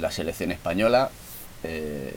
la 0.00 0.10
selección 0.10 0.50
española 0.52 1.10
eh, 1.64 2.16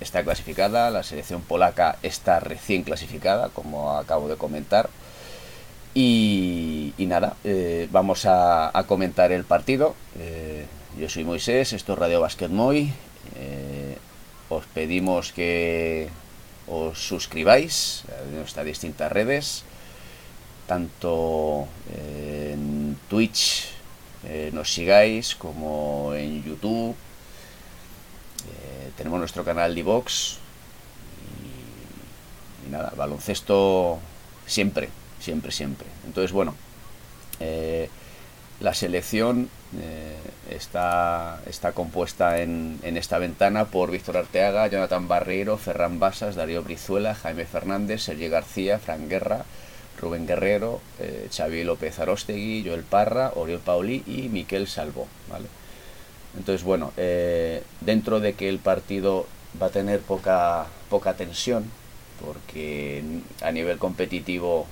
está 0.00 0.22
clasificada, 0.22 0.90
la 0.90 1.02
selección 1.02 1.42
polaca 1.42 1.98
está 2.02 2.40
recién 2.40 2.82
clasificada, 2.82 3.48
como 3.50 3.92
acabo 3.96 4.28
de 4.28 4.36
comentar. 4.36 4.88
Y, 5.94 6.94
nada, 6.98 7.36
eh, 7.42 7.88
vamos 7.90 8.24
a, 8.26 8.72
comentar 8.86 9.32
el 9.32 9.44
partido. 9.44 9.96
Eh, 10.18 10.66
yo 10.98 11.08
soy 11.08 11.24
Moisés, 11.24 11.72
esto 11.72 11.94
es 11.94 11.98
Radio 11.98 12.20
Basket 12.20 12.48
Moy. 12.48 12.92
os 14.48 14.64
pedimos 14.72 15.32
que 15.32 16.08
os 16.66 16.98
suscribáis 16.98 18.04
a 18.08 18.24
nuestras 18.34 18.64
distintas 18.64 19.12
redes, 19.12 19.64
tanto 20.66 21.66
en 21.92 22.96
Twitch, 23.08 23.68
nos 24.52 24.72
sigáis, 24.72 25.34
como 25.34 26.14
en 26.14 26.42
YouTube, 26.42 26.96
tenemos 28.98 29.20
nuestro 29.20 29.44
canal 29.44 29.74
de 29.74 29.82
Vox 29.84 30.38
y, 32.66 32.70
nada, 32.70 32.92
baloncesto 32.96 33.98
siempre, 34.44 34.90
siempre, 35.20 35.52
siempre. 35.52 35.86
Entonces, 36.04 36.32
bueno, 36.32 36.54
eh, 37.38 37.88
la 38.60 38.74
selección 38.74 39.48
eh, 39.80 40.16
está, 40.50 41.40
está 41.46 41.72
compuesta 41.72 42.42
en, 42.42 42.80
esta 42.82 43.18
ventana 43.18 43.66
por 43.66 43.92
Víctor 43.92 44.16
Arteaga, 44.16 44.66
Jonathan 44.66 45.06
Barreiro, 45.06 45.56
Ferran 45.58 46.00
Basas, 46.00 46.34
Darío 46.34 46.64
Brizuela, 46.64 47.14
Jaime 47.14 47.46
Fernández, 47.46 48.02
Sergio 48.02 48.30
García, 48.30 48.80
Fran 48.80 49.08
Guerra, 49.08 49.44
Rubén 50.00 50.26
Guerrero, 50.26 50.80
eh, 50.98 51.28
Xavi 51.32 51.62
López 51.62 52.00
Arostegui, 52.00 52.64
Joel 52.66 52.82
Parra, 52.82 53.32
Oriol 53.36 53.60
Pauli 53.60 54.02
y 54.08 54.28
Miquel 54.28 54.66
Salvo. 54.66 55.06
¿vale? 55.30 55.46
Entonces, 56.36 56.64
bueno, 56.64 56.92
eh, 56.96 57.62
dentro 57.80 58.20
de 58.20 58.34
que 58.34 58.48
el 58.48 58.58
partido 58.58 59.26
va 59.60 59.66
a 59.66 59.70
tener 59.70 60.00
poca, 60.00 60.66
poca 60.90 61.14
tensión, 61.14 61.70
porque 62.24 63.02
a 63.42 63.50
nivel 63.52 63.78
competitivo, 63.78 64.66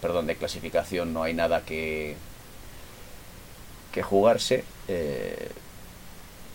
perdón, 0.00 0.26
de 0.26 0.36
clasificación 0.36 1.12
no 1.12 1.22
hay 1.22 1.34
nada 1.34 1.62
que, 1.62 2.16
que 3.92 4.02
jugarse, 4.02 4.64
eh, 4.86 5.50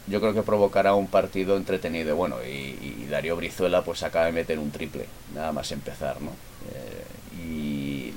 yo 0.07 0.19
creo 0.19 0.33
que 0.33 0.43
provocará 0.43 0.95
un 0.95 1.07
partido 1.07 1.55
entretenido. 1.57 2.15
Bueno, 2.15 2.37
y, 2.43 3.07
Darío 3.09 3.35
Brizuela 3.35 3.83
pues 3.83 4.03
acaba 4.03 4.25
de 4.25 4.31
meter 4.31 4.59
un 4.59 4.71
triple, 4.71 5.05
nada 5.35 5.51
más 5.51 5.71
empezar, 5.71 6.19
¿no? 6.21 6.31
Eh, 6.73 7.05
y 7.45 8.13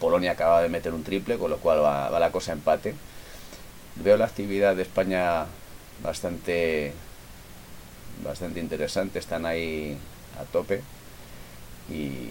Polonia 0.00 0.32
acaba 0.32 0.62
de 0.62 0.68
meter 0.68 0.92
un 0.92 1.04
triple, 1.04 1.38
con 1.38 1.50
lo 1.50 1.58
cual 1.58 1.82
va, 1.82 2.10
va 2.10 2.18
la 2.18 2.32
cosa 2.32 2.52
empate 2.52 2.94
veo 3.96 4.16
la 4.16 4.26
actividad 4.26 4.76
de 4.76 4.82
España 4.82 5.46
bastante 6.02 6.92
bastante 8.24 8.60
interesante, 8.60 9.18
están 9.18 9.46
ahí 9.46 9.96
a 10.38 10.44
tope 10.44 10.82
y 11.90 12.28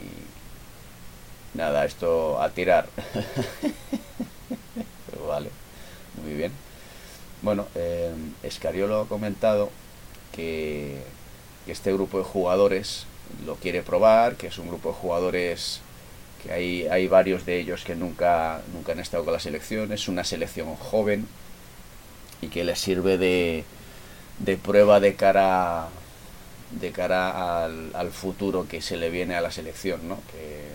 nada, 1.53 1.85
esto 1.85 2.41
a 2.41 2.49
tirar. 2.49 2.87
Pero 5.09 5.27
vale, 5.27 5.49
muy 6.23 6.33
bien. 6.33 6.51
Bueno, 7.41 7.67
eh, 7.75 8.13
Escariolo 8.43 9.01
ha 9.01 9.07
comentado 9.07 9.69
que, 10.31 11.01
que 11.65 11.71
este 11.71 11.93
grupo 11.93 12.19
de 12.19 12.23
jugadores 12.23 13.05
lo 13.45 13.55
quiere 13.55 13.81
probar, 13.81 14.35
que 14.35 14.47
es 14.47 14.57
un 14.57 14.67
grupo 14.67 14.89
de 14.89 14.95
jugadores 14.95 15.81
que 16.43 16.51
hay, 16.53 16.87
hay 16.87 17.07
varios 17.07 17.45
de 17.45 17.59
ellos 17.59 17.83
que 17.83 17.95
nunca, 17.95 18.61
nunca 18.73 18.93
han 18.93 18.99
estado 18.99 19.23
con 19.25 19.33
la 19.33 19.39
selección, 19.39 19.91
es 19.91 20.07
una 20.07 20.23
selección 20.23 20.75
joven, 20.75 21.27
y 22.41 22.47
que 22.47 22.63
les 22.63 22.79
sirve 22.79 23.17
de, 23.17 23.63
de 24.39 24.57
prueba 24.57 24.99
de 24.99 25.15
cara 25.15 25.89
de 26.71 26.91
cara 26.91 27.65
al, 27.65 28.11
futuro 28.11 28.67
que 28.67 28.81
se 28.81 28.97
le 28.97 29.09
viene 29.09 29.35
a 29.35 29.41
la 29.41 29.51
selección, 29.51 30.07
¿no? 30.07 30.19
que, 30.31 30.69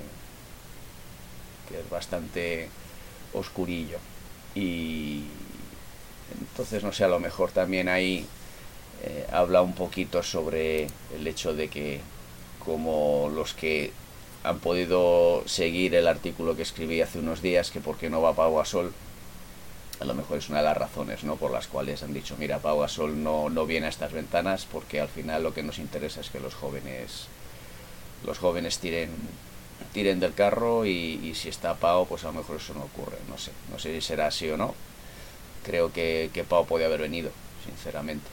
es 1.79 1.91
bastante 1.91 2.69
oscurillo. 3.33 3.99
Y 4.55 5.25
entonces, 6.41 6.85
no 6.85 6.93
sé, 6.93 7.03
a 7.03 7.09
lo 7.09 7.19
mejor 7.19 7.51
también 7.51 7.89
ahí 7.89 8.27
eh, 9.03 9.27
habla 9.33 9.61
un 9.63 9.75
poquito 9.75 10.23
sobre 10.23 10.87
el 11.17 11.27
hecho 11.27 11.53
de 11.53 11.69
que 11.69 12.01
como 12.65 13.29
los 13.35 13.55
que 13.55 13.91
han 14.45 14.61
podido 14.61 15.43
seguir 15.47 15.97
el 15.97 16.07
artículo 16.07 16.55
que 16.55 16.63
escribí 16.63 17.01
hace 17.01 17.19
unos 17.19 17.43
días, 17.43 17.73
que 17.73 17.81
por 17.81 17.97
qué 17.97 18.09
no 18.09 18.23
va 18.23 18.35
Pau 18.35 18.65
Sol 18.65 18.93
a 20.01 20.05
lo 20.05 20.15
mejor 20.15 20.39
es 20.39 20.49
una 20.49 20.59
de 20.59 20.65
las 20.65 20.77
razones 20.77 21.25
¿no? 21.25 21.37
por 21.37 21.51
las 21.51 21.67
cuales 21.67 22.03
han 22.03 22.13
dicho, 22.13 22.37
mira, 22.39 22.59
Pau 22.59 22.81
Gasol 22.81 23.23
no, 23.23 23.49
no 23.49 23.67
viene 23.67 23.87
a 23.87 23.91
estas 23.91 24.13
ventanas 24.13 24.67
porque 24.71 25.01
al 25.01 25.09
final 25.09 25.43
lo 25.43 25.55
que 25.55 25.63
nos 25.63 25.79
interesa 25.79 26.21
es 26.21 26.31
que 26.31 26.41
los 26.41 26.55
jóvenes 26.55 27.29
los 28.25 28.39
jóvenes 28.39 28.79
tiren 28.79 29.11
tiren 29.93 30.21
del 30.21 30.35
carro 30.35 30.87
y, 30.87 31.35
si 31.35 31.49
está 31.49 31.75
Pau, 31.75 32.07
pues 32.07 32.25
a 32.25 32.29
lo 32.29 32.35
mejor 32.35 32.57
eso 32.57 32.75
no 32.75 32.85
ocurre, 32.85 33.17
no 33.29 33.39
sé, 33.39 33.53
no 33.71 33.79
sé 33.79 33.95
si 33.95 34.01
será 34.01 34.27
así 34.27 34.49
o 34.51 34.57
no. 34.57 34.75
Creo 35.65 35.93
que, 35.93 36.45
Pau 36.49 36.67
puede 36.67 36.85
haber 36.85 37.01
venido, 37.01 37.31
sinceramente. 37.65 38.27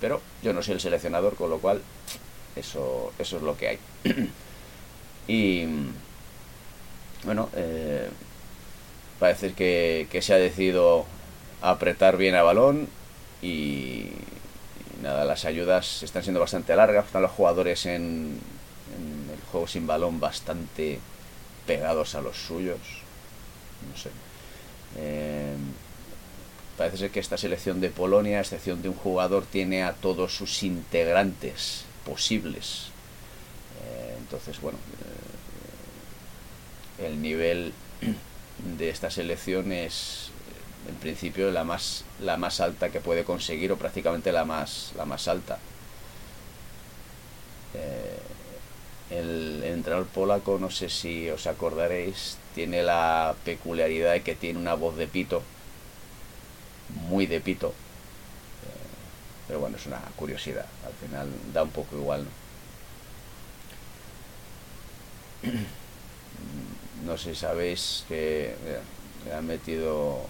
Pero 0.00 0.20
yo 0.42 0.52
no 0.52 0.62
soy 0.62 0.74
el 0.74 0.80
seleccionador, 0.80 1.34
con 1.34 1.50
lo 1.50 1.58
cual 1.58 1.80
eso, 2.54 3.12
eso 3.18 3.36
es 3.38 3.42
lo 3.42 3.56
que 3.56 3.68
hay. 3.68 3.78
y 5.28 5.64
bueno, 7.24 7.48
eh, 7.54 8.08
parece 9.18 9.52
que, 9.52 10.08
se 10.20 10.34
ha 10.34 10.38
decidido 10.38 11.06
apretar 11.62 12.16
bien 12.16 12.34
a 12.34 12.42
balón 12.42 12.88
y, 13.42 14.06
nada, 15.02 15.24
las 15.24 15.44
ayudas 15.44 16.02
están 16.02 16.22
siendo 16.22 16.40
bastante 16.40 16.74
largas, 16.76 17.06
están 17.06 17.22
los 17.22 17.30
jugadores 17.30 17.86
en, 17.86 18.38
el 19.32 19.40
juego 19.50 19.66
sin 19.66 19.86
balón 19.86 20.20
bastante 20.20 21.00
pegados 21.66 22.14
a 22.14 22.20
los 22.20 22.36
suyos, 22.36 22.78
no 23.90 23.96
sé. 23.98 24.10
Eh, 24.98 25.54
parece 26.76 26.96
ser 26.96 27.10
que 27.10 27.20
esta 27.20 27.36
selección 27.36 27.80
de 27.80 27.90
Polonia, 27.90 28.38
a 28.38 28.40
excepción 28.40 28.82
de 28.82 28.88
un 28.88 28.94
jugador, 28.94 29.44
tiene 29.44 29.82
a 29.82 29.92
todos 29.92 30.34
sus 30.34 30.62
integrantes 30.62 31.84
posibles. 32.04 32.88
Eh, 33.84 34.14
entonces, 34.18 34.60
bueno, 34.60 34.78
eh, 37.00 37.06
el 37.06 37.20
nivel 37.20 37.72
de 38.78 38.88
esta 38.90 39.10
selección 39.10 39.72
es 39.72 40.30
en 40.88 40.94
principio 40.96 41.50
la 41.50 41.64
más 41.64 42.04
la 42.20 42.36
más 42.36 42.60
alta 42.60 42.90
que 42.90 43.00
puede 43.00 43.24
conseguir 43.24 43.72
o 43.72 43.76
prácticamente 43.76 44.32
la 44.32 44.44
más 44.44 44.92
la 44.96 45.04
más 45.04 45.28
alta. 45.28 45.58
Eh, 47.74 48.18
el, 49.10 49.62
entrenador 49.64 50.06
polaco 50.06 50.58
no 50.58 50.70
sé 50.70 50.88
si 50.88 51.28
os 51.30 51.46
acordaréis 51.46 52.38
tiene 52.54 52.82
la 52.82 53.34
peculiaridad 53.44 54.12
de 54.12 54.22
que 54.22 54.34
tiene 54.34 54.58
una 54.58 54.74
voz 54.74 54.96
de 54.96 55.06
pito 55.06 55.42
muy 57.08 57.26
de 57.26 57.40
pito. 57.40 57.68
Eh, 57.68 57.72
pero 59.48 59.60
bueno 59.60 59.76
es 59.76 59.86
una 59.86 60.00
curiosidad 60.16 60.66
al 60.86 60.94
final 60.94 61.28
da 61.52 61.62
un 61.62 61.70
poco 61.70 61.96
igual 61.96 62.26
sé 67.16 67.34
si 67.34 67.40
sabéis 67.40 68.04
que 68.08 68.54
le 69.24 69.34
han 69.34 69.46
metido 69.46 70.26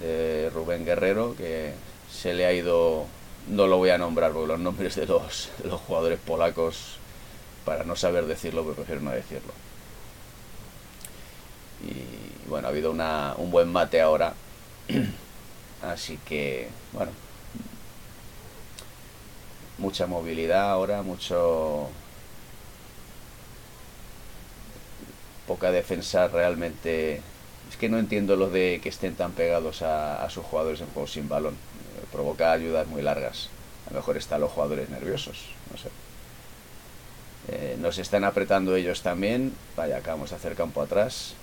de 0.00 0.50
Rubén 0.50 0.84
Guerrero, 0.84 1.34
que 1.36 1.72
se 2.10 2.34
le 2.34 2.46
ha 2.46 2.52
ido, 2.52 3.06
no 3.48 3.66
lo 3.66 3.78
voy 3.78 3.90
a 3.90 3.98
nombrar 3.98 4.32
porque 4.32 4.48
los 4.48 4.60
nombres 4.60 4.96
de 4.96 5.06
los, 5.06 5.50
los 5.64 5.80
jugadores 5.80 6.18
polacos, 6.18 6.96
para 7.64 7.84
no 7.84 7.96
saber 7.96 8.26
decirlo, 8.26 8.62
pero 8.62 8.76
prefiero 8.76 9.00
no 9.00 9.10
decirlo. 9.10 9.52
Y 11.84 12.48
bueno, 12.48 12.68
ha 12.68 12.70
habido 12.70 12.90
una, 12.90 13.34
un 13.36 13.50
buen 13.50 13.70
mate 13.70 14.00
ahora, 14.00 14.34
así 15.82 16.18
que, 16.26 16.68
bueno, 16.92 17.12
mucha 19.78 20.06
movilidad 20.06 20.70
ahora, 20.70 21.02
mucho 21.02 21.88
poca 25.48 25.72
defensa 25.72 26.28
realmente 26.28 27.22
es 27.70 27.76
que 27.76 27.88
no 27.88 27.98
entiendo 27.98 28.36
lo 28.36 28.50
de 28.50 28.80
que 28.82 28.90
estén 28.90 29.14
tan 29.14 29.32
pegados 29.32 29.82
a, 29.82 30.28
sus 30.30 30.44
jugadores 30.44 30.80
en 30.80 30.86
juegos 30.88 31.12
sin 31.12 31.28
balón. 31.28 31.54
Eh, 31.54 32.04
provoca 32.12 32.52
ayudas 32.52 32.86
muy 32.86 33.02
largas. 33.02 33.48
A 33.86 33.90
lo 33.90 33.96
mejor 33.96 34.16
están 34.16 34.42
los 34.42 34.52
jugadores 34.52 34.88
nerviosos, 34.90 35.46
no 35.72 35.78
sé. 35.78 35.88
Eh, 37.48 37.76
nos 37.80 37.98
están 37.98 38.24
apretando 38.24 38.76
ellos 38.76 39.02
también. 39.02 39.54
Vaya, 39.74 39.96
acabamos 39.96 40.30
de 40.30 40.36
hacer 40.36 40.54
campo 40.54 40.82
atrás. 40.82 41.34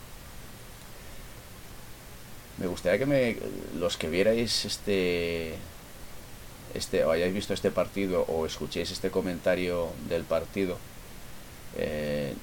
Me 2.58 2.68
gustaría 2.68 3.00
que 3.00 3.06
me, 3.06 3.38
los 3.78 3.98
que 3.98 4.08
vierais 4.08 4.66
este, 4.66 5.56
este, 6.74 7.04
o 7.04 7.12
hayáis 7.12 7.34
visto 7.34 7.54
este 7.54 7.72
partido 7.72 8.24
o 8.28 8.46
escuchéis 8.46 8.92
este 8.92 9.10
comentario 9.10 9.90
del 10.08 10.24
partido, 10.24 10.78
eh, 11.78 12.34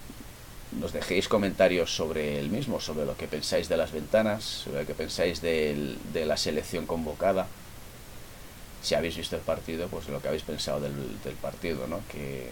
nos 0.81 0.93
dejéis 0.93 1.29
comentarios 1.29 1.95
sobre 1.95 2.39
el 2.39 2.51
mismo, 2.51 2.81
sobre 2.81 3.05
lo 3.05 3.17
que 3.17 3.29
pensáis 3.29 3.69
de 3.69 3.77
las 3.77 3.93
ventanas, 3.93 4.45
sobre 4.45 4.81
lo 4.81 4.87
que 4.87 4.95
pensáis 4.95 5.41
de 5.43 5.97
la 6.27 6.37
selección 6.37 6.87
convocada. 6.87 7.47
si 8.83 8.95
habéis 8.95 9.17
visto 9.17 9.37
el 9.37 9.43
partido, 9.43 9.89
pues 9.89 10.09
lo 10.09 10.21
que 10.21 10.29
habéis 10.29 10.43
pensado 10.43 10.81
del, 10.81 10.95
partido, 11.41 11.87
¿no? 11.87 12.01
Que, 12.11 12.49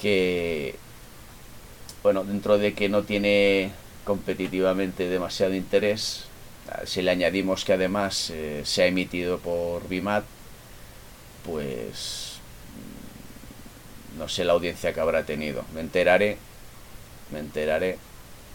que, 0.00 0.76
bueno, 2.02 2.24
dentro 2.24 2.58
de 2.58 2.74
que 2.74 2.88
no 2.88 3.04
tiene 3.04 3.72
competitivamente 4.04 5.08
demasiado 5.08 5.54
interés, 5.54 6.24
si 6.84 7.02
le 7.02 7.10
añadimos 7.10 7.64
que 7.64 7.72
además 7.72 8.30
eh, 8.30 8.62
se 8.64 8.82
ha 8.82 8.86
emitido 8.86 9.38
por 9.38 9.88
BIMAT, 9.88 10.24
pues 11.44 12.33
no 14.18 14.28
sé 14.28 14.44
la 14.44 14.52
audiencia 14.52 14.92
que 14.92 15.00
habrá 15.00 15.24
tenido. 15.24 15.64
Me 15.74 15.80
enteraré, 15.80 16.38
me 17.32 17.40
enteraré, 17.40 17.98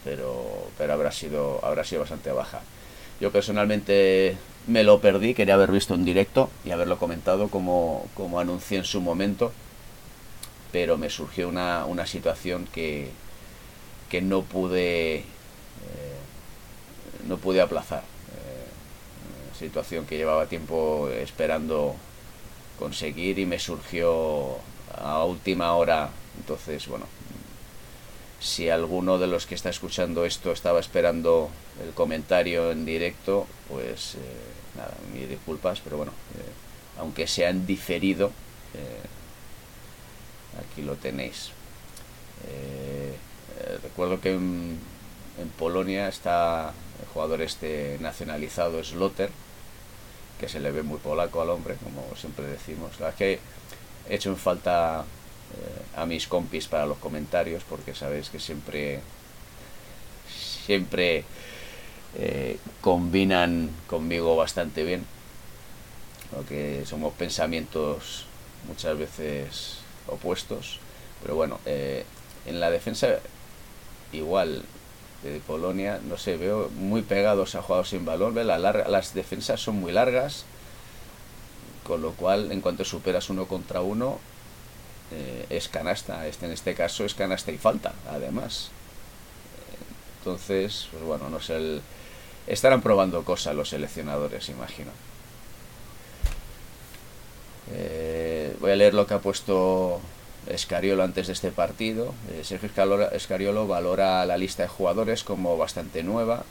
pero, 0.03 0.69
pero 0.77 0.93
habrá, 0.93 1.11
sido, 1.11 1.59
habrá 1.63 1.83
sido 1.83 2.01
bastante 2.01 2.31
baja. 2.31 2.61
Yo 3.19 3.31
personalmente 3.31 4.37
me 4.67 4.83
lo 4.83 5.01
perdí, 5.01 5.33
quería 5.33 5.55
haber 5.55 5.71
visto 5.71 5.93
en 5.93 6.05
directo 6.05 6.49
y 6.63 6.71
haberlo 6.71 6.97
comentado 6.97 7.49
como, 7.49 8.07
como 8.15 8.39
anuncié 8.39 8.77
en 8.77 8.85
su 8.85 9.01
momento, 9.01 9.51
pero 10.71 10.97
me 10.97 11.09
surgió 11.09 11.49
una, 11.49 11.85
una 11.85 12.05
situación 12.05 12.67
que, 12.71 13.09
que 14.09 14.21
no 14.21 14.43
pude 14.43 15.17
eh, 15.17 15.23
no 17.27 17.37
pude 17.37 17.61
aplazar 17.61 17.99
eh, 18.01 19.57
situación 19.57 20.05
que 20.05 20.17
llevaba 20.17 20.47
tiempo 20.47 21.09
esperando 21.09 21.95
conseguir 22.77 23.39
y 23.39 23.45
me 23.45 23.59
surgió 23.59 24.57
a 24.99 25.23
última 25.23 25.73
hora 25.73 26.09
entonces 26.37 26.87
bueno 26.87 27.05
si 28.39 28.69
alguno 28.69 29.17
de 29.17 29.27
los 29.27 29.45
que 29.45 29.55
está 29.55 29.69
escuchando 29.69 30.25
esto 30.25 30.51
estaba 30.51 30.79
esperando 30.79 31.49
el 31.83 31.93
comentario 31.93 32.71
en 32.71 32.85
directo 32.85 33.47
pues 33.67 34.15
eh, 34.15 34.17
nada 34.75 34.93
mis 35.13 35.27
disculpas 35.27 35.79
pero 35.81 35.97
bueno 35.97 36.11
aunque 36.97 37.27
sea 37.27 37.49
en 37.49 37.65
diferido 37.65 38.31
aquí 40.59 40.81
lo 40.81 40.95
tenéis 40.95 41.51
eh, 42.47 43.77
recuerdo 43.81 44.21
que 44.21 44.33
en, 44.33 44.79
Polonia 45.57 46.07
está 46.07 46.73
el 47.01 47.07
jugador 47.13 47.41
este 47.41 47.97
nacionalizado 48.01 48.83
Slotter, 48.83 49.29
que 50.39 50.49
se 50.49 50.59
le 50.59 50.71
ve 50.71 50.83
muy 50.83 50.99
polaco 50.99 51.41
al 51.41 51.49
hombre, 51.49 51.75
como 51.83 52.03
siempre 52.15 52.45
decimos. 52.45 52.99
He 54.09 54.15
hecho 54.15 54.29
en 54.29 54.37
falta 54.37 55.03
eh, 55.03 55.99
a 55.99 56.05
mis 56.05 56.27
compis 56.27 56.67
para 56.67 56.85
los 56.85 56.97
comentarios, 56.97 57.63
porque 57.63 57.93
sabéis 57.93 58.29
que 58.29 58.39
siempre, 58.39 59.01
siempre 60.65 61.23
eh, 62.17 62.57
combinan 62.81 63.69
conmigo 63.87 64.35
bastante 64.35 64.83
bien, 64.83 65.05
que 66.47 66.83
somos 66.85 67.13
pensamientos 67.13 68.25
muchas 68.67 68.97
veces 68.97 69.77
opuestos, 70.07 70.79
pero 71.21 71.35
bueno, 71.35 71.59
en 71.65 72.59
la 72.59 72.69
defensa 72.69 73.19
igual 74.13 74.63
de 75.23 75.39
Polonia, 75.39 75.99
no 76.07 76.17
sé, 76.17 76.37
veo 76.37 76.69
muy 76.69 77.01
pegados 77.01 77.55
a 77.55 77.61
jugadores 77.61 77.89
sin 77.89 78.05
valor, 78.05 78.33
la 78.33 78.57
las 78.57 79.13
defensas 79.13 79.59
son 79.59 79.79
muy 79.79 79.91
largas, 79.91 80.45
con 81.89 82.03
lo 82.03 82.11
cual 82.11 82.51
en 82.51 82.61
cuanto 82.61 82.85
superas 82.85 83.31
uno 83.31 83.47
contra 83.47 83.81
uno 83.81 84.19
eh, 85.11 85.47
es 85.49 85.67
canasta, 85.67 86.27
este, 86.27 86.45
en 86.45 86.51
este 86.51 86.75
caso 86.75 87.03
es 87.03 87.15
canasta 87.15 87.51
y 87.51 87.57
falta, 87.57 87.93
además. 88.07 88.69
Entonces, 90.19 90.87
pues 90.91 91.03
bueno, 91.03 91.29
no 91.29 91.41
sé, 91.41 91.81
estarán 92.45 92.83
probando 92.83 93.23
cosas 93.23 93.55
los 93.55 93.69
seleccionadores, 93.69 94.49
imagino. 94.49 94.91
Eh, 97.71 98.55
voy 98.59 98.69
a 98.69 98.75
leer 98.75 98.93
lo 98.93 99.07
que 99.07 99.15
ha 99.15 99.19
puesto 99.19 99.99
Escariolo 100.45 101.01
antes 101.01 101.25
de 101.25 101.33
este 101.33 101.51
partido. 101.51 102.13
Eh, 102.31 102.43
Sergio 102.43 102.69
Escariolo 103.13 103.65
valora 103.65 104.23
la 104.27 104.37
lista 104.37 104.61
de 104.61 104.69
jugadores 104.69 105.23
como 105.23 105.57
bastante 105.57 106.03
nueva. 106.03 106.43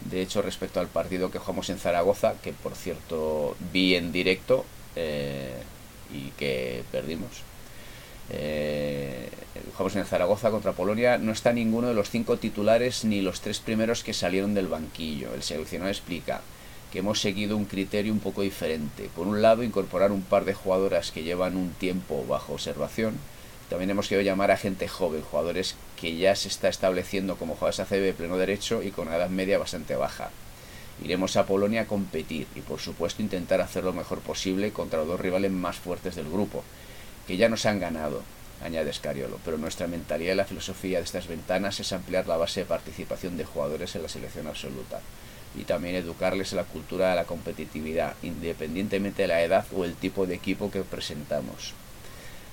De 0.00 0.22
hecho, 0.22 0.40
respecto 0.40 0.80
al 0.80 0.86
partido 0.86 1.30
que 1.30 1.38
jugamos 1.38 1.68
en 1.68 1.78
Zaragoza, 1.78 2.34
que 2.42 2.54
por 2.54 2.74
cierto 2.74 3.54
vi 3.70 3.96
en 3.96 4.12
directo 4.12 4.64
eh, 4.98 5.54
y 6.12 6.30
que 6.38 6.82
perdimos. 6.90 7.42
Eh, 8.30 9.28
jugamos 9.72 9.96
en 9.96 10.04
Zaragoza 10.04 10.50
contra 10.50 10.72
Polonia. 10.72 11.18
No 11.18 11.32
está 11.32 11.52
ninguno 11.52 11.88
de 11.88 11.94
los 11.94 12.10
cinco 12.10 12.36
titulares 12.36 13.04
ni 13.04 13.22
los 13.22 13.40
tres 13.40 13.60
primeros 13.60 14.02
que 14.02 14.12
salieron 14.12 14.54
del 14.54 14.66
banquillo. 14.66 15.34
El 15.34 15.42
seleccionador 15.42 15.92
explica 15.92 16.42
que 16.92 17.00
hemos 17.00 17.20
seguido 17.20 17.56
un 17.56 17.64
criterio 17.64 18.12
un 18.12 18.20
poco 18.20 18.42
diferente. 18.42 19.08
Por 19.14 19.26
un 19.26 19.40
lado, 19.42 19.62
incorporar 19.62 20.12
un 20.12 20.22
par 20.22 20.44
de 20.44 20.54
jugadoras 20.54 21.10
que 21.10 21.22
llevan 21.22 21.56
un 21.56 21.70
tiempo 21.70 22.24
bajo 22.26 22.54
observación 22.54 23.14
también 23.68 23.90
hemos 23.90 24.08
querido 24.08 24.24
llamar 24.24 24.50
a 24.50 24.56
gente 24.56 24.88
joven, 24.88 25.22
jugadores 25.22 25.76
que 26.00 26.16
ya 26.16 26.34
se 26.34 26.48
está 26.48 26.68
estableciendo 26.68 27.36
como 27.36 27.54
jugadores 27.54 27.80
ACB 27.80 28.00
de 28.00 28.14
pleno 28.14 28.38
derecho 28.38 28.82
y 28.82 28.90
con 28.90 29.08
una 29.08 29.16
edad 29.16 29.28
media 29.28 29.58
bastante 29.58 29.94
baja. 29.94 30.30
Iremos 31.04 31.36
a 31.36 31.46
Polonia 31.46 31.82
a 31.82 31.86
competir 31.86 32.46
y 32.54 32.60
por 32.60 32.80
supuesto 32.80 33.22
intentar 33.22 33.60
hacer 33.60 33.84
lo 33.84 33.92
mejor 33.92 34.18
posible 34.20 34.72
contra 34.72 34.98
los 34.98 35.08
dos 35.08 35.20
rivales 35.20 35.52
más 35.52 35.76
fuertes 35.76 36.16
del 36.16 36.28
grupo, 36.28 36.64
que 37.26 37.36
ya 37.36 37.48
nos 37.48 37.66
han 37.66 37.78
ganado, 37.78 38.22
añade 38.64 38.92
Scariolo, 38.92 39.38
pero 39.44 39.58
nuestra 39.58 39.86
mentalidad 39.86 40.32
y 40.32 40.36
la 40.36 40.44
filosofía 40.44 40.98
de 40.98 41.04
estas 41.04 41.28
ventanas 41.28 41.78
es 41.80 41.92
ampliar 41.92 42.26
la 42.26 42.36
base 42.36 42.60
de 42.60 42.66
participación 42.66 43.36
de 43.36 43.44
jugadores 43.44 43.94
en 43.94 44.02
la 44.02 44.08
selección 44.08 44.46
absoluta 44.46 45.00
y 45.56 45.64
también 45.64 45.94
educarles 45.94 46.52
en 46.52 46.58
la 46.58 46.64
cultura 46.64 47.10
de 47.10 47.16
la 47.16 47.24
competitividad, 47.24 48.14
independientemente 48.22 49.22
de 49.22 49.28
la 49.28 49.42
edad 49.42 49.66
o 49.74 49.84
el 49.84 49.94
tipo 49.94 50.26
de 50.26 50.34
equipo 50.34 50.70
que 50.70 50.82
presentamos. 50.82 51.74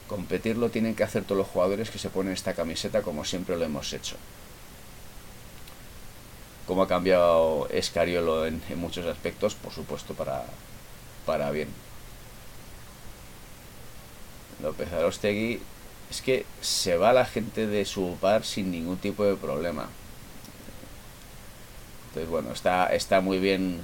Competirlo 0.08 0.70
tienen 0.70 0.96
que 0.96 1.04
hacer 1.04 1.24
todos 1.24 1.40
los 1.40 1.48
jugadores 1.48 1.90
que 1.90 1.98
se 1.98 2.10
ponen 2.10 2.34
esta 2.34 2.54
camiseta 2.54 3.02
como 3.02 3.26
siempre 3.26 3.58
lo 3.58 3.66
hemos 3.66 3.92
hecho. 3.92 4.18
¿Cómo 6.68 6.82
ha 6.84 6.88
cambiado 6.88 7.68
Escariolo 7.70 8.48
en, 8.48 8.62
muchos 8.76 9.06
aspectos? 9.06 9.54
Por 9.56 9.72
supuesto, 9.72 10.14
para, 10.14 10.46
para 11.26 11.52
bien. 11.52 11.70
López 14.64 14.92
Arostegui 14.92 15.60
es 16.10 16.22
que 16.22 16.46
se 16.62 16.98
va 16.98 17.14
la 17.14 17.26
gente 17.26 17.68
de 17.68 17.86
su 17.86 18.18
par 18.20 18.46
sin 18.46 18.72
ningún 18.72 18.98
tipo 18.98 19.24
de 19.24 19.36
problema. 19.36 19.90
Entonces, 22.08 22.30
bueno, 22.30 22.52
está, 22.52 22.88
está 22.88 23.22
muy 23.22 23.40
bien, 23.40 23.82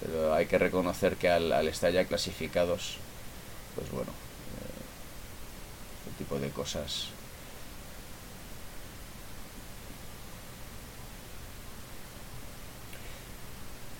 pero 0.00 0.32
hay 0.32 0.46
que 0.46 0.58
reconocer 0.58 1.16
que 1.16 1.28
al, 1.28 1.66
estar 1.68 1.92
ya 1.92 2.04
clasificados, 2.06 2.96
pues 3.74 3.90
bueno, 3.90 4.12
tipo 6.16 6.38
de 6.38 6.50
cosas. 6.50 7.08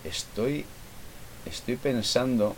Estoy, 0.05 0.65
estoy 1.45 1.77
pensando, 1.77 2.57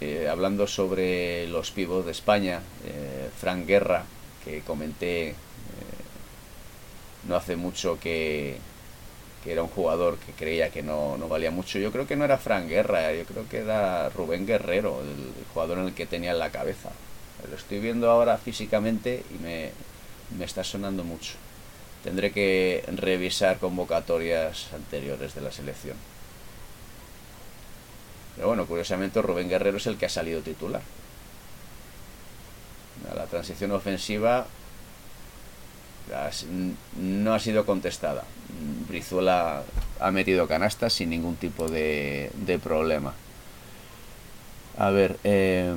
eh, 0.00 0.28
hablando 0.28 0.66
sobre 0.66 1.46
los 1.46 1.70
pibos 1.70 2.04
de 2.04 2.10
España, 2.10 2.60
eh, 2.84 3.30
Frank 3.38 3.64
Guerra, 3.64 4.04
que 4.44 4.60
comenté 4.62 5.28
eh, 5.28 5.34
no 7.28 7.36
hace 7.36 7.54
mucho 7.54 7.98
que, 8.00 8.56
era 9.46 9.62
un 9.62 9.68
jugador 9.68 10.18
que 10.18 10.32
creía 10.32 10.70
que 10.70 10.82
no, 10.82 11.16
no, 11.16 11.28
valía 11.28 11.50
mucho. 11.50 11.78
Yo 11.78 11.92
creo 11.92 12.06
que 12.06 12.16
no 12.16 12.24
era 12.24 12.38
Frank 12.38 12.68
Guerra, 12.68 13.12
yo 13.14 13.24
creo 13.24 13.48
que 13.48 13.58
era 13.58 14.08
Rubén 14.10 14.46
Guerrero, 14.46 15.00
el 15.02 15.32
jugador 15.54 15.78
en 15.78 15.86
el 15.86 15.94
que 15.94 16.06
tenía 16.06 16.32
en 16.32 16.40
la 16.40 16.50
cabeza. 16.50 16.90
Lo 17.48 17.56
estoy 17.56 17.78
viendo 17.78 18.10
ahora 18.10 18.36
físicamente 18.36 19.22
y 19.30 19.42
me, 19.42 19.70
me 20.36 20.44
está 20.44 20.64
sonando 20.64 21.04
mucho. 21.04 21.34
Tendré 22.04 22.32
que 22.32 22.84
revisar 22.96 23.58
convocatorias 23.58 24.68
anteriores 24.74 25.34
de 25.34 25.40
la 25.40 25.52
selección. 25.52 25.96
Pero 28.36 28.48
bueno, 28.48 28.66
curiosamente 28.66 29.20
Rubén 29.20 29.48
Guerrero 29.48 29.76
es 29.76 29.86
el 29.86 29.98
que 29.98 30.06
ha 30.06 30.10
salido 30.10 30.40
titular. 30.40 30.82
La 33.14 33.26
transición 33.26 33.72
ofensiva 33.72 34.46
no 36.96 37.34
ha 37.34 37.38
sido 37.38 37.66
contestada. 37.66 38.24
Brizuela 38.88 39.62
ha 40.00 40.10
metido 40.10 40.48
canastas 40.48 40.94
sin 40.94 41.10
ningún 41.10 41.36
tipo 41.36 41.68
de, 41.68 42.30
problema. 42.62 43.14
A 44.78 44.90
ver, 44.90 45.18
eh, 45.24 45.72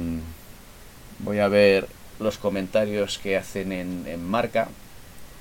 Voy 1.24 1.40
a 1.40 1.48
ver 1.48 1.88
los 2.20 2.38
comentarios 2.38 3.18
que 3.18 3.38
hacen 3.38 3.72
en, 3.72 4.24
marca. 4.26 4.68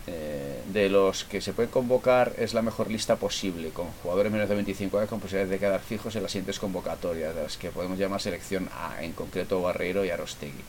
Eh, 0.08 0.62
de 0.72 0.88
los 0.88 1.22
que 1.24 1.40
se 1.40 1.52
pueden 1.52 1.70
convocar 1.70 2.32
es 2.36 2.54
la 2.54 2.62
mejor 2.62 2.90
lista 2.90 3.16
posible, 3.16 3.70
con 3.70 3.86
jugadores 4.02 4.32
menos 4.32 4.48
de 4.48 4.56
25 4.56 4.98
años 4.98 5.08
con 5.08 5.20
posibilidades 5.20 5.50
de 5.50 5.58
quedar 5.64 5.80
fijos 5.80 6.16
en 6.16 6.22
las 6.22 6.32
siguientes 6.32 6.58
convocatorias, 6.58 7.34
de 7.34 7.42
las 7.42 7.56
que 7.56 7.70
podemos 7.70 7.98
llamar 7.98 8.20
selección 8.20 8.68
A, 8.74 9.02
en 9.02 9.12
concreto 9.12 9.62
Barreiro 9.62 10.04
y 10.04 10.10
Arostegui. 10.10 10.64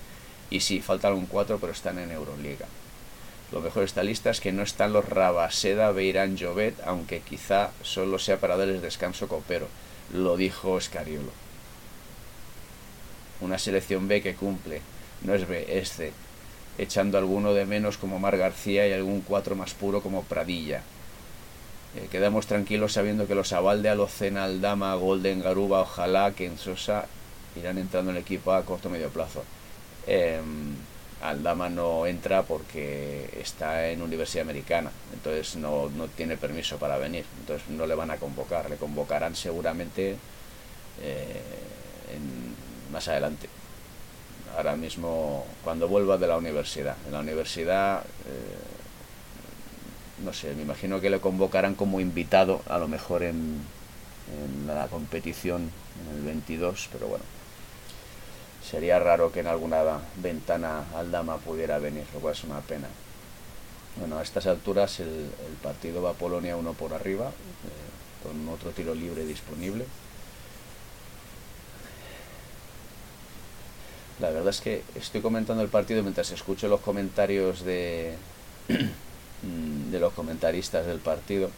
Y 0.51 0.59
sí, 0.59 0.81
faltan 0.81 1.13
un 1.13 1.25
4, 1.25 1.57
pero 1.59 1.71
están 1.71 1.97
en 1.97 2.11
Euroliga. 2.11 2.67
Lo 3.51 3.61
mejor 3.61 3.81
de 3.81 3.85
esta 3.85 4.03
lista 4.03 4.29
es 4.29 4.39
que 4.39 4.51
no 4.51 4.61
están 4.63 4.93
los 4.93 5.07
Rabaseda, 5.07 5.91
Beirán, 5.91 6.37
Jovet, 6.37 6.75
aunque 6.85 7.21
quizá 7.21 7.71
solo 7.81 8.19
sea 8.19 8.39
para 8.39 8.57
darles 8.57 8.81
descanso 8.81 9.27
copero. 9.27 9.67
lo 10.11 10.37
dijo 10.37 10.79
Scariolo. 10.79 11.31
Una 13.41 13.57
selección 13.57 14.07
B 14.07 14.21
que 14.21 14.35
cumple, 14.35 14.81
no 15.21 15.33
es 15.33 15.47
B, 15.47 15.65
es 15.79 15.91
C, 15.91 16.13
echando 16.77 17.17
alguno 17.17 17.53
de 17.53 17.65
menos 17.65 17.97
como 17.97 18.19
Mar 18.19 18.37
García 18.37 18.87
y 18.87 18.93
algún 18.93 19.21
cuatro 19.21 19.55
más 19.55 19.73
puro 19.73 20.01
como 20.01 20.23
Pradilla. 20.23 20.81
Eh, 21.95 22.07
quedamos 22.11 22.47
tranquilos 22.47 22.93
sabiendo 22.93 23.27
que 23.27 23.35
los 23.35 23.53
Avalde, 23.53 23.89
Alocena, 23.89 24.45
Aldama, 24.45 24.95
Golden, 24.95 25.41
Garuba, 25.43 25.81
ojalá 25.81 26.31
que 26.31 26.47
en 26.47 26.57
Sosa 26.57 27.05
irán 27.55 27.77
entrando 27.77 28.11
en 28.11 28.17
el 28.17 28.23
equipo 28.23 28.51
a 28.51 28.63
corto 28.63 28.89
medio 28.89 29.09
plazo. 29.09 29.43
Em, 30.07 30.75
Aldama 31.21 31.69
no 31.69 32.05
entra 32.05 32.43
porque 32.43 33.29
está 33.39 33.89
en 33.89 34.01
Universidad 34.01 34.43
Americana, 34.43 34.91
entonces 35.13 35.55
no, 35.55 35.89
tiene 36.17 36.35
permiso 36.35 36.77
para 36.77 36.97
venir, 36.97 37.25
entonces 37.39 37.69
no 37.69 37.87
le 37.87 37.95
van 37.95 38.11
a 38.11 38.17
convocar, 38.17 38.69
le 38.69 38.75
convocarán 38.75 39.35
seguramente 39.35 40.17
eh, 41.01 41.41
más 42.91 43.07
adelante. 43.07 43.47
Ahora 44.55 44.75
mismo, 44.75 45.45
cuando 45.63 45.87
vuelva 45.87 46.17
de 46.17 46.27
la 46.27 46.37
universidad. 46.37 46.95
En 47.07 47.13
la 47.13 47.21
universidad, 47.21 48.01
eh, 48.01 48.57
no 50.23 50.31
sé, 50.33 50.53
me 50.53 50.61
imagino 50.61 51.01
que 51.01 51.09
le 51.09 51.19
convocarán 51.19 51.75
como 51.75 51.99
invitado, 51.99 52.61
a 52.67 52.77
lo 52.77 52.87
mejor 52.87 53.23
en, 53.23 53.61
la 54.65 54.87
competición 54.87 55.69
en 56.09 56.17
el 56.17 56.23
22, 56.23 56.89
pero 56.93 57.07
bueno 57.07 57.25
sería 58.63 58.97
raro 58.97 59.31
que 59.31 59.41
en 59.41 59.47
alguna 59.47 59.83
ventana 60.15 60.85
Aldama 60.95 61.37
pudiera 61.37 61.79
venir, 61.79 62.05
lo 62.13 62.19
cual 62.19 62.33
es 62.33 62.43
una 62.43 62.59
pena. 62.61 62.87
Bueno, 63.97 64.17
a 64.17 64.23
estas 64.23 64.47
alturas 64.47 64.99
el, 64.99 65.29
partido 65.61 66.01
va 66.01 66.11
a 66.11 66.13
Polonia 66.13 66.55
uno 66.55 66.73
por 66.73 66.93
arriba, 66.93 67.27
eh, 67.27 68.23
con 68.23 68.49
otro 68.49 68.71
tiro 68.71 68.95
libre 68.95 69.25
disponible. 69.25 69.85
La 74.23 74.29
verdad 74.29 74.51
es 74.51 74.61
que 74.61 74.83
estoy 74.95 75.19
comentando 75.19 75.61
el 75.61 75.67
partido 75.67 76.01
mientras 76.01 76.31
escucho 76.31 76.69
los 76.69 76.79
comentarios 76.79 77.65
de, 77.65 78.15
los 79.91 80.13
comentaristas 80.13 80.85
del 80.85 80.99
partido. 80.99 81.49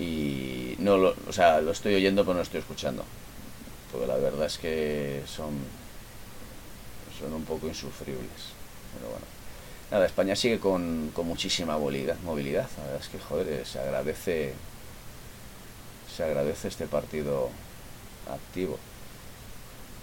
Y 0.00 0.74
no 0.80 0.98
lo, 0.98 1.14
o 1.28 1.32
sea, 1.32 1.60
lo 1.60 1.70
estoy 1.70 1.94
oyendo 1.94 2.24
pero 2.24 2.34
no 2.34 2.42
estoy 2.42 2.58
escuchando 2.58 3.04
porque 3.92 4.08
la 4.08 4.16
verdad 4.16 4.46
es 4.46 4.58
que 4.58 5.22
son, 5.26 5.54
son 7.20 7.32
un 7.32 7.44
poco 7.44 7.68
insufribles. 7.68 8.50
Pero 8.92 9.10
bueno. 9.10 9.26
Nada, 9.92 10.06
España 10.06 10.34
sigue 10.34 10.58
con, 10.58 11.12
muchísima 11.24 11.78
movilidad, 11.78 12.18
movilidad. 12.24 12.68
La 12.78 12.84
verdad 12.86 13.00
es 13.02 13.08
que, 13.08 13.20
joder, 13.20 13.64
se 13.64 13.78
agradece, 13.78 14.52
se 16.12 16.24
agradece 16.24 16.66
este 16.66 16.88
partido 16.88 17.50
activo. 18.28 18.80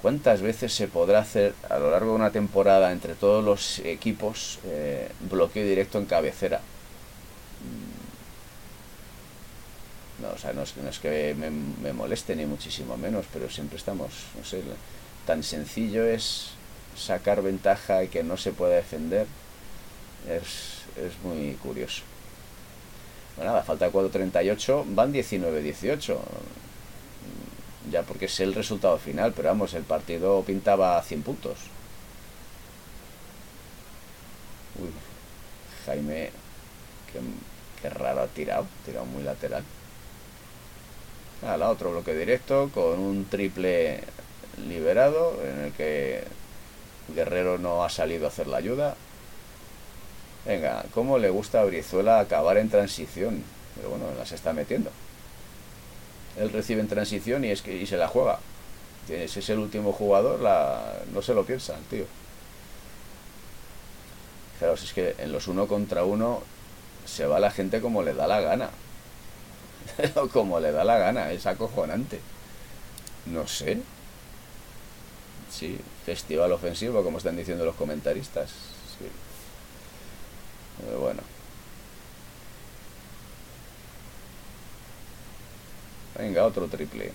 ¿Cuántas 0.04 0.42
veces 0.42 0.74
se 0.74 0.90
podrá 0.90 1.20
hacer 1.20 1.54
a 1.70 1.80
lo 1.80 1.90
largo 1.90 2.10
de 2.10 2.16
una 2.18 2.30
temporada 2.30 2.92
entre 2.92 3.16
todos 3.16 3.42
los 3.42 3.80
equipos 3.80 4.60
eh, 4.66 5.10
bloqueo 5.32 5.66
directo 5.66 5.98
en 5.98 6.04
cabecera? 6.04 6.60
No, 10.22 10.28
o 10.28 10.38
sea, 10.38 10.52
no 10.52 10.64
es, 10.64 11.00
que 11.00 11.34
me, 11.34 11.94
moleste 11.94 12.36
ni 12.36 12.46
muchísimo 12.46 12.98
menos, 12.98 13.28
pero 13.32 13.50
siempre 13.50 13.78
estamos, 13.78 14.12
no 14.38 14.44
sé, 14.44 14.62
tan 15.26 15.42
sencillo 15.42 16.04
es 16.04 16.50
sacar 16.98 17.42
ventaja 17.42 18.04
y 18.04 18.10
que 18.10 18.24
no 18.24 18.36
se 18.36 18.52
pueda 18.52 18.76
defender. 18.76 19.26
Es, 20.30 20.84
muy 21.24 21.54
curioso. 21.54 22.02
Bueno, 23.38 23.52
nada, 23.52 23.64
falta 23.64 23.90
4.38, 23.90 24.84
van 24.88 25.14
19-18. 25.14 26.18
Ya 27.92 28.04
porque 28.04 28.26
es 28.26 28.40
el 28.40 28.54
resultado 28.54 28.98
final, 28.98 29.34
pero 29.36 29.50
vamos, 29.50 29.74
el 29.74 29.84
partido 29.84 30.42
pintaba 30.44 31.02
100 31.02 31.24
puntos. 31.24 31.58
Uy, 34.80 34.90
Jaime, 35.86 36.32
qué, 37.82 37.90
raro 37.90 38.22
ha 38.22 38.28
tirado, 38.28 38.66
tirado 38.86 39.06
muy 39.06 39.24
lateral 39.24 39.64
a 41.48 41.58
la 41.58 41.70
otro 41.70 41.92
bloque 41.92 42.14
directo 42.14 42.70
con 42.74 43.00
un 43.00 43.26
triple 43.26 44.02
liberado 44.68 45.38
en 45.44 45.66
el 45.66 45.72
que 45.74 46.24
Guerrero 47.14 47.58
no 47.58 47.84
ha 47.84 47.90
salido 47.90 48.26
a 48.26 48.30
hacer 48.30 48.48
la 48.48 48.58
ayuda. 48.58 48.96
Venga, 50.46 50.86
¿cómo 50.94 51.18
le 51.18 51.30
gusta 51.30 51.62
a 51.62 51.66
Brizuela 51.66 52.20
acabar 52.20 52.58
en 52.58 52.70
transición? 52.70 53.44
Pero 53.76 53.90
bueno, 53.90 54.06
las 54.18 54.32
está 54.32 54.54
metiendo. 54.54 54.92
Él 56.38 56.52
recibe 56.52 56.82
en 56.82 56.88
transición 56.88 57.46
y, 57.46 57.50
es 57.50 57.62
que, 57.62 57.76
y 57.76 57.86
se 57.86 57.98
la 57.98 58.08
juega. 58.08 58.40
Si 59.08 59.14
es 59.40 59.50
el 59.50 59.60
último 59.60 59.92
jugador, 59.92 60.40
no 61.14 61.22
se 61.22 61.34
lo 61.34 61.46
piensa 61.46 61.76
el 61.76 61.84
tío. 61.84 62.06
Claro, 64.60 64.76
es 64.76 64.94
que 64.94 65.16
en 65.18 65.32
los 65.32 65.48
uno 65.48 65.68
contra 65.68 66.06
uno 66.06 66.42
se 67.06 67.26
va 67.26 67.40
la 67.40 67.52
gente 67.52 67.82
como 67.82 68.02
le 68.02 68.14
da 68.14 68.28
la 68.28 68.40
gana. 68.40 68.70
como 70.32 70.60
le 70.60 70.72
da 70.72 70.84
la 70.84 70.98
gana, 70.98 71.32
es 71.32 71.46
acojonante. 71.46 72.20
No 73.26 73.48
sé. 73.48 73.80
Sí, 75.52 75.78
festival 76.06 76.52
ofensivo, 76.52 77.04
como 77.04 77.18
están 77.18 77.36
diciendo 77.36 77.66
los 77.66 77.76
comentaristas. 77.76 78.50
Sí. 78.50 79.06
Pero 80.80 81.00
bueno. 81.00 81.33
Venga, 86.18 86.46
otro 86.46 86.68
triple. 86.68 87.12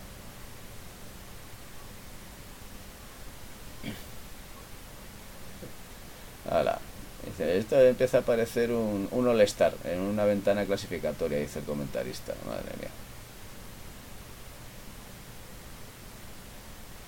Dice, 7.24 7.58
esto 7.58 7.80
empieza 7.80 8.18
a 8.18 8.22
parecer 8.22 8.70
un, 8.72 9.08
un 9.10 9.28
all-star 9.28 9.74
en 9.84 10.00
una 10.00 10.24
ventana 10.24 10.64
clasificatoria, 10.64 11.38
dice 11.38 11.58
el 11.58 11.64
comentarista. 11.64 12.34
Madre 12.46 12.76
mía. 12.80 12.90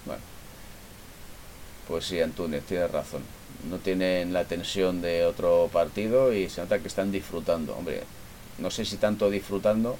Bueno. 0.04 0.22
Pues 1.88 2.04
sí, 2.04 2.20
Antunes, 2.20 2.64
tienes 2.64 2.90
razón. 2.90 3.22
No 3.68 3.78
tienen 3.78 4.32
la 4.32 4.44
tensión 4.44 5.00
de 5.02 5.24
otro 5.24 5.68
partido 5.72 6.32
y 6.32 6.48
se 6.50 6.60
nota 6.60 6.78
que 6.78 6.88
están 6.88 7.12
disfrutando. 7.12 7.74
Hombre, 7.76 8.02
no 8.58 8.70
sé 8.70 8.84
si 8.84 8.96
tanto 8.96 9.30
disfrutando, 9.30 9.96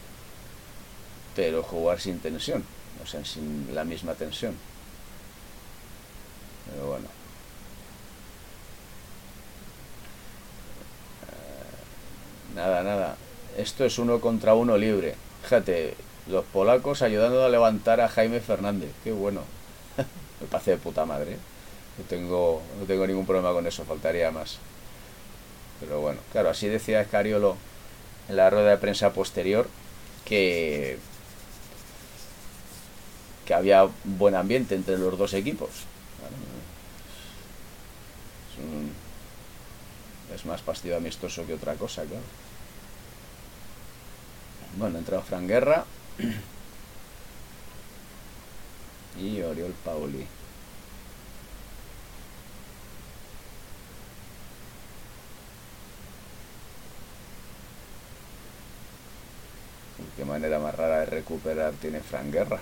pero 1.40 1.62
jugar 1.62 1.98
sin 1.98 2.20
tensión. 2.20 2.62
O 3.02 3.06
sea, 3.06 3.24
sin 3.24 3.74
la 3.74 3.82
misma 3.82 4.12
tensión. 4.12 4.54
Pero 6.66 6.86
bueno. 6.86 7.06
Nada, 12.54 12.82
nada. 12.82 13.16
Esto 13.56 13.86
es 13.86 13.98
uno 13.98 14.20
contra 14.20 14.52
uno 14.52 14.76
libre. 14.76 15.14
Fíjate, 15.42 15.94
los 16.26 16.44
polacos 16.44 17.00
ayudando 17.00 17.42
a 17.42 17.48
levantar 17.48 18.02
a 18.02 18.08
Jaime 18.08 18.40
Fernández. 18.40 18.90
Qué 19.02 19.12
bueno. 19.12 19.40
Me 20.42 20.46
parece 20.46 20.72
de 20.72 20.76
puta 20.76 21.06
madre. 21.06 21.32
¿eh? 21.32 21.38
No 21.96 22.04
tengo, 22.04 22.60
no 22.78 22.84
tengo 22.84 23.06
ningún 23.06 23.24
problema 23.24 23.54
con 23.54 23.66
eso, 23.66 23.86
faltaría 23.86 24.30
más. 24.30 24.58
Pero 25.80 26.02
bueno, 26.02 26.20
claro, 26.32 26.50
así 26.50 26.68
decía 26.68 27.00
Escariolo 27.00 27.56
en 28.28 28.36
la 28.36 28.50
rueda 28.50 28.72
de 28.72 28.76
prensa 28.76 29.14
posterior 29.14 29.66
que, 30.26 30.98
que 33.44 33.54
había 33.54 33.88
buen 34.04 34.34
ambiente 34.34 34.74
entre 34.74 34.98
los 34.98 35.18
dos 35.18 35.34
equipos. 35.34 35.70
Es, 40.30 40.40
es 40.40 40.46
más 40.46 40.60
partido 40.60 40.96
amistoso 40.96 41.46
que 41.46 41.54
otra 41.54 41.74
cosa, 41.74 42.04
claro. 42.04 42.22
Bueno, 44.76 44.98
entrado 44.98 45.22
Fran 45.22 45.48
Guerra. 45.48 45.84
y 49.18 49.42
Oriol 49.42 49.74
Pauli. 49.84 50.26
Qué 60.16 60.24
manera 60.24 60.58
más 60.58 60.74
rara 60.74 61.00
de 61.00 61.06
recuperar 61.06 61.72
tiene 61.74 62.00
Fran 62.00 62.30
Guerra. 62.30 62.60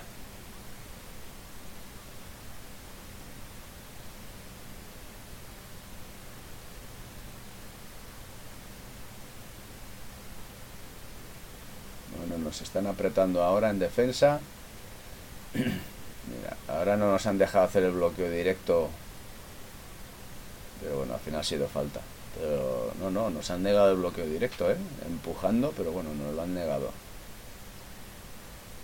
Nos 12.49 12.63
están 12.63 12.87
apretando 12.87 13.43
ahora 13.43 13.69
en 13.69 13.79
defensa. 13.79 14.41
Mira, 15.55 16.57
ahora 16.67 16.97
no 16.97 17.13
nos 17.13 17.27
han 17.27 17.37
dejado 17.37 17.67
hacer 17.67 17.83
el 17.83 17.93
bloqueo 17.93 18.31
directo. 18.31 18.89
Pero 20.81 20.97
bueno, 20.97 21.13
al 21.13 21.21
final 21.21 21.41
ha 21.41 21.45
sido 21.45 21.69
falta. 21.69 22.01
Pero 22.35 22.93
no, 23.01 23.11
no, 23.11 23.29
nos 23.29 23.51
han 23.51 23.63
negado 23.63 23.91
el 23.93 23.99
bloqueo 23.99 24.25
directo, 24.25 24.71
¿eh? 24.71 24.77
Empujando, 25.07 25.75
pero 25.77 25.93
bueno, 25.93 26.15
nos 26.15 26.35
lo 26.35 26.43
han 26.43 26.55
negado. 26.55 26.91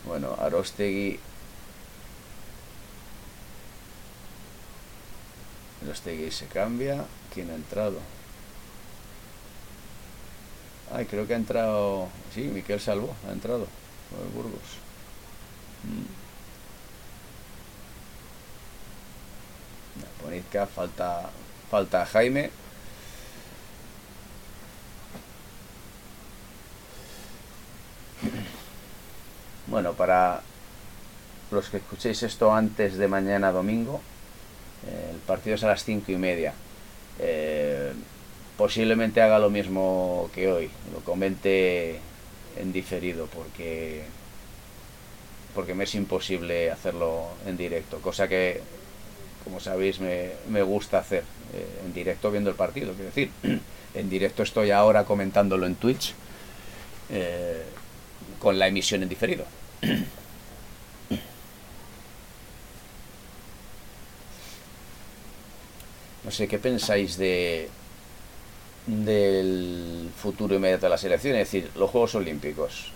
Bueno, 0.04 0.36
Arostegui. 0.38 1.18
Arostegui 5.84 6.30
se 6.30 6.46
cambia. 6.48 7.02
¿Quién 7.32 7.50
ha 7.50 7.54
entrado? 7.54 7.96
Ay, 10.94 11.06
creo 11.06 11.26
que 11.26 11.34
ha 11.34 11.36
entrado. 11.36 12.08
Sí, 12.32 12.42
Miquel 12.42 12.78
Salvo 12.80 13.14
ha 13.28 13.32
entrado. 13.32 13.66
El 14.12 14.28
Burgos. 14.32 14.62
Mm. 15.82 16.24
falta, 20.74 21.30
falta 21.70 22.06
Jaime. 22.06 22.50
Bueno, 29.66 29.94
para 29.94 30.42
los 31.50 31.68
que 31.70 31.78
escuchéis 31.78 32.22
esto 32.22 32.54
antes 32.54 32.96
de 32.96 33.08
mañana 33.08 33.50
domingo, 33.50 34.00
eh, 34.86 35.10
el 35.12 35.18
partido 35.18 35.56
es 35.56 35.64
a 35.64 35.68
las 35.68 35.84
cinco 35.84 36.12
y 36.12 36.16
media. 36.16 36.54
Eh, 37.18 37.92
posiblemente 38.56 39.20
haga 39.20 39.38
lo 39.38 39.50
mismo 39.50 40.30
que 40.34 40.50
hoy, 40.50 40.70
lo 40.92 41.00
comente 41.00 41.98
en 42.56 42.72
diferido, 42.72 43.26
porque 43.26 44.02
porque 45.54 45.74
me 45.74 45.84
es 45.84 45.94
imposible 45.94 46.70
hacerlo 46.72 47.28
en 47.46 47.56
directo, 47.56 48.00
cosa 48.00 48.26
que, 48.26 48.60
como 49.44 49.60
sabéis, 49.60 50.00
me, 50.00 50.62
gusta 50.62 50.98
hacer 50.98 51.22
eh, 51.54 51.80
en 51.86 51.92
directo 51.94 52.30
viendo 52.32 52.50
el 52.50 52.56
partido. 52.56 52.92
Quiero 52.92 53.06
decir, 53.06 53.30
en 53.94 54.10
directo 54.10 54.42
estoy 54.42 54.72
ahora 54.72 55.04
comentándolo 55.04 55.66
en 55.66 55.76
Twitch 55.76 56.14
con 58.40 58.58
la 58.58 58.66
emisión 58.66 59.02
en 59.02 59.08
diferido. 59.08 59.44
No 66.24 66.30
sé, 66.30 66.48
¿qué 66.48 66.58
pensáis 66.58 67.18
de 67.18 67.68
del 68.86 70.10
futuro 70.16 70.54
inmediato 70.54 70.86
de 70.86 70.90
la 70.90 70.98
selección? 70.98 71.34
Es 71.36 71.50
decir, 71.50 71.70
los 71.76 71.90
Juegos 71.90 72.14
Olímpicos. 72.14 72.92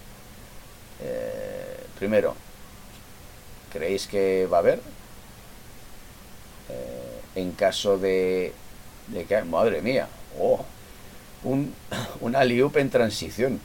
Eh, 1.00 1.84
primero, 1.98 2.34
¿creéis 3.72 4.06
que 4.06 4.46
va 4.46 4.58
a 4.58 4.60
haber? 4.60 4.80
Eh, 6.68 7.20
en 7.36 7.52
caso 7.52 7.98
de, 7.98 8.52
de 9.08 9.24
que... 9.24 9.42
Madre 9.42 9.80
mía, 9.80 10.08
oh, 10.38 10.64
un, 11.44 11.74
una 12.20 12.44
liup 12.44 12.76
en 12.76 12.90
transición. 12.90 13.60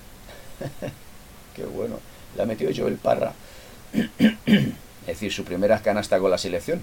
Qué 1.55 1.65
bueno 1.65 1.99
la 2.35 2.45
metió 2.45 2.69
Joel 2.75 2.95
Parra. 2.95 3.33
es 4.45 5.07
decir, 5.07 5.31
su 5.31 5.43
primera 5.43 5.81
canasta 5.81 6.19
con 6.19 6.31
la 6.31 6.37
selección. 6.37 6.81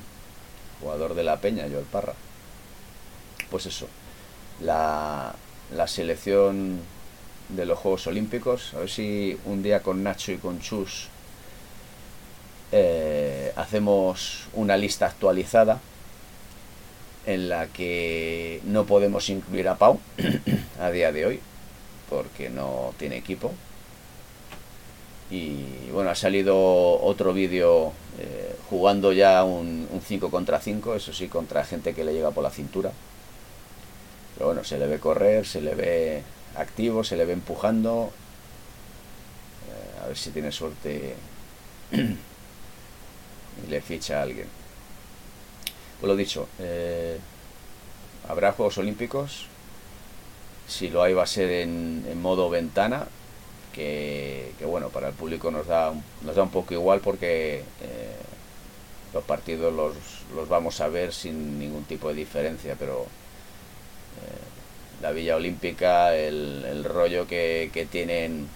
Jugador 0.81 1.15
de 1.15 1.25
la 1.25 1.39
Peña, 1.39 1.67
Joel 1.71 1.85
Parra. 1.85 2.15
Pues 3.51 3.67
eso, 3.67 3.89
la, 4.61 5.35
la 5.75 5.87
selección 5.87 6.81
de 7.49 7.67
los 7.67 7.79
Juegos 7.79 8.07
Olímpicos. 8.07 8.75
A 8.75 8.81
ver 8.81 8.91
si 8.91 9.39
un 9.45 9.63
día 9.63 9.83
con 9.83 10.03
Nacho 10.03 10.33
y 10.33 10.37
con 10.37 10.61
Chus 10.61 11.09
eh, 12.73 13.53
hacemos 13.57 14.47
una 14.55 14.77
lista 14.77 15.07
actualizada 15.07 15.81
en 17.27 17.49
la 17.49 17.67
que 17.67 18.61
no 18.65 18.85
podemos 18.85 19.29
incluir 19.29 19.69
a 19.69 19.77
Pau 19.77 20.01
a 20.81 20.91
día 20.91 21.13
de 21.13 21.27
hoy 21.27 21.41
porque 22.09 22.49
no 22.49 22.95
tiene 22.99 23.17
equipo 23.17 23.53
y 25.31 25.91
bueno, 25.93 26.11
ha 26.11 26.15
salido 26.15 26.57
otro 27.01 27.33
vídeo 27.33 27.93
eh, 28.19 28.57
jugando 28.69 29.13
ya 29.13 29.45
un, 29.45 29.89
5 30.05 30.31
contra 30.31 30.61
5, 30.61 30.97
eso 30.97 31.13
sí, 31.13 31.29
contra 31.29 31.65
gente 31.65 31.95
que 31.95 32.05
le 32.05 32.13
llega 32.13 32.33
por 32.33 32.43
la 32.43 32.51
cintura. 32.51 32.91
Pero 34.41 34.49
bueno, 34.49 34.65
se 34.65 34.79
le 34.79 34.87
ve 34.87 34.99
correr, 34.99 35.47
se 35.47 35.61
le 35.61 35.75
ve 35.75 36.23
activo, 36.57 37.05
se 37.05 37.15
le 37.15 37.27
ve 37.27 37.35
empujando. 37.35 38.11
Eh, 39.69 40.03
a 40.03 40.07
ver 40.07 40.17
si 40.17 40.31
tiene 40.31 40.51
suerte 40.51 41.15
y 41.93 42.17
le 43.69 43.83
ficha 43.83 44.19
a 44.19 44.23
alguien. 44.23 44.47
Pues 46.01 46.09
lo 46.09 46.17
dicho, 46.17 46.49
eh, 46.59 47.19
habrá 48.31 48.53
Juegos 48.53 48.79
Olímpicos. 48.79 49.45
Si 50.67 50.89
lo 50.89 51.03
hay 51.03 51.13
va 51.13 51.25
a 51.25 51.27
ser 51.27 51.51
en 51.51 52.23
modo 52.23 52.49
ventana, 52.49 53.09
que, 53.75 54.55
bueno, 54.65 54.89
para 54.89 55.09
el 55.09 55.15
público 55.15 55.51
nos 55.51 55.67
da, 55.67 55.93
nos 56.23 56.35
da 56.35 56.43
un 56.43 56.51
poco 56.51 56.73
igual 56.73 57.01
porque 57.01 57.63
eh, 57.83 58.17
los 59.13 59.23
partidos 59.23 59.71
los, 59.75 59.97
los, 60.35 60.49
vamos 60.49 60.81
a 60.81 60.89
ver 60.89 61.13
sin 61.13 61.59
ningún 61.59 61.85
tipo 61.85 62.09
de 62.09 62.15
diferencia, 62.15 62.75
pero 62.79 63.07
la 65.03 65.13
Villa 65.13 65.37
Olímpica, 65.37 66.15
el, 66.15 66.85
rollo 66.85 67.27
que, 67.27 67.89
tienen 67.91 68.47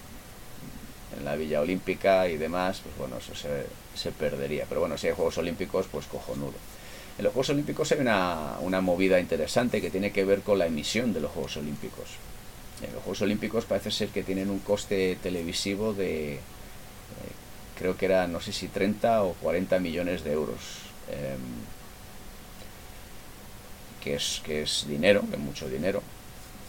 en 1.17 1.25
la 1.25 1.37
Villa 1.37 1.61
Olímpica 1.61 2.29
y 2.29 2.37
demás, 2.37 2.81
pues 2.83 2.97
bueno, 2.97 3.17
eso 3.17 3.33
se, 3.35 4.13
perdería. 4.13 4.67
Pero 4.69 4.81
bueno, 4.81 4.99
si 4.99 5.07
hay 5.07 5.15
Juegos 5.15 5.39
Olímpicos, 5.39 5.87
pues 5.91 6.07
cojonudo. 6.07 6.55
En 7.17 7.25
los 7.25 7.33
Juegos 7.33 7.51
Olímpicos 7.51 7.93
hay 7.93 8.01
una, 8.01 8.57
una 8.61 8.81
movida 8.81 9.21
interesante 9.21 9.81
que 9.81 9.91
tiene 9.91 10.11
que 10.13 10.25
ver 10.25 10.43
con 10.43 10.59
la 10.59 10.67
emisión 10.67 11.13
de 11.13 11.21
los 11.21 11.31
Juegos 11.31 11.57
Olímpicos 11.57 12.09
los 12.93 13.03
Juegos 13.03 13.23
Olímpicos 13.23 13.65
parece 13.65 13.91
ser 13.91 14.09
que 14.09 14.23
tienen 14.23 14.51
un 14.51 14.59
coste 14.59 15.17
televisivo 15.23 15.93
de, 15.93 16.35
eh, 16.35 16.41
creo 17.79 17.97
que 17.97 18.07
era, 18.07 18.27
no 18.27 18.41
sé 18.41 18.53
si 18.53 18.69
30 18.69 19.23
o 19.23 19.35
40 19.35 19.79
millones 19.79 20.25
de 20.25 20.33
euros. 20.33 20.59
Em, 21.11 21.39
que, 24.05 24.15
es, 24.15 24.43
que 24.45 24.63
es 24.63 24.87
dinero, 24.87 25.23
que 25.31 25.37
es 25.37 25.43
mucho 25.43 25.69
dinero. 25.69 26.03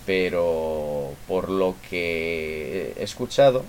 Pero 0.05 1.13
por 1.27 1.49
lo 1.49 1.75
que 1.89 2.93
he 2.97 3.03
escuchado, 3.03 3.65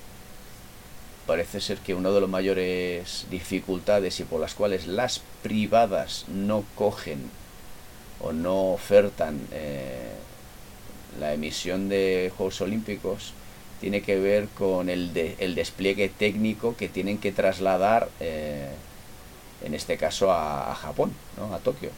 parece 1.26 1.60
ser 1.60 1.78
que 1.78 1.94
una 1.94 2.10
de 2.10 2.20
las 2.20 2.30
mayores 2.30 3.26
dificultades 3.30 4.20
y 4.20 4.24
por 4.24 4.40
las 4.40 4.54
cuales 4.54 4.86
las 4.86 5.20
privadas 5.42 6.24
no 6.28 6.64
cogen 6.76 7.30
o 8.20 8.32
no 8.32 8.72
ofertan 8.72 9.40
eh, 9.52 10.12
la 11.18 11.34
emisión 11.34 11.88
de 11.88 12.32
Juegos 12.36 12.60
Olímpicos 12.60 13.32
tiene 13.80 14.02
que 14.02 14.18
ver 14.18 14.48
con 14.48 14.88
el, 14.88 15.34
el 15.38 15.54
despliegue 15.54 16.08
técnico 16.08 16.76
que 16.76 16.88
tienen 16.88 17.18
que 17.18 17.32
trasladar, 17.32 18.08
eh, 18.20 18.70
en 19.62 19.74
este 19.74 19.96
caso, 19.96 20.32
a, 20.32 20.74
Japón, 20.74 21.12
¿no? 21.36 21.54
a 21.54 21.58
Tokio. 21.58 21.90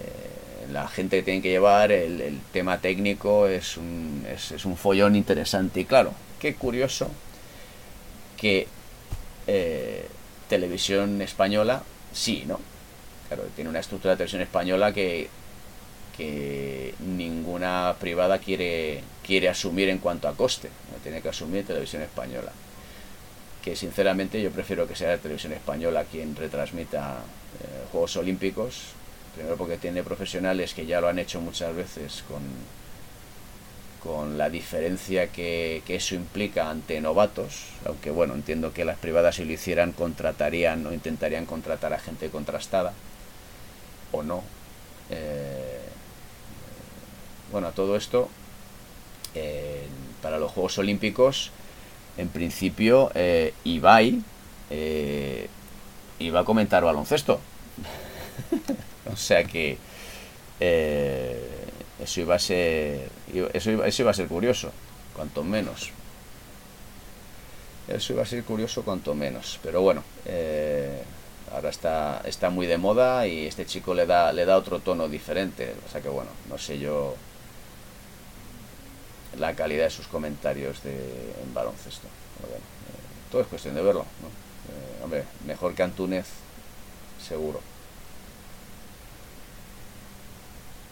Eh, 0.00 0.35
la 0.72 0.88
gente 0.88 1.18
que 1.18 1.22
tiene 1.22 1.42
que 1.42 1.50
llevar 1.50 1.92
el, 1.92 2.40
tema 2.52 2.78
técnico 2.78 3.46
es 3.46 3.76
un, 3.76 4.26
es, 4.28 4.64
un, 4.64 4.76
follón 4.76 5.16
interesante. 5.16 5.80
Y 5.80 5.84
claro, 5.84 6.12
qué 6.40 6.54
curioso 6.54 7.10
que 8.36 8.66
eh, 9.46 10.06
televisión 10.48 11.22
española, 11.22 11.82
sí, 12.12 12.44
¿no? 12.46 12.60
Claro, 13.28 13.44
tiene 13.54 13.70
una 13.70 13.80
estructura 13.80 14.12
de 14.12 14.18
televisión 14.18 14.42
española 14.42 14.92
que 14.92 15.28
que 16.16 16.94
ninguna 17.00 17.94
privada 18.00 18.38
quiere, 18.38 19.02
quiere 19.24 19.48
asumir 19.48 19.88
en 19.90 19.98
cuanto 19.98 20.28
a 20.28 20.34
coste. 20.34 20.70
Tiene 21.02 21.20
que 21.20 21.28
asumir 21.28 21.66
televisión 21.66 22.02
española. 22.02 22.52
Que 23.62 23.76
sinceramente 23.76 24.40
yo 24.40 24.50
prefiero 24.50 24.88
que 24.88 24.96
sea 24.96 25.18
televisión 25.18 25.52
española 25.52 26.04
quien 26.10 26.34
retransmita 26.34 27.18
eh, 27.60 27.84
Juegos 27.92 28.16
Olímpicos. 28.16 28.95
Primero 29.36 29.56
porque 29.56 29.76
tiene 29.76 30.02
profesionales 30.02 30.74
que 30.74 30.86
ya 30.86 31.00
lo 31.00 31.08
han 31.08 31.18
hecho 31.18 31.40
muchas 31.40 31.76
veces 31.76 32.24
con, 32.26 32.42
con 34.02 34.38
la 34.38 34.50
diferencia 34.50 35.28
que, 35.28 35.82
que, 35.86 35.96
eso 35.96 36.14
implica 36.14 36.70
ante 36.70 37.00
novatos, 37.00 37.66
aunque 37.84 38.10
bueno, 38.10 38.34
entiendo 38.34 38.72
que 38.72 38.84
las 38.84 38.98
privadas 38.98 39.36
si 39.36 39.44
lo 39.44 39.52
hicieran 39.52 39.92
contratarían 39.92 40.86
o 40.86 40.92
intentarían 40.92 41.46
contratar 41.46 41.92
a 41.92 41.98
gente 41.98 42.30
contrastada, 42.30 42.94
o 44.12 44.22
no. 44.22 44.42
Eh, 45.10 45.80
bueno, 47.52 47.70
todo 47.72 47.96
esto 47.96 48.28
para 50.22 50.38
los 50.38 50.50
Juegos 50.50 50.78
Olímpicos, 50.78 51.50
en 52.16 52.28
principio, 52.28 53.12
eh, 53.14 53.54
Ibai 53.64 54.22
eh, 54.70 55.48
iba 56.18 56.40
a 56.40 56.44
comentar 56.44 56.82
baloncesto. 56.82 57.38
o 59.12 59.16
sea 59.16 59.44
que 59.44 59.78
eh, 60.60 61.40
eso 62.02 62.20
iba 62.20 62.34
a 62.34 62.38
ser 62.38 63.08
eso 63.52 63.70
iba, 63.70 63.86
eso 63.86 64.02
iba 64.02 64.10
a 64.10 64.14
ser 64.14 64.28
curioso, 64.28 64.70
cuanto 65.14 65.42
menos. 65.42 65.90
Eso 67.88 68.14
iba 68.14 68.22
a 68.22 68.26
ser 68.26 68.42
curioso 68.44 68.82
cuanto 68.82 69.14
menos. 69.14 69.60
Pero 69.62 69.80
bueno, 69.80 70.02
eh, 70.24 71.02
ahora 71.52 71.70
está, 71.70 72.20
está 72.24 72.50
muy 72.50 72.66
de 72.66 72.78
moda 72.78 73.26
y 73.26 73.46
este 73.46 73.64
chico 73.66 73.94
le 73.94 74.06
da, 74.06 74.32
le 74.32 74.44
da 74.44 74.56
otro 74.56 74.80
tono 74.80 75.08
diferente. 75.08 75.74
O 75.86 75.90
sea 75.90 76.00
que 76.00 76.08
bueno, 76.08 76.30
no 76.48 76.58
sé 76.58 76.78
yo 76.78 77.14
la 79.38 79.54
calidad 79.54 79.84
de 79.84 79.90
sus 79.90 80.06
comentarios 80.06 80.82
de, 80.82 80.94
en 81.42 81.54
baloncesto. 81.54 82.06
Eh, 82.06 82.60
todo 83.30 83.42
es 83.42 83.46
cuestión 83.48 83.74
de 83.74 83.82
verlo. 83.82 84.04
Hombre, 85.02 85.24
mejor 85.46 85.74
que 85.74 85.82
Antúnez, 85.82 86.26
seguro. 87.24 87.60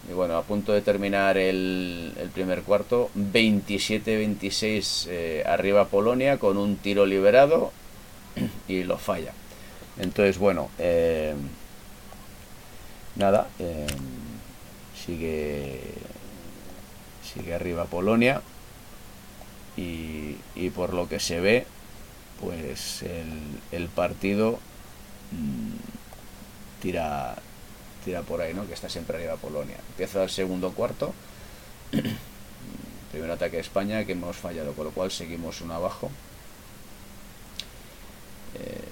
Y 0.09 0.13
bueno, 0.13 0.37
a 0.37 0.43
punto 0.43 0.73
de 0.73 0.83
terminar 0.83 1.39
el, 1.39 2.13
primer 2.35 2.63
cuarto, 2.63 3.11
27-26 3.17 5.07
eh, 5.09 5.45
arriba 5.47 5.87
Polonia 5.87 6.39
con 6.39 6.59
un 6.59 6.77
tiro 6.77 7.07
liberado 7.07 7.73
y 8.69 8.85
lo 8.85 8.99
falla. 8.99 9.33
Entonces, 9.99 10.39
bueno, 10.39 10.69
eh, 10.79 11.35
nada, 13.17 13.49
eh, 13.59 13.87
sigue, 15.07 15.81
sigue 17.23 17.55
arriba 17.55 17.85
Polonia 17.85 18.43
y, 19.77 20.37
por 20.75 20.95
lo 20.95 21.09
que 21.09 21.21
se 21.21 21.41
ve, 21.41 21.67
pues 22.41 23.05
el, 23.73 23.89
partido 23.89 24.59
mm, 25.33 26.83
tira, 26.83 27.37
tira 28.05 28.23
por 28.23 28.41
ahí, 28.41 28.55
¿no? 28.55 28.67
Que 28.67 28.75
está 28.75 28.89
siempre 28.89 29.17
arriba 29.17 29.37
Polonia. 29.37 29.77
Empieza 29.91 30.23
el 30.23 30.31
segundo 30.31 30.73
cuarto. 30.73 31.15
Primer 33.13 33.31
ataque 33.31 33.57
de 33.57 33.63
España 33.63 34.05
que 34.05 34.13
hemos 34.13 34.37
fallado, 34.37 34.73
con 34.75 34.85
lo 34.85 34.91
cual 34.91 35.11
seguimos 35.11 35.61
uno 35.61 35.75
abajo. 35.75 36.11
Eh, 38.59 38.85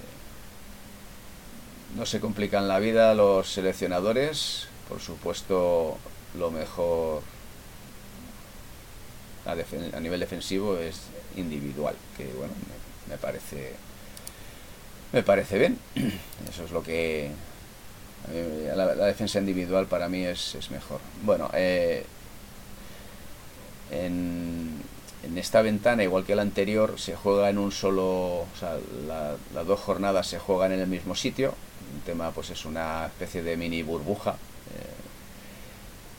no 1.95 2.05
se 2.05 2.19
complican 2.19 2.67
la 2.67 2.79
vida 2.79 3.13
los 3.13 3.51
seleccionadores. 3.51 4.67
Por 4.89 4.99
supuesto, 4.99 5.97
lo 6.37 6.51
mejor 6.51 7.21
a, 9.45 9.99
nivel 9.99 10.19
defensivo 10.19 10.77
es 10.77 11.01
individual, 11.35 11.95
que 12.17 12.25
bueno, 12.33 12.53
me, 13.09 13.17
parece 13.17 13.73
me 15.11 15.23
parece 15.23 15.57
bien. 15.57 15.79
Eso 16.49 16.63
es 16.65 16.71
lo 16.71 16.83
que 16.83 17.31
la, 18.75 19.05
defensa 19.05 19.39
individual 19.39 19.87
para 19.87 20.09
mí 20.09 20.23
es, 20.23 20.55
mejor. 20.71 20.99
Bueno, 21.23 21.49
eh, 21.53 22.05
en, 23.91 24.81
esta 25.35 25.61
ventana, 25.61 26.03
igual 26.03 26.25
que 26.25 26.35
la 26.35 26.41
anterior, 26.41 26.99
se 26.99 27.15
juega 27.15 27.49
en 27.49 27.57
un 27.57 27.71
solo, 27.71 28.41
o 28.41 28.47
sea, 28.59 28.77
las 29.53 29.67
dos 29.67 29.79
jornadas 29.79 30.27
se 30.27 30.39
juegan 30.39 30.71
en 30.71 30.79
el 30.79 30.87
mismo 30.87 31.15
sitio. 31.15 31.53
Un 31.95 32.01
tema, 32.01 32.31
pues 32.31 32.49
es 32.49 32.65
una 32.65 33.05
especie 33.07 33.43
de 33.43 33.57
mini 33.57 33.83
burbuja 33.83 34.31
eh, 34.31 34.93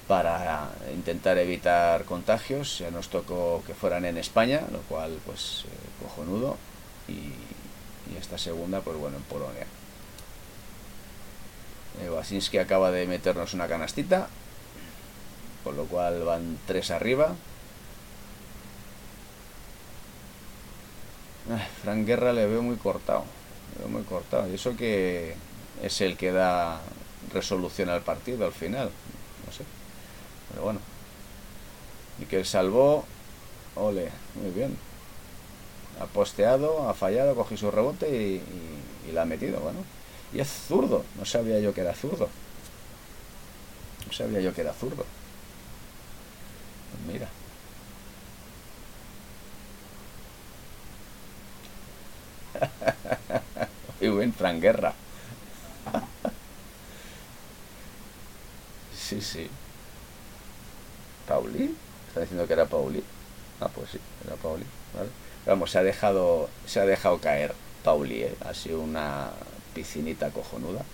para 0.08 0.70
intentar 0.94 1.38
evitar 1.38 2.04
contagios. 2.04 2.78
Ya 2.78 2.90
nos 2.90 3.08
tocó 3.08 3.62
que 3.66 3.74
fueran 3.74 4.04
en 4.04 4.18
España, 4.18 4.62
lo 4.72 4.80
cual, 4.80 5.18
pues, 5.26 5.64
eh, 5.66 6.02
cojonudo. 6.02 6.56
Y, 7.08 7.12
y 8.12 8.16
esta 8.18 8.38
segunda, 8.38 8.80
pues 8.80 8.96
bueno, 8.96 9.16
en 9.16 9.22
Polonia. 9.24 9.66
Wasinski 12.10 12.58
acaba 12.58 12.90
de 12.90 13.06
meternos 13.06 13.54
una 13.54 13.68
canastita. 13.68 14.28
Con 15.62 15.76
lo 15.76 15.84
cual 15.86 16.22
van 16.24 16.58
tres 16.66 16.90
arriba. 16.90 17.34
Frank 21.82 22.06
Guerra 22.06 22.32
le 22.32 22.46
veo 22.46 22.62
muy 22.62 22.76
cortado. 22.76 23.24
Muy 23.88 24.02
cortado. 24.02 24.48
Y 24.50 24.54
eso 24.54 24.76
que 24.76 25.34
es 25.82 26.00
el 26.00 26.16
que 26.16 26.32
da 26.32 26.80
resolución 27.32 27.88
al 27.88 28.02
partido 28.02 28.44
al 28.44 28.52
final. 28.52 28.90
No 29.46 29.52
sé. 29.52 29.64
Pero 30.50 30.62
bueno. 30.62 30.80
Y 32.20 32.26
que 32.26 32.44
salvó. 32.44 33.04
Ole, 33.76 34.10
muy 34.34 34.50
bien. 34.52 34.76
Ha 36.00 36.06
posteado, 36.06 36.88
ha 36.88 36.94
fallado, 36.94 37.34
cogió 37.34 37.56
su 37.56 37.70
rebote 37.70 38.08
y 38.08 39.12
la 39.12 39.22
ha 39.22 39.26
metido. 39.26 39.60
Bueno. 39.60 39.78
Y 40.34 40.40
es 40.40 40.48
zurdo. 40.48 41.04
No 41.16 41.24
sabía 41.24 41.60
yo 41.60 41.72
que 41.72 41.80
era 41.82 41.94
zurdo. 41.94 42.28
No 44.06 44.12
sabía 44.12 44.40
yo 44.40 44.52
que 44.52 44.62
era 44.62 44.72
zurdo. 44.72 45.04
Pues 46.90 47.12
mira. 47.12 47.28
Muy 54.00 54.10
buen 54.10 54.32
Frank 54.32 54.60
Guerra. 54.60 54.92
sí, 58.96 59.20
sí. 59.20 59.48
¿Pauli? 61.28 61.76
¿Está 62.08 62.20
diciendo 62.20 62.46
que 62.46 62.52
era 62.52 62.66
Pauli? 62.66 63.02
Ah, 63.60 63.68
pues 63.68 63.90
sí, 63.90 63.98
era 64.26 64.34
Pauli. 64.36 64.64
Vamos, 65.46 65.70
se 65.70 65.78
ha 65.78 65.82
dejado, 65.82 66.48
se 66.66 66.80
ha 66.80 66.86
dejado 66.86 67.18
caer 67.18 67.54
Pauli, 67.82 68.22
¿eh? 68.24 68.34
Ha 68.44 68.54
sido 68.54 68.80
una 68.80 69.30
piscinita 69.74 70.30
cojonuda. 70.30 70.84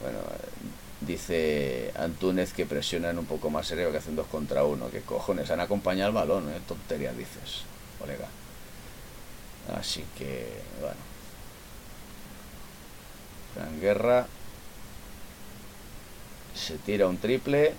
Bueno, 0.00 0.18
dice 1.02 1.92
Antúnez 1.96 2.52
que 2.52 2.66
presionan 2.66 3.18
un 3.18 3.26
poco 3.26 3.50
más 3.50 3.66
serio 3.66 3.92
que 3.92 3.98
hacen 3.98 4.16
dos 4.16 4.26
contra 4.26 4.64
uno. 4.64 4.90
Que 4.90 5.02
cojones, 5.02 5.50
han 5.50 5.60
acompañado 5.60 6.08
el 6.08 6.14
balón, 6.14 6.50
¿eh? 6.50 6.60
Tontería 6.66 7.12
dices, 7.12 7.62
colega. 7.98 8.26
Así 9.78 10.04
que, 10.16 10.48
bueno. 10.80 10.96
Gran 13.54 13.80
guerra. 13.80 14.26
Se 16.54 16.78
tira 16.78 17.06
un 17.06 17.18
triple. 17.18 17.74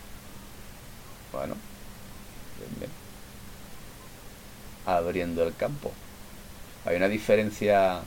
Bueno. 1.32 1.56
Abriendo 4.86 5.44
el 5.44 5.56
campo. 5.56 5.92
Hay 6.86 6.96
una 6.96 7.08
diferencia 7.08 8.02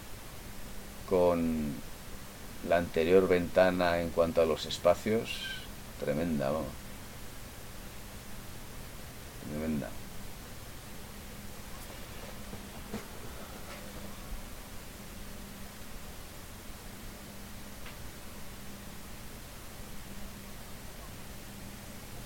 con 1.09 1.75
la 2.69 2.79
anterior 2.79 3.29
ventana 3.29 4.01
en 4.01 4.11
cuanto 4.11 4.43
a 4.43 4.47
los 4.47 4.67
espacios, 4.67 5.31
tremenda, 6.01 6.51
Tremenda. 9.51 9.89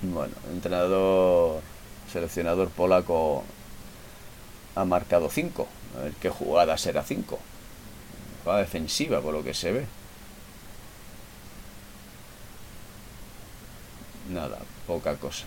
Bueno, 0.02 0.34
entrenador, 0.52 1.60
seleccionador 2.12 2.70
polaco 2.70 3.42
ha 4.76 4.84
marcado 4.84 5.28
5. 5.28 5.68
A 5.98 6.02
ver 6.04 6.12
qué 6.14 6.30
jugada 6.30 6.78
será 6.78 7.02
5 7.02 7.38
defensiva, 8.56 9.20
por 9.20 9.34
lo 9.34 9.44
que 9.44 9.52
se 9.52 9.72
ve. 9.72 9.86
Nada, 14.30 14.58
poca 14.86 15.16
cosa. 15.16 15.44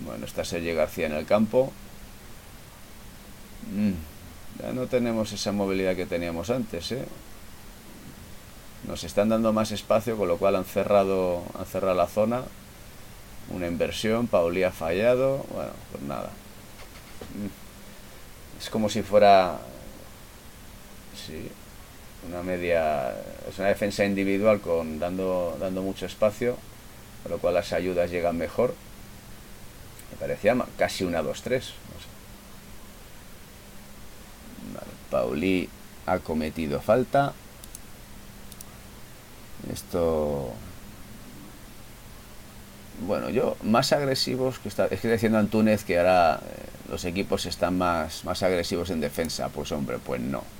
Bueno, 0.00 0.26
está 0.26 0.44
Sergio 0.44 0.74
García 0.74 1.06
en 1.06 1.12
el 1.12 1.26
campo. 1.26 1.72
Mm, 3.72 4.62
ya 4.62 4.72
no 4.72 4.86
tenemos 4.86 5.32
esa 5.32 5.52
movilidad 5.52 5.94
que 5.94 6.06
teníamos 6.06 6.50
antes, 6.50 6.92
¿eh? 6.92 7.04
Nos 8.86 9.04
están 9.04 9.28
dando 9.28 9.52
más 9.52 9.72
espacio, 9.72 10.16
con 10.16 10.28
lo 10.28 10.38
cual 10.38 10.56
han 10.56 10.64
cerrado, 10.64 11.44
han 11.58 11.66
cerrado 11.66 11.94
la 11.94 12.06
zona. 12.06 12.42
Una 13.50 13.66
inversión, 13.66 14.26
Pauli 14.26 14.62
ha 14.62 14.72
fallado. 14.72 15.44
Bueno, 15.52 15.72
pues 15.92 16.02
nada. 16.02 16.30
Mm. 17.34 18.58
Es 18.58 18.70
como 18.70 18.88
si 18.88 19.02
fuera 19.02 19.58
Sí, 21.26 21.50
una 22.28 22.42
media, 22.42 23.14
es 23.48 23.58
una 23.58 23.68
defensa 23.68 24.04
individual 24.04 24.60
con 24.60 24.98
dando, 24.98 25.56
dando 25.60 25.82
mucho 25.82 26.06
espacio, 26.06 26.56
con 27.22 27.32
lo 27.32 27.38
cual 27.38 27.54
las 27.54 27.72
ayudas 27.72 28.10
llegan 28.10 28.36
mejor. 28.36 28.74
Me 30.10 30.16
parecía 30.18 30.56
casi 30.76 31.04
una 31.04 31.22
2-3. 31.22 31.62
No. 34.74 34.80
Pauli 35.10 35.68
ha 36.06 36.18
cometido 36.18 36.80
falta. 36.80 37.32
Esto. 39.72 40.52
Bueno, 43.06 43.30
yo 43.30 43.56
más 43.62 43.92
agresivos 43.92 44.58
que 44.58 44.68
está. 44.68 44.86
Es 44.86 45.00
que 45.00 45.10
diciendo 45.10 45.38
Antúnez 45.38 45.84
que 45.84 45.98
ahora 45.98 46.40
eh, 46.42 46.90
los 46.90 47.04
equipos 47.04 47.46
están 47.46 47.78
más, 47.78 48.24
más 48.24 48.42
agresivos 48.42 48.90
en 48.90 49.00
defensa. 49.00 49.48
Pues 49.48 49.72
hombre, 49.72 49.98
pues 49.98 50.20
no 50.20 50.59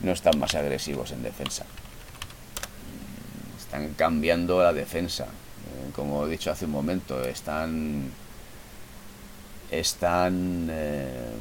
no 0.00 0.12
están 0.12 0.38
más 0.38 0.54
agresivos 0.54 1.12
en 1.12 1.22
defensa. 1.22 1.64
Están 3.58 3.94
cambiando 3.94 4.62
la 4.62 4.72
defensa. 4.72 5.24
Eh, 5.24 5.90
como 5.94 6.26
he 6.26 6.30
dicho 6.30 6.50
hace 6.50 6.64
un 6.64 6.72
momento, 6.72 7.22
están. 7.24 8.10
Están. 9.70 10.68
Eh, 10.70 11.32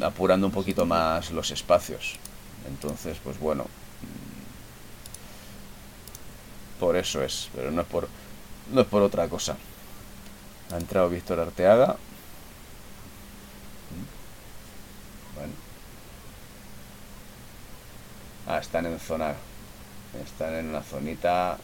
apurando 0.00 0.46
un 0.46 0.52
poquito 0.52 0.86
más 0.86 1.30
los 1.30 1.50
espacios. 1.50 2.16
Entonces, 2.68 3.18
pues 3.22 3.38
bueno. 3.38 3.66
Por 6.78 6.96
eso 6.96 7.22
es, 7.22 7.48
pero 7.54 7.70
no 7.70 7.82
es 7.82 7.86
por, 7.86 8.08
no 8.72 8.80
es 8.80 8.86
por 8.88 9.02
otra 9.02 9.28
cosa. 9.28 9.56
Ha 10.72 10.76
entrado 10.76 11.08
Víctor 11.08 11.38
Arteaga. 11.38 11.96
Ah, 18.46 18.58
están 18.58 18.86
en 18.86 18.98
zona. 18.98 19.34
Están 20.24 20.54
en 20.54 20.68
una 20.68 20.82
zonita. 20.82 21.58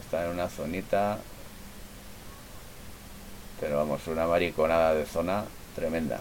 Están 0.00 0.26
en 0.26 0.30
una 0.30 0.48
zonita. 0.48 1.18
Pero 3.60 3.76
vamos, 3.78 4.06
una 4.06 4.26
mariconada 4.26 4.94
de 4.94 5.04
zona 5.06 5.44
tremenda. 5.74 6.20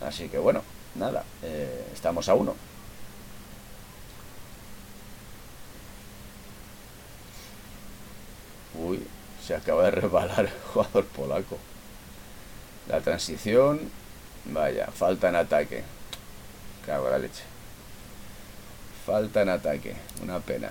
Así 0.00 0.28
que 0.28 0.38
bueno, 0.38 0.62
nada, 0.94 1.24
eh, 1.42 1.86
estamos 1.94 2.28
a 2.28 2.34
uno. 2.34 2.54
Uy, 8.74 9.06
se 9.46 9.54
acaba 9.54 9.84
de 9.84 9.90
resbalar 9.92 10.46
el 10.46 10.52
jugador 10.72 11.04
polaco. 11.06 11.58
La 12.88 13.00
transición, 13.00 13.80
vaya, 14.46 14.88
falta 14.88 15.28
en 15.28 15.36
ataque. 15.36 15.84
Cago 16.84 17.08
la 17.10 17.18
leche. 17.18 17.51
Falta 19.04 19.42
en 19.42 19.48
ataque, 19.48 19.94
una 20.22 20.38
pena. 20.38 20.70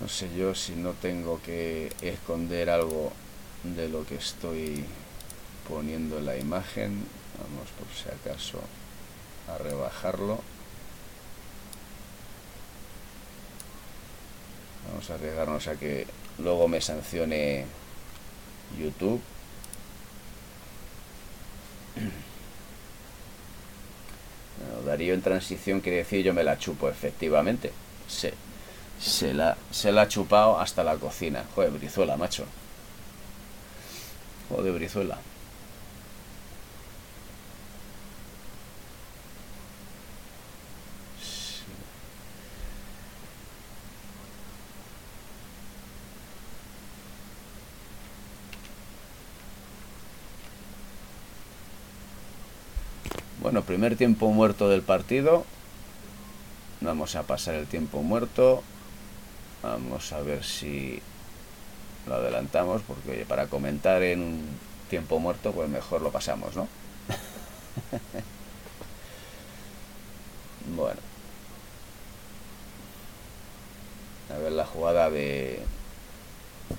No 0.00 0.08
sé 0.08 0.28
yo 0.36 0.54
si 0.54 0.72
no 0.72 0.92
tengo 0.94 1.40
que 1.42 1.92
esconder 2.00 2.70
algo 2.70 3.12
de 3.62 3.88
lo 3.88 4.04
que 4.04 4.16
estoy 4.16 4.84
poniendo 5.68 6.18
en 6.18 6.26
la 6.26 6.36
imagen. 6.36 7.19
Vamos 7.38 7.68
por 7.78 7.88
si 7.94 8.08
acaso 8.08 8.60
a 9.48 9.58
rebajarlo. 9.58 10.40
Vamos 14.88 15.10
a 15.10 15.14
arriesgarnos 15.14 15.68
a 15.68 15.76
que 15.76 16.06
luego 16.38 16.68
me 16.68 16.80
sancione 16.80 17.66
YouTube. 18.78 19.20
Darío 24.84 25.14
en 25.14 25.22
transición 25.22 25.80
quiere 25.80 25.98
decir 25.98 26.24
yo 26.24 26.34
me 26.34 26.42
la 26.42 26.58
chupo, 26.58 26.88
efectivamente. 26.88 27.72
Sí. 28.08 28.30
Se 29.00 29.32
la, 29.32 29.56
se 29.70 29.92
la 29.92 30.02
ha 30.02 30.08
chupado 30.08 30.58
hasta 30.58 30.84
la 30.84 30.96
cocina. 30.96 31.44
Joder, 31.54 31.70
Brizuela, 31.70 32.16
macho. 32.16 32.44
Joder, 34.48 34.72
Brizuela. 34.72 35.18
Bueno, 53.60 53.66
primer 53.66 53.96
tiempo 53.96 54.30
muerto 54.30 54.70
del 54.70 54.80
partido. 54.80 55.44
Vamos 56.80 57.14
a 57.14 57.24
pasar 57.24 57.56
el 57.56 57.66
tiempo 57.66 58.00
muerto. 58.00 58.62
Vamos 59.62 60.14
a 60.14 60.22
ver 60.22 60.44
si 60.44 61.02
lo 62.06 62.14
adelantamos, 62.14 62.80
porque 62.88 63.10
oye, 63.10 63.26
para 63.26 63.48
comentar 63.48 64.02
en 64.02 64.22
un 64.22 64.46
tiempo 64.88 65.18
muerto, 65.18 65.52
pues 65.52 65.68
mejor 65.68 66.00
lo 66.00 66.10
pasamos, 66.10 66.56
¿no? 66.56 66.68
bueno. 70.74 71.00
A 74.34 74.38
ver 74.38 74.52
la 74.52 74.64
jugada 74.64 75.10
de, 75.10 75.60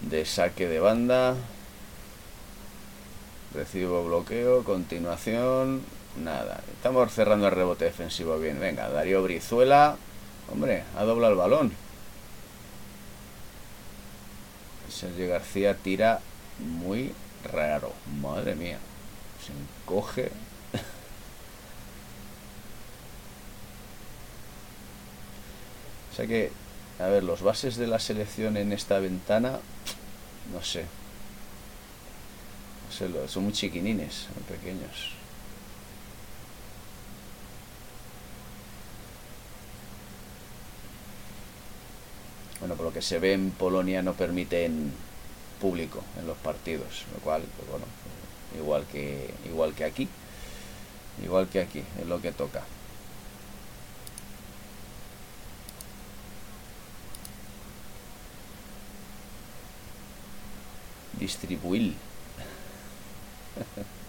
de 0.09 0.25
saque 0.25 0.67
de 0.67 0.79
banda. 0.79 1.35
Recibo 3.53 4.03
bloqueo, 4.03 4.63
continuación, 4.63 5.83
nada. 6.17 6.61
Estamos 6.73 7.13
cerrando 7.13 7.47
el 7.47 7.53
rebote 7.53 7.85
defensivo 7.85 8.37
bien. 8.39 8.59
Venga, 8.59 8.89
Darío 8.89 9.23
Brizuela. 9.23 9.95
Hombre, 10.51 10.83
ha 10.97 11.03
doblado 11.03 11.33
el 11.33 11.39
balón. 11.39 11.71
Sergio 14.89 15.29
García 15.29 15.75
tira 15.75 16.19
muy 16.59 17.13
raro. 17.51 17.93
Madre 18.21 18.55
mía. 18.55 18.79
Se 19.45 19.53
encoge. 19.53 20.25
o 26.11 26.15
sea 26.15 26.27
que, 26.27 26.51
a 26.99 27.07
ver, 27.07 27.23
los 27.23 27.41
bases 27.41 27.77
de 27.77 27.87
la 27.87 27.99
selección 27.99 28.57
en 28.57 28.73
esta 28.73 28.99
ventana, 28.99 29.59
no 30.53 30.61
sé. 30.61 30.85
No 32.87 32.93
sé, 32.95 33.07
son 33.29 33.45
muy 33.45 33.53
chiquinines, 33.53 34.27
muy 34.35 34.43
pequeños. 34.57 35.20
Bueno, 42.61 42.75
por 42.75 42.85
lo 42.85 42.93
que 42.93 43.01
se 43.01 43.19
ve 43.19 43.33
en 43.33 43.51
Polonia 43.51 44.01
no 44.03 44.13
permiten 44.13 44.93
público 45.59 46.03
en 46.19 46.27
los 46.27 46.37
partidos, 46.37 47.05
lo 47.13 47.19
cual, 47.21 47.43
pues 47.57 47.69
bueno, 47.69 47.85
igual 48.57 48.85
que 48.91 49.33
igual 49.45 49.73
que 49.73 49.83
aquí, 49.83 50.07
igual 51.23 51.47
que 51.49 51.59
aquí, 51.59 51.83
es 51.99 52.07
lo 52.07 52.21
que 52.21 52.31
toca. 52.31 52.63
Distribuir. 61.19 61.95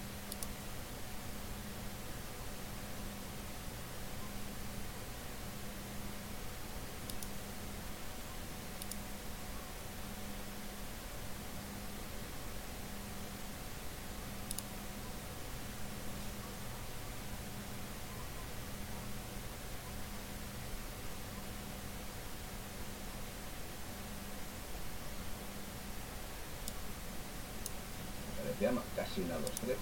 casi 28.97 29.23
una 29.23 29.37
2-3. 29.37 29.77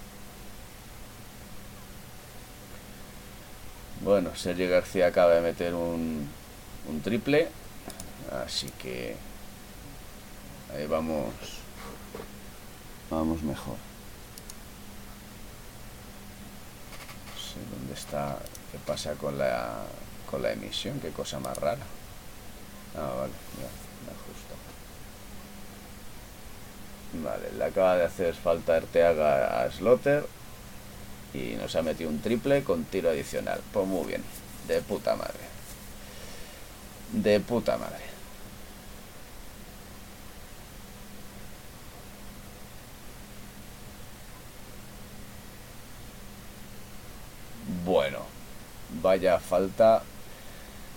Bueno, 4.20 4.37
Sergio 4.37 4.68
García 4.68 5.06
acaba 5.06 5.33
de 5.33 5.40
meter 5.40 5.72
un, 5.72 6.28
un 6.87 7.00
triple, 7.00 7.48
así 8.44 8.68
que 8.78 9.16
ahí 10.74 10.87
vamos, 10.87 11.33
vamos 13.09 13.42
mejor. 13.42 13.76
No 17.28 17.40
sé 17.40 17.61
dónde 17.74 17.94
está, 17.94 18.37
qué 18.70 18.78
pasa 18.85 19.14
con 19.14 19.38
la, 19.38 19.85
con 20.30 20.42
la 20.42 20.52
emisión, 20.52 21.00
qué 21.00 21.09
cosa 21.12 21.40
más 21.40 21.56
rara. 21.56 21.87
Ah, 22.98 23.14
vale, 23.20 23.33
me 24.04 24.12
ajusto. 24.12 24.54
Vale, 27.24 27.56
le 27.56 27.64
acaba 27.64 27.96
de 27.96 28.04
hacer 28.04 28.35
falta 28.35 28.76
Arteaga 28.76 29.62
a 29.62 29.72
Slotter. 29.72 30.26
Y 31.33 31.55
nos 31.57 31.75
ha 31.77 31.83
metido 31.83 32.11
un 32.11 32.21
triple 32.21 32.64
con 32.64 32.85
tiro 32.85 33.11
adicional. 33.11 33.61
Pues 33.73 33.87
muy 33.87 34.07
bien. 34.07 34.23
De 34.66 34.81
puta 34.81 35.14
madre. 35.16 35.38
De 37.12 37.40
puta 37.40 37.77
madre. 37.77 38.05
Bueno. 47.85 48.19
Vaya 49.03 49.38
falta. 49.38 50.03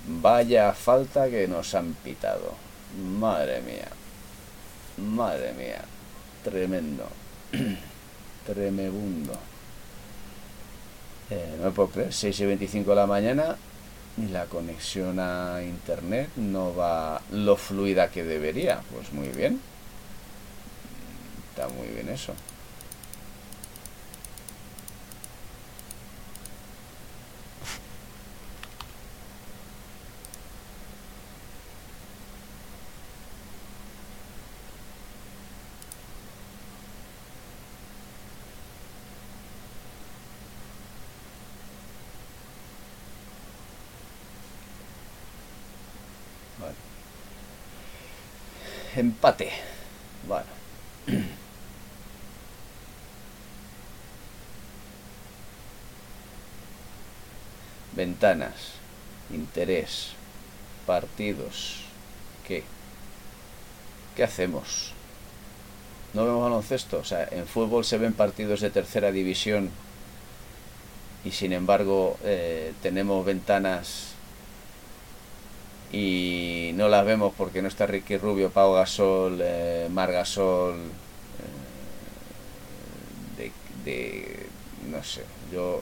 Vaya 0.07 0.73
falta 0.73 1.29
que 1.29 1.47
nos 1.47 1.73
han 1.75 1.93
pitado. 1.93 2.55
Madre 3.19 3.61
mía. 3.61 3.87
Madre 4.97 5.53
mía. 5.53 5.83
Tremendo. 6.43 7.07
Tremebundo. 8.45 9.52
Eh, 11.29 11.55
no 11.57 11.65
me 11.65 11.71
puedo 11.71 11.89
creer, 11.89 12.13
6 12.13 12.39
y 12.39 12.45
25 12.45 12.89
de 12.89 12.95
la 12.95 13.07
mañana 13.07 13.55
y 14.17 14.27
la 14.27 14.45
conexión 14.45 15.19
a 15.19 15.61
internet 15.63 16.29
no 16.35 16.75
va 16.75 17.21
lo 17.31 17.55
fluida 17.55 18.09
que 18.09 18.23
debería. 18.23 18.81
Pues 18.93 19.11
muy 19.13 19.29
bien. 19.29 19.59
Está 21.49 21.67
muy 21.69 21.87
bien 21.87 22.09
eso. 22.09 22.33
Empate. 48.95 49.51
Bueno. 50.27 50.47
Ventanas, 57.95 58.71
interés, 59.29 60.13
partidos. 60.87 61.81
¿Qué? 62.47 62.63
¿Qué 64.15 64.23
hacemos? 64.23 64.93
¿No 66.13 66.25
vemos 66.25 66.43
baloncesto? 66.43 66.99
O 66.99 67.03
sea, 67.03 67.27
en 67.31 67.47
fútbol 67.47 67.85
se 67.85 67.97
ven 67.97 68.13
partidos 68.13 68.61
de 68.61 68.69
tercera 68.69 69.11
división 69.11 69.69
y 71.25 71.31
sin 71.31 71.53
embargo 71.53 72.17
eh, 72.23 72.73
tenemos 72.81 73.25
ventanas 73.25 74.13
y 75.93 76.71
no 76.75 76.89
las 76.89 77.05
vemos 77.05 77.33
porque 77.37 77.61
no 77.61 77.69
está 77.69 77.85
Ricky 77.87 78.17
Rubio, 78.17 78.51
Pau 78.51 78.73
Gasol, 78.73 79.39
eh, 79.41 79.87
Mar 79.91 80.11
Gasol, 80.11 80.75
eh, 83.37 83.51
de, 83.85 84.47
no 84.89 85.03
sé, 85.03 85.23
yo 85.51 85.81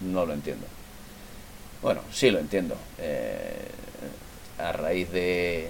no 0.00 0.26
lo 0.26 0.34
entiendo. 0.34 0.66
Bueno, 1.82 2.00
sí 2.12 2.30
lo 2.30 2.38
entiendo. 2.38 2.76
Eh, 2.98 3.68
a 4.58 4.72
raíz 4.72 5.10
de, 5.10 5.68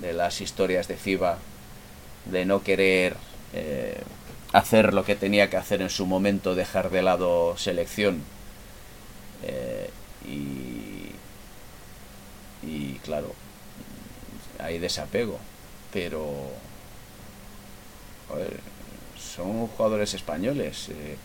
de 0.00 0.12
las 0.14 0.40
historias 0.40 0.88
de 0.88 0.96
FIBA, 0.96 1.38
de 2.26 2.44
no 2.46 2.62
querer 2.62 3.16
hacer 4.52 4.94
lo 4.94 5.04
que 5.04 5.16
tenía 5.16 5.50
que 5.50 5.56
hacer 5.56 5.82
en 5.82 5.90
su 5.90 6.06
momento, 6.06 6.54
dejar 6.54 6.90
de 6.90 7.02
lado 7.02 7.56
selección. 7.56 8.22
y, 10.26 11.10
y 12.66 12.93
claro, 13.04 13.32
hay 14.58 14.78
desapego, 14.78 15.38
pero 15.92 16.50
son 19.16 19.66
jugadores 19.68 20.14
españoles. 20.14 20.88
Eh, 20.88 21.16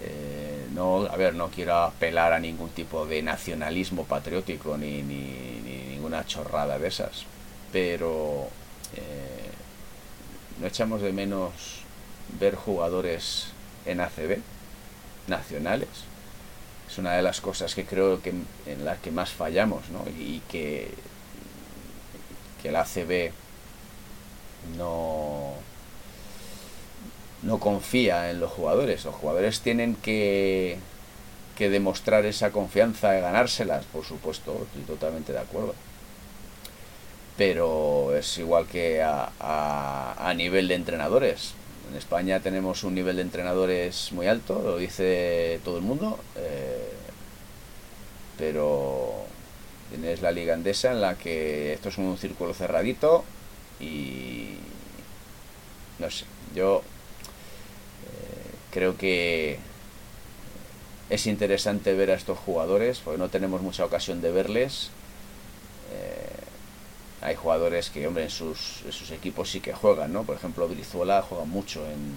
eh, 0.00 0.66
no, 0.74 1.06
a 1.06 1.16
ver, 1.16 1.34
no 1.34 1.48
quiero 1.48 1.76
apelar 1.76 2.32
a 2.32 2.38
ningún 2.38 2.70
tipo 2.70 3.06
de 3.06 3.22
nacionalismo 3.22 4.04
patriótico 4.04 4.76
ni, 4.76 5.02
ni, 5.02 5.60
ninguna 5.90 6.24
chorrada 6.26 6.78
de 6.78 6.88
esas, 6.88 7.24
pero 7.72 8.48
eh, 8.94 9.50
no 10.60 10.66
echamos 10.66 11.02
de 11.02 11.12
menos 11.12 11.82
ver 12.38 12.54
jugadores 12.54 13.48
en 13.86 14.00
ACB 14.00 14.38
nacionales 15.26 15.88
es 16.88 16.98
una 16.98 17.12
de 17.12 17.22
las 17.22 17.40
cosas 17.40 17.74
que 17.74 17.84
creo 17.84 18.22
que 18.22 18.30
en 18.30 18.84
las 18.84 18.98
que 18.98 19.10
más 19.10 19.30
fallamos 19.30 19.88
¿no? 19.90 20.04
y 20.18 20.40
que, 20.48 20.90
que 22.62 22.70
el 22.70 22.76
ACB 22.76 23.32
no, 24.76 25.52
no 27.42 27.58
confía 27.58 28.30
en 28.30 28.40
los 28.40 28.50
jugadores. 28.50 29.04
Los 29.04 29.14
jugadores 29.14 29.60
tienen 29.60 29.96
que, 29.96 30.78
que 31.56 31.68
demostrar 31.68 32.24
esa 32.24 32.50
confianza 32.52 33.16
y 33.18 33.20
ganárselas, 33.20 33.84
por 33.86 34.04
supuesto, 34.04 34.66
estoy 34.66 34.82
totalmente 34.82 35.32
de 35.32 35.40
acuerdo. 35.40 35.74
Pero 37.36 38.16
es 38.16 38.38
igual 38.38 38.66
que 38.66 39.02
a, 39.02 39.30
a 39.38 40.34
nivel 40.34 40.68
de 40.68 40.74
entrenadores. 40.74 41.52
En 41.90 41.96
España 41.96 42.40
tenemos 42.40 42.84
un 42.84 42.94
nivel 42.94 43.16
de 43.16 43.22
entrenadores 43.22 44.12
muy 44.12 44.26
alto, 44.26 44.60
lo 44.62 44.76
dice 44.76 45.60
todo 45.64 45.78
el 45.78 45.82
mundo, 45.82 46.18
eh, 46.36 46.92
pero 48.36 49.24
tienes 49.90 50.20
la 50.20 50.30
liga 50.30 50.54
andesa 50.54 50.92
en 50.92 51.00
la 51.00 51.16
que 51.16 51.72
esto 51.72 51.88
es 51.88 51.98
un 51.98 52.18
círculo 52.18 52.52
cerradito 52.52 53.24
y 53.80 54.56
no 55.98 56.10
sé, 56.10 56.26
yo 56.54 56.82
eh, 58.04 58.54
creo 58.70 58.96
que 58.96 59.58
es 61.10 61.26
interesante 61.26 61.94
ver 61.94 62.10
a 62.10 62.14
estos 62.14 62.38
jugadores 62.38 63.00
porque 63.02 63.18
no 63.18 63.30
tenemos 63.30 63.62
mucha 63.62 63.84
ocasión 63.84 64.20
de 64.20 64.30
verles. 64.30 64.90
Hay 67.20 67.34
jugadores 67.34 67.90
que, 67.90 68.06
hombre, 68.06 68.24
en 68.24 68.30
sus, 68.30 68.82
sus, 68.90 69.10
equipos 69.10 69.50
sí 69.50 69.60
que 69.60 69.72
juegan, 69.72 70.12
¿no? 70.12 70.22
Por 70.22 70.36
ejemplo, 70.36 70.68
Brizuela 70.68 71.22
juega 71.22 71.44
mucho 71.44 71.84
en, 71.84 72.14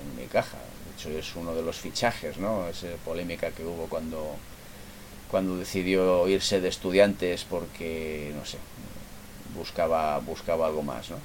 en, 0.00 0.16
mi 0.18 0.26
caja. 0.26 0.58
De 0.58 0.94
hecho, 0.96 1.10
es 1.16 1.36
uno 1.36 1.54
de 1.54 1.62
los 1.62 1.76
fichajes, 1.76 2.36
¿no? 2.38 2.66
Esa 2.66 2.88
polémica 3.04 3.52
que 3.52 3.64
hubo 3.64 3.86
cuando, 3.86 4.34
cuando 5.30 5.56
decidió 5.56 6.26
irse 6.26 6.60
de 6.60 6.68
estudiantes 6.68 7.44
porque, 7.44 8.32
no 8.36 8.44
sé, 8.44 8.58
buscaba, 9.54 10.18
buscaba 10.18 10.66
algo 10.66 10.82
más, 10.82 11.10
¿no? 11.10 11.18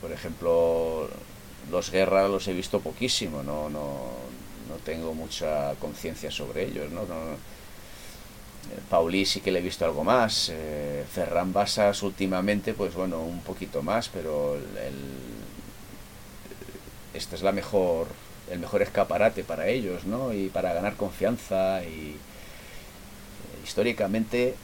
Por 0.00 0.10
ejemplo, 0.10 1.08
los 1.70 1.90
guerras 1.90 2.30
los 2.30 2.48
he 2.48 2.54
visto 2.54 2.80
poquísimo, 2.80 3.42
no, 3.42 3.68
no, 3.68 4.08
no 4.68 4.76
tengo 4.84 5.14
mucha 5.14 5.74
conciencia 5.74 6.30
sobre 6.30 6.64
ellos, 6.64 6.90
¿no? 6.90 7.02
no 7.02 7.36
Pauli 8.88 9.24
sí 9.24 9.40
que 9.40 9.52
le 9.52 9.60
he 9.60 9.62
visto 9.62 9.84
algo 9.84 10.04
más. 10.04 10.50
Eh, 10.52 11.04
Ferran 11.10 11.52
Basas 11.52 12.02
últimamente, 12.02 12.74
pues 12.74 12.94
bueno, 12.94 13.20
un 13.20 13.40
poquito 13.40 13.82
más, 13.82 14.08
pero 14.08 14.56
el, 14.56 14.94
este 17.14 17.36
es 17.36 17.42
la 17.42 17.52
mejor, 17.52 18.08
el 18.50 18.58
mejor 18.58 18.82
escaparate 18.82 19.44
para 19.44 19.68
ellos, 19.68 20.04
¿no? 20.04 20.32
Y 20.32 20.48
para 20.48 20.72
ganar 20.72 20.96
confianza 20.96 21.82
y 21.84 22.16
eh, 22.16 22.16
históricamente, 23.64 24.54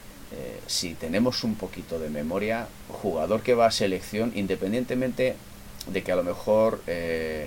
si 0.67 0.93
tenemos 0.93 1.45
un 1.45 1.55
poquito 1.55 1.99
de 1.99 2.09
memoria, 2.09 2.67
jugador 3.01 3.41
que 3.43 3.53
va 3.53 3.67
a 3.67 3.71
selección, 3.71 4.33
independientemente 4.35 5.37
de 5.87 6.03
que 6.03 6.11
a 6.11 6.17
lo 6.17 6.23
mejor 6.25 6.81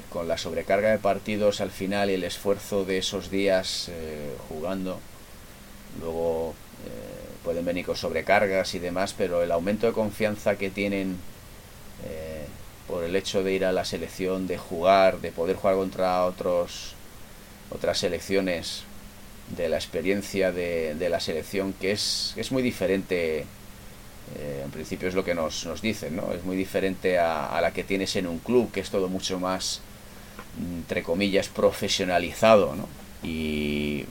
con 0.08 0.26
la 0.26 0.38
sobrecarga 0.38 0.90
de 0.90 0.98
partidos 0.98 1.60
al 1.60 1.70
final 1.70 2.08
y 2.08 2.14
el 2.14 2.24
esfuerzo 2.24 2.86
de 2.86 2.96
esos 2.96 3.30
días 3.30 3.90
jugando, 4.48 4.98
Luego 5.98 6.54
eh, 6.86 7.20
pueden 7.44 7.64
venir 7.64 7.84
con 7.84 7.96
sobrecargas 7.96 8.74
y 8.74 8.78
demás, 8.78 9.14
pero 9.16 9.42
el 9.42 9.50
aumento 9.50 9.86
de 9.86 9.92
confianza 9.92 10.56
que 10.56 10.70
tienen 10.70 11.16
eh, 12.04 12.46
por 12.86 13.04
el 13.04 13.16
hecho 13.16 13.42
de 13.42 13.52
ir 13.52 13.64
a 13.64 13.72
la 13.72 13.84
selección, 13.84 14.46
de 14.46 14.58
jugar, 14.58 15.20
de 15.20 15.32
poder 15.32 15.56
jugar 15.56 15.76
contra 15.76 16.24
otros 16.24 16.94
otras 17.70 17.98
selecciones, 17.98 18.82
de 19.56 19.68
la 19.68 19.76
experiencia 19.76 20.52
de, 20.52 21.08
la 21.08 21.20
selección, 21.20 21.72
que 21.72 21.92
es, 21.92 22.34
es 22.36 22.52
muy 22.52 22.62
diferente, 22.62 23.44
eh, 24.36 24.62
en 24.64 24.70
principio 24.70 25.08
es 25.08 25.14
lo 25.14 25.24
que 25.24 25.34
nos, 25.34 25.66
nos 25.66 25.82
dicen, 25.82 26.16
¿no? 26.16 26.32
Es 26.32 26.44
muy 26.44 26.56
diferente 26.56 27.18
a, 27.18 27.46
a 27.46 27.60
la 27.60 27.72
que 27.72 27.84
tienes 27.84 28.14
en 28.16 28.26
un 28.26 28.38
club, 28.38 28.70
que 28.70 28.80
es 28.80 28.90
todo 28.90 29.08
mucho 29.08 29.40
más, 29.40 29.80
entre 30.58 31.02
comillas, 31.02 31.48
profesionalizado, 31.48 32.74
¿no? 32.76 32.88
Y 33.22 34.04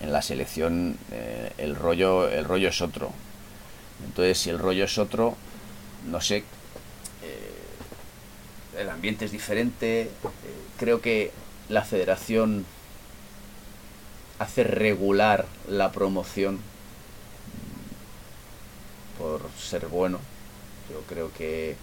en 0.00 0.12
la 0.12 0.22
selección 0.22 0.96
eh, 1.12 1.52
el 1.58 1.76
rollo 1.76 2.28
el 2.28 2.44
rollo 2.44 2.68
es 2.68 2.80
otro. 2.80 3.12
Entonces 4.04 4.38
si 4.38 4.50
el 4.50 4.58
rollo 4.58 4.84
es 4.84 4.98
otro 4.98 5.36
no 6.06 6.20
sé 6.20 6.38
eh, 7.22 7.52
el 8.78 8.88
ambiente 8.88 9.26
es 9.26 9.32
diferente. 9.32 10.02
Eh, 10.02 10.08
creo 10.78 11.00
que 11.00 11.32
la 11.68 11.82
federación 11.82 12.64
hace 14.38 14.64
regular 14.64 15.46
la 15.68 15.92
promoción 15.92 16.60
por 19.18 19.42
ser 19.58 19.86
bueno. 19.86 20.18
Yo 20.90 21.00
creo 21.02 21.30
que 21.32 21.76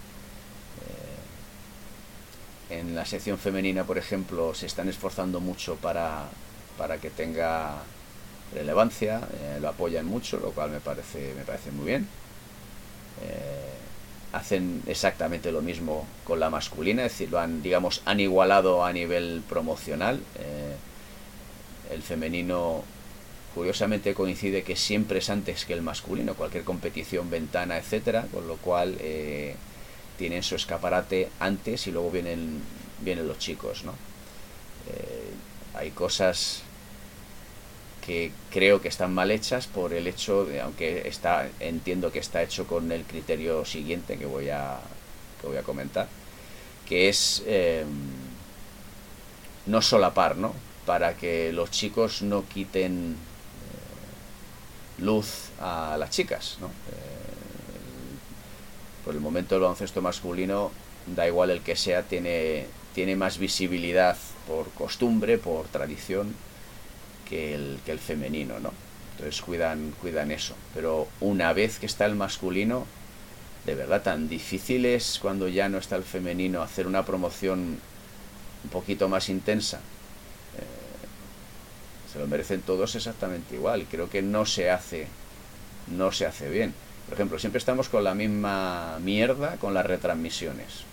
en 2.69 2.95
la 2.95 3.05
sección 3.05 3.37
femenina 3.37 3.85
por 3.85 3.97
ejemplo 3.97 4.53
se 4.53 4.65
están 4.65 4.89
esforzando 4.89 5.39
mucho 5.39 5.75
para 5.75 6.25
para 6.77 6.97
que 6.97 7.09
tenga 7.09 7.81
relevancia, 8.53 9.21
eh, 9.33 9.59
lo 9.61 9.69
apoyan 9.69 10.05
mucho, 10.05 10.39
lo 10.39 10.51
cual 10.51 10.71
me 10.71 10.79
parece, 10.79 11.33
me 11.35 11.43
parece 11.43 11.71
muy 11.71 11.85
bien. 11.85 12.07
Eh, 13.23 13.73
hacen 14.33 14.83
exactamente 14.87 15.51
lo 15.51 15.61
mismo 15.61 16.05
con 16.23 16.39
la 16.39 16.49
masculina, 16.49 17.05
es 17.05 17.13
decir, 17.13 17.31
lo 17.31 17.39
han, 17.39 17.61
digamos, 17.61 18.01
han 18.05 18.19
igualado 18.19 18.85
a 18.85 18.93
nivel 18.93 19.43
promocional. 19.47 20.19
Eh, 20.39 20.75
el 21.91 22.01
femenino, 22.01 22.83
curiosamente, 23.55 24.13
coincide 24.13 24.63
que 24.63 24.75
siempre 24.75 25.19
es 25.19 25.29
antes 25.29 25.65
que 25.65 25.73
el 25.73 25.81
masculino, 25.81 26.35
cualquier 26.35 26.63
competición, 26.63 27.29
ventana, 27.29 27.77
etcétera, 27.77 28.27
con 28.31 28.47
lo 28.47 28.57
cual 28.57 28.97
tienen 30.17 30.43
su 30.43 30.55
escaparate 30.55 31.29
antes 31.39 31.87
y 31.87 31.91
luego 31.91 32.11
vienen, 32.11 32.59
vienen 33.01 33.27
los 33.27 33.39
chicos, 33.39 33.83
¿no? 33.85 33.93
hay 35.75 35.91
cosas 35.91 36.63
que 38.07 38.31
creo 38.51 38.81
que 38.81 38.87
están 38.87 39.13
mal 39.13 39.31
hechas 39.31 39.67
por 39.67 39.91
el 39.91 40.07
hecho 40.07 40.45
de, 40.45 40.61
aunque 40.61 41.05
está, 41.09 41.49
entiendo 41.59 42.09
que 42.09 42.19
está 42.19 42.41
hecho 42.41 42.65
con 42.65 42.89
el 42.93 43.03
criterio 43.03 43.65
siguiente 43.65 44.17
que 44.17 44.25
voy 44.25 44.49
a, 44.49 44.79
que 45.41 45.47
voy 45.47 45.57
a 45.57 45.63
comentar, 45.63 46.07
que 46.87 47.09
es 47.09 47.43
eh, 47.45 47.83
no 49.65 49.81
solapar, 49.81 50.37
¿no? 50.37 50.53
Para 50.85 51.17
que 51.17 51.51
los 51.51 51.69
chicos 51.69 52.21
no 52.21 52.47
quiten 52.47 53.17
luz 54.99 55.49
a 55.59 55.97
las 55.99 56.09
chicas, 56.09 56.57
¿no? 56.61 56.71
por 59.03 59.15
el 59.15 59.21
momento 59.21 59.55
el 59.55 59.61
baloncesto 59.61 60.01
masculino, 60.01 60.69
da 61.15 61.25
igual 61.25 61.49
el 61.49 61.61
que 61.61 61.77
sea, 61.77 62.03
tiene, 62.03 62.65
tiene 62.93 63.15
más 63.15 63.37
visibilidad 63.37 64.17
por 64.45 64.69
costumbre, 64.71 65.37
por 65.37 65.65
tradición, 65.67 66.35
que 67.29 67.55
el, 67.55 67.79
que 67.85 67.91
el 67.91 67.99
femenino, 67.99 68.59
¿no? 68.59 68.71
Entonces 69.17 69.41
cuidan, 69.41 69.93
cuidan 69.99 70.31
eso. 70.31 70.55
Pero 70.73 71.07
una 71.21 71.53
vez 71.53 71.79
que 71.79 71.87
está 71.87 72.05
el 72.05 72.15
masculino, 72.15 72.85
de 73.65 73.75
verdad 73.75 74.03
tan 74.03 74.29
difícil 74.29 74.85
es 74.85 75.19
cuando 75.19 75.47
ya 75.47 75.69
no 75.69 75.77
está 75.77 75.95
el 75.95 76.03
femenino 76.03 76.61
hacer 76.61 76.87
una 76.87 77.03
promoción 77.03 77.79
un 78.63 78.69
poquito 78.69 79.09
más 79.09 79.29
intensa. 79.29 79.77
Eh, 79.77 82.11
se 82.13 82.19
lo 82.19 82.27
merecen 82.27 82.61
todos 82.61 82.95
exactamente 82.95 83.55
igual. 83.55 83.85
Creo 83.89 84.09
que 84.09 84.21
no 84.21 84.45
se 84.45 84.69
hace, 84.69 85.07
no 85.87 86.11
se 86.11 86.25
hace 86.25 86.49
bien. 86.49 86.73
Por 87.07 87.15
ejemplo, 87.15 87.39
siempre 87.39 87.59
estamos 87.59 87.89
con 87.89 88.03
la 88.03 88.13
misma 88.13 88.99
mierda 89.01 89.57
con 89.57 89.73
las 89.73 89.85
retransmisiones. 89.85 90.83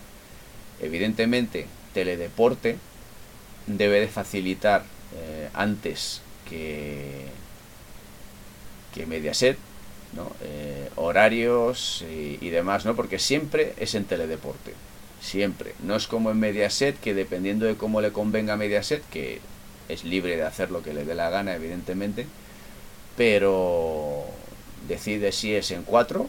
Evidentemente, 0.81 1.67
teledeporte 1.93 2.77
debe 3.67 3.99
de 3.99 4.07
facilitar 4.07 4.83
eh, 5.15 5.49
antes 5.53 6.21
que, 6.49 7.25
que 8.93 9.05
Mediaset, 9.05 9.57
¿no? 10.13 10.31
Eh, 10.41 10.89
horarios 10.95 12.03
y, 12.09 12.49
demás, 12.49 12.85
¿no? 12.85 12.95
Porque 12.95 13.19
siempre 13.19 13.73
es 13.77 13.95
en 13.95 14.05
teledeporte, 14.05 14.73
siempre. 15.21 15.73
No 15.83 15.95
es 15.95 16.07
como 16.07 16.31
en 16.31 16.39
Mediaset, 16.39 16.99
que 16.99 17.13
dependiendo 17.13 17.65
de 17.65 17.75
cómo 17.75 18.01
le 18.01 18.11
convenga 18.11 18.53
a 18.53 18.57
Mediaset, 18.57 19.03
que 19.09 19.41
es 19.89 20.03
libre 20.03 20.37
de 20.37 20.43
hacer 20.43 20.71
lo 20.71 20.81
que 20.81 20.93
le 20.93 21.05
dé 21.05 21.15
la 21.15 21.29
gana, 21.29 21.55
evidentemente, 21.55 22.25
pero 23.17 24.25
decide 24.87 25.31
si 25.31 25.53
es 25.53 25.71
en 25.71 25.83
4, 25.83 26.27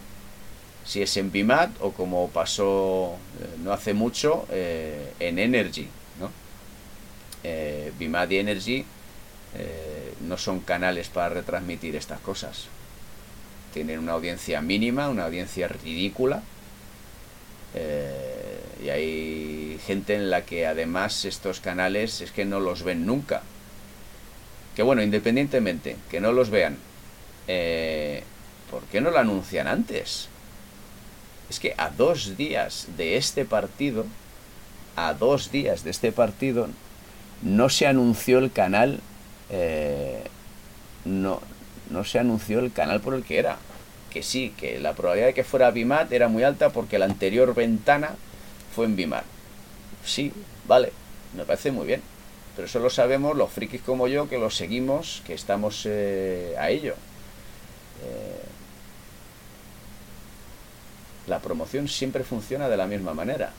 si 0.84 1.02
es 1.02 1.16
en 1.16 1.32
BIMAT 1.32 1.70
o 1.80 1.92
como 1.92 2.28
pasó 2.28 3.16
eh, 3.40 3.56
no 3.62 3.72
hace 3.72 3.92
mucho 3.92 4.46
eh, 4.50 5.12
en 5.18 5.38
Energy. 5.38 5.88
¿no? 6.20 6.30
Eh, 7.42 7.92
y 7.98 8.36
Energy 8.36 8.84
no 10.20 10.38
son 10.38 10.60
canales 10.60 11.08
para 11.08 11.30
retransmitir 11.30 11.96
estas 11.96 12.20
cosas. 12.20 12.66
Tienen 13.74 13.98
una 13.98 14.12
audiencia 14.12 14.60
mínima, 14.62 15.08
una 15.08 15.24
audiencia 15.24 15.68
ridícula. 15.68 16.42
y 18.82 18.88
hay 18.88 19.80
gente 19.86 20.14
en 20.14 20.30
la 20.30 20.42
que 20.44 20.66
además 20.66 21.24
estos 21.24 21.60
canales 21.60 22.20
es 22.20 22.30
que 22.30 22.44
no 22.44 22.60
los 22.60 22.82
ven 22.82 23.06
nunca. 23.06 23.42
Que 24.74 24.82
bueno, 24.82 25.02
independientemente, 25.02 25.96
que 26.10 26.20
no 26.20 26.32
los 26.32 26.50
vean. 26.50 26.76
¿Por 27.46 28.82
qué 28.90 29.00
no 29.00 29.10
lo 29.10 29.18
anuncian 29.18 29.66
antes? 29.66 30.28
Es 31.48 31.60
que 31.60 31.74
a 31.76 31.90
dos 31.90 32.36
días 32.36 32.88
de 32.96 33.16
este 33.16 33.44
partido, 33.44 34.06
a 34.96 35.14
dos 35.14 35.52
días 35.52 35.84
de 35.84 35.90
este 35.90 36.12
partido, 36.12 36.68
no 37.42 37.68
se 37.68 37.86
anunció 37.86 38.38
el 38.38 38.50
canal, 38.50 39.00
eh, 39.50 40.24
no, 41.04 41.40
no 41.90 42.04
se 42.04 42.18
anunció 42.18 42.58
el 42.58 42.72
canal 42.72 43.00
por 43.00 43.14
el 43.14 43.24
que 43.24 43.38
era. 43.38 43.58
Que 44.10 44.22
sí, 44.22 44.54
que 44.56 44.78
la 44.78 44.94
probabilidad 44.94 45.28
de 45.28 45.34
que 45.34 45.44
fuera 45.44 45.70
Bimat 45.70 46.10
era 46.12 46.28
muy 46.28 46.42
alta 46.42 46.70
porque 46.70 46.98
la 46.98 47.04
anterior 47.04 47.54
ventana 47.54 48.14
fue 48.74 48.86
en 48.86 48.96
Bimat. 48.96 49.24
Sí, 50.04 50.32
vale, 50.66 50.92
me 51.36 51.44
parece 51.44 51.72
muy 51.72 51.86
bien. 51.86 52.02
Pero 52.54 52.66
eso 52.66 52.78
lo 52.78 52.88
sabemos 52.88 53.36
los 53.36 53.50
frikis 53.50 53.82
como 53.82 54.08
yo 54.08 54.28
que 54.28 54.38
lo 54.38 54.50
seguimos, 54.50 55.22
que 55.26 55.34
estamos 55.34 55.82
eh, 55.84 56.54
a 56.58 56.70
ello. 56.70 56.94
Eh, 58.02 58.42
la 61.26 61.40
promoción 61.40 61.88
siempre 61.88 62.24
funciona 62.24 62.68
de 62.68 62.76
la 62.76 62.86
misma 62.86 63.12
manera, 63.12 63.52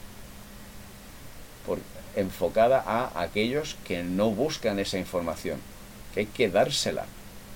por, 1.65 1.79
enfocada 2.15 2.83
a 2.85 3.21
aquellos 3.21 3.77
que 3.85 4.03
no 4.03 4.31
buscan 4.31 4.79
esa 4.79 4.97
información, 4.97 5.59
hay 6.19 6.25
que 6.27 6.49
dársela 6.49 7.05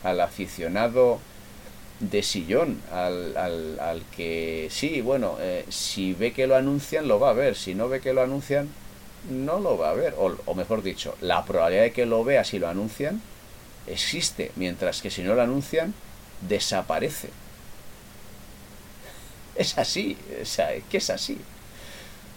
al 0.04 0.20
aficionado 0.22 1.20
de 2.00 2.24
sillón, 2.24 2.82
al, 2.92 3.38
al, 3.38 3.80
al 3.80 4.02
que 4.16 4.68
sí, 4.72 5.02
bueno, 5.02 5.38
eh, 5.40 5.66
si 5.70 6.14
ve 6.14 6.34
que 6.34 6.48
lo 6.48 6.56
anuncian, 6.56 7.08
lo 7.08 7.20
va 7.20 7.30
a 7.30 7.34
ver, 7.34 7.56
si 7.56 7.76
no 7.76 7.90
ve 7.90 8.02
que 8.02 8.14
lo 8.14 8.24
anuncian, 8.24 8.70
no 9.30 9.60
lo 9.60 9.78
va 9.78 9.92
a 9.92 9.94
ver, 9.94 10.16
o, 10.18 10.36
o 10.46 10.56
mejor 10.56 10.82
dicho, 10.82 11.16
la 11.22 11.46
probabilidad 11.46 11.84
de 11.84 11.92
que 11.92 12.08
lo 12.08 12.24
vea 12.24 12.44
si 12.44 12.58
lo 12.58 12.68
anuncian 12.68 13.22
existe, 13.88 14.52
mientras 14.56 15.02
que 15.02 15.12
si 15.12 15.22
no 15.22 15.36
lo 15.36 15.42
anuncian, 15.42 15.94
desaparece. 16.48 17.30
Es 19.56 19.78
así, 19.78 20.18
o 20.42 20.46
sea, 20.46 20.74
es 20.74 20.84
que 20.86 20.98
es 20.98 21.10
así. 21.10 21.38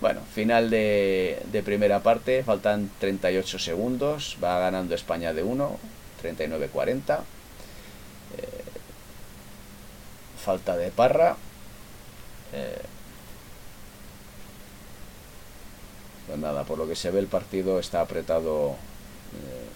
Bueno, 0.01 0.21
final 0.35 0.69
de, 0.69 1.41
de, 1.53 1.63
primera 1.63 2.03
parte, 2.03 2.43
faltan 2.43 2.91
38 2.99 3.59
segundos, 3.59 4.37
va 4.43 4.59
ganando 4.59 4.95
España 4.95 5.33
de 5.33 5.43
1, 5.43 5.79
39-40. 6.25 7.19
Eh, 7.19 7.23
falta 10.43 10.77
de 10.77 10.91
Parra. 10.91 11.37
Eh, 12.53 12.83
pues 16.27 16.39
nada, 16.39 16.65
por 16.65 16.79
lo 16.79 16.89
que 16.89 16.97
se 16.97 17.11
ve 17.11 17.21
el 17.21 17.27
partido 17.27 17.79
está 17.79 18.01
apretado 18.01 18.71
eh, 18.71 19.69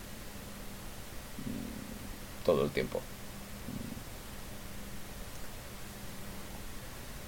todo 2.45 2.65
el 2.65 2.71
tiempo. 2.71 3.01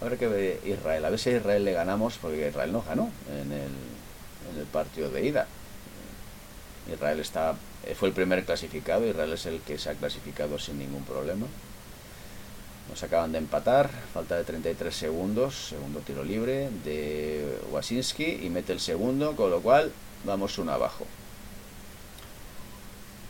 A 0.01 0.05
ver 0.07 0.19
qué 0.19 0.29
ve 0.29 0.61
Israel. 0.65 1.05
A 1.05 1.11
ver 1.11 1.19
si 1.19 1.31
a 1.31 1.37
Israel 1.37 1.65
le 1.65 1.73
ganamos, 1.73 2.17
porque 2.17 2.49
Israel 2.49 2.73
no 2.73 2.83
ganó 2.83 3.11
en 3.31 3.53
el, 3.53 3.73
en 4.51 4.61
el 4.61 4.67
partido 4.73 5.11
de 5.11 5.27
ida. 5.27 5.47
Israel 6.91 7.21
está, 7.21 7.55
fue 7.95 8.09
el 8.09 8.15
primer 8.15 8.45
clasificado, 8.45 9.07
Israel 9.07 9.33
es 9.33 9.47
el 9.47 9.61
que 9.61 9.79
se 9.79 9.91
ha 9.91 9.95
clasificado 9.95 10.59
sin 10.59 10.79
ningún 10.79 11.05
problema. 11.05 11.47
Nos 12.89 13.03
acaban 13.03 13.33
de 13.33 13.39
empatar, 13.39 13.89
falta 14.13 14.37
de 14.37 14.45
33 14.45 14.95
segundos, 14.95 15.69
segundo 15.69 16.01
tiro 16.01 16.25
libre 16.25 16.71
de 16.85 17.59
Wasinski 17.71 18.41
y 18.43 18.51
mete 18.51 18.73
el 18.73 18.81
segundo, 18.81 19.37
con 19.37 19.51
lo 19.51 19.61
cual 19.61 19.93
vamos 20.25 20.59
uno 20.59 20.73
abajo. 20.73 21.07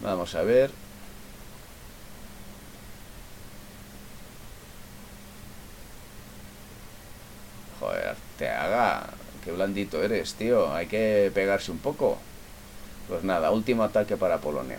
Vamos 0.01 0.35
a 0.35 0.43
ver, 0.43 0.71
Joder, 7.81 8.15
te 8.39 8.49
haga. 8.49 9.09
Qué 9.43 9.53
blandito 9.53 10.03
eres, 10.03 10.35
tío. 10.35 10.73
Hay 10.73 10.87
que 10.87 11.31
pegarse 11.35 11.73
un 11.73 11.79
poco. 11.79 12.19
Pues 13.11 13.25
nada, 13.25 13.51
último 13.51 13.83
ataque 13.83 14.17
para 14.17 14.39
Polonia. 14.39 14.79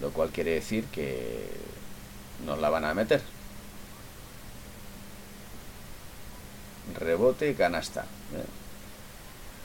Lo 0.00 0.10
cual 0.10 0.28
quiere 0.28 0.52
decir 0.52 0.84
que 0.84 1.48
nos 2.46 2.60
la 2.60 2.70
van 2.70 2.84
a 2.84 2.94
meter. 2.94 3.20
Rebote 6.96 7.54
canasta. 7.54 8.02
¿eh? 8.02 8.44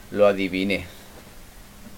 Lo 0.10 0.26
adiviné. 0.26 0.88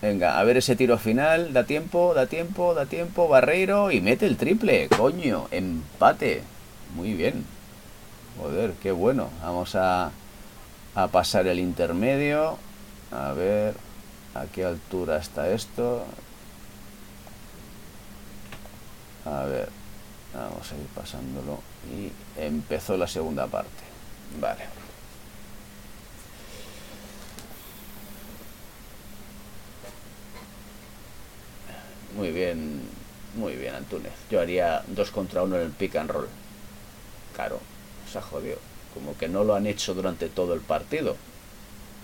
Venga, 0.01 0.37
a 0.37 0.43
ver 0.43 0.57
ese 0.57 0.75
tiro 0.75 0.97
final. 0.97 1.53
Da 1.53 1.63
tiempo, 1.63 2.13
da 2.13 2.25
tiempo, 2.25 2.73
da 2.73 2.85
tiempo. 2.85 3.29
Barreiro 3.29 3.91
y 3.91 4.01
mete 4.01 4.25
el 4.25 4.35
triple. 4.35 4.89
Coño, 4.89 5.47
empate. 5.51 6.43
Muy 6.95 7.13
bien. 7.13 7.45
Joder, 8.37 8.73
qué 8.83 8.91
bueno. 8.91 9.29
Vamos 9.41 9.75
a, 9.75 10.11
a 10.95 11.07
pasar 11.07 11.47
el 11.47 11.59
intermedio. 11.59 12.57
A 13.11 13.33
ver 13.33 13.75
a 14.33 14.45
qué 14.45 14.65
altura 14.65 15.17
está 15.17 15.49
esto. 15.49 16.05
A 19.25 19.43
ver, 19.43 19.69
vamos 20.33 20.71
a 20.71 20.75
ir 20.75 20.85
pasándolo. 20.95 21.59
Y 21.91 22.11
empezó 22.39 22.97
la 22.97 23.07
segunda 23.07 23.47
parte. 23.47 23.69
Vale. 24.39 24.63
Muy 32.15 32.31
bien, 32.31 32.81
muy 33.35 33.55
bien, 33.55 33.75
Antúnez. 33.75 34.13
Yo 34.29 34.41
haría 34.41 34.83
dos 34.87 35.11
contra 35.11 35.43
uno 35.43 35.55
en 35.55 35.63
el 35.63 35.71
pick 35.71 35.95
and 35.95 36.09
roll. 36.09 36.27
Claro, 37.35 37.59
se 38.11 38.17
ha 38.17 38.21
jodido. 38.21 38.57
Como 38.93 39.17
que 39.17 39.29
no 39.29 39.43
lo 39.43 39.55
han 39.55 39.65
hecho 39.65 39.93
durante 39.93 40.27
todo 40.27 40.53
el 40.53 40.61
partido. 40.61 41.15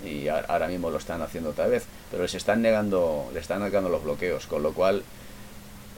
Y 0.05 0.27
ahora 0.27 0.67
mismo 0.67 0.89
lo 0.89 0.97
están 0.97 1.21
haciendo 1.21 1.51
otra 1.51 1.67
vez. 1.67 1.85
Pero 2.11 2.23
les 2.23 2.35
están 2.35 2.61
negando, 2.61 3.29
le 3.33 3.39
están 3.39 3.61
negando 3.61 3.89
los 3.89 4.03
bloqueos. 4.03 4.47
Con 4.47 4.63
lo 4.63 4.73
cual 4.73 5.03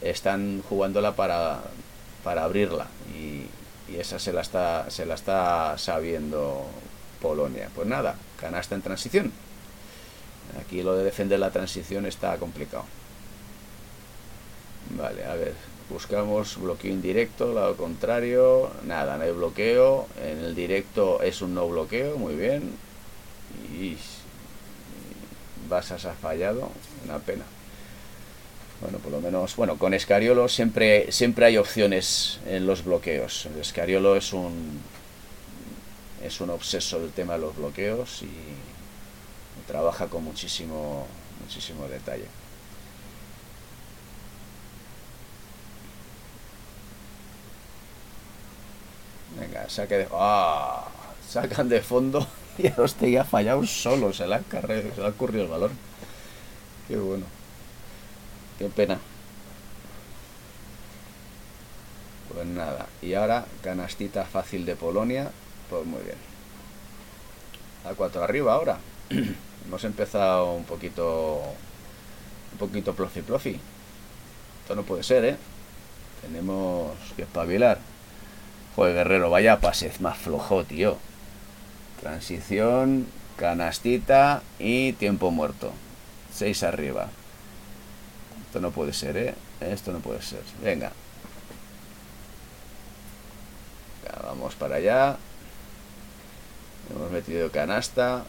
están 0.02 0.64
jugándola 0.68 1.16
para, 1.16 1.60
para 2.24 2.43
abrirla. 2.43 2.88
Y, 3.14 3.45
y 3.91 3.97
esa 3.97 4.20
se 4.20 4.34
la 4.34 4.41
está, 4.41 4.89
se 4.89 5.06
la 5.06 5.16
está 5.16 5.78
sabiendo 5.78 6.66
Polonia. 7.22 7.70
Pues 7.76 7.88
nada, 7.88 8.16
canasta 8.39 8.76
en 8.76 8.82
transición. 8.82 9.32
Aquí 10.60 10.82
lo 10.82 10.95
de 10.95 11.04
defender 11.04 11.39
la 11.39 11.52
transición 11.52 12.06
está 12.06 12.38
complicado. 12.38 12.86
Vale, 14.97 15.24
a 15.26 15.36
ver. 15.36 15.54
buscamos 15.89 16.58
bloqueo 16.58 16.91
indirecto, 16.91 17.54
lado 17.54 17.76
contrario, 17.76 18.70
nada, 18.86 19.18
no 19.18 19.24
hay 19.24 19.32
bloqueo, 19.32 20.08
en 20.24 20.39
el 20.39 20.56
directo 20.56 21.22
es 21.22 21.41
un 21.41 21.56
no 21.56 21.68
bloqueo, 21.68 22.18
muy 22.18 22.36
bien, 22.36 22.72
y 23.74 23.97
Basas 25.70 26.06
ha 26.06 26.14
fallado, 26.14 26.72
una 27.06 27.20
pena. 27.20 27.45
Bueno, 28.82 28.97
por 29.00 29.12
lo 29.12 29.22
menos, 29.22 29.56
bueno, 29.56 29.78
con 29.78 29.93
Escariolo 29.93 30.47
siempre, 30.47 31.12
siempre 31.12 31.45
hay 31.45 31.58
opciones 31.58 32.39
en 32.45 32.66
los 32.66 32.84
bloqueos. 32.84 33.47
Escariolo 33.60 34.16
es 34.16 34.32
un, 34.34 34.82
es 36.24 36.39
un 36.41 36.50
obseso 36.50 37.00
del 37.00 37.12
tema 37.12 37.34
de 37.34 37.39
los 37.39 37.56
bloqueos 37.56 38.24
y 38.24 38.30
trabaja 39.68 40.08
con 40.08 40.24
muchísimo, 40.24 41.06
muchísimo 41.41 41.88
detalle. 41.88 42.26
Venga, 49.39 49.70
saque 49.70 49.97
de... 50.00 50.08
¡Ah! 50.12 50.88
Sacan 51.30 51.70
de 51.70 51.82
fondo 51.82 52.26
ya 52.60 52.76
ha 53.22 53.26
fallado 53.26 53.66
solo, 53.66 54.14
se 54.14 54.28
le 54.28 54.36
ha, 54.36 54.39
carrero, 54.39 54.93
se 54.93 55.01
le 55.01 55.07
ha 55.07 55.10
ocurrido 55.10 55.43
el 55.43 55.49
balón. 55.49 55.72
Qué 56.88 56.97
bueno. 56.97 57.26
Qué 58.57 58.66
pena. 58.66 58.99
Pues 62.34 62.45
nada. 62.45 62.88
Y 63.01 63.14
ahora, 63.14 63.45
canastita 63.64 64.26
fácil 64.26 64.66
de 64.66 64.76
Polonia. 64.76 65.32
Pues 65.70 65.86
muy 65.86 66.01
bien. 66.03 66.18
A 67.86 67.93
cuatro 67.93 68.24
arriba 68.24 68.53
ahora. 68.53 68.78
Hemos 69.66 69.84
empezado 69.84 70.53
un 70.53 70.66
poquito... 70.66 71.41
Un 72.51 72.57
poquito 72.57 72.93
plofi 72.93 73.22
plofi. 73.22 73.60
Esto 74.62 74.76
no 74.76 74.84
puede 74.84 75.03
ser, 75.03 75.24
¿eh? 75.26 75.38
Tenemos 76.22 76.91
que 77.16 77.22
espabilar. 77.22 77.80
Joder, 78.76 78.95
guerrero, 78.95 79.30
vaya 79.30 79.60
pase 79.60 79.91
más 79.99 80.18
flojo, 80.18 80.64
tío. 80.64 80.97
Transición, 82.02 83.08
canastita 83.38 84.41
y 84.58 84.93
tiempo 84.93 85.32
muerto. 85.32 85.72
Seis 86.34 86.64
arriba. 86.64 87.10
Esto 88.45 88.62
no 88.62 88.72
puede 88.72 88.93
ser, 88.93 89.18
¿eh? 89.18 89.36
Esto 89.62 89.91
no 89.91 90.00
puede 90.00 90.22
ser. 90.22 90.41
Venga. 90.64 90.91
vamos 94.24 94.56
para 94.56 94.76
allá. 94.76 95.18
Hemos 96.89 97.12
metido 97.12 97.52
canasta. 97.52 98.24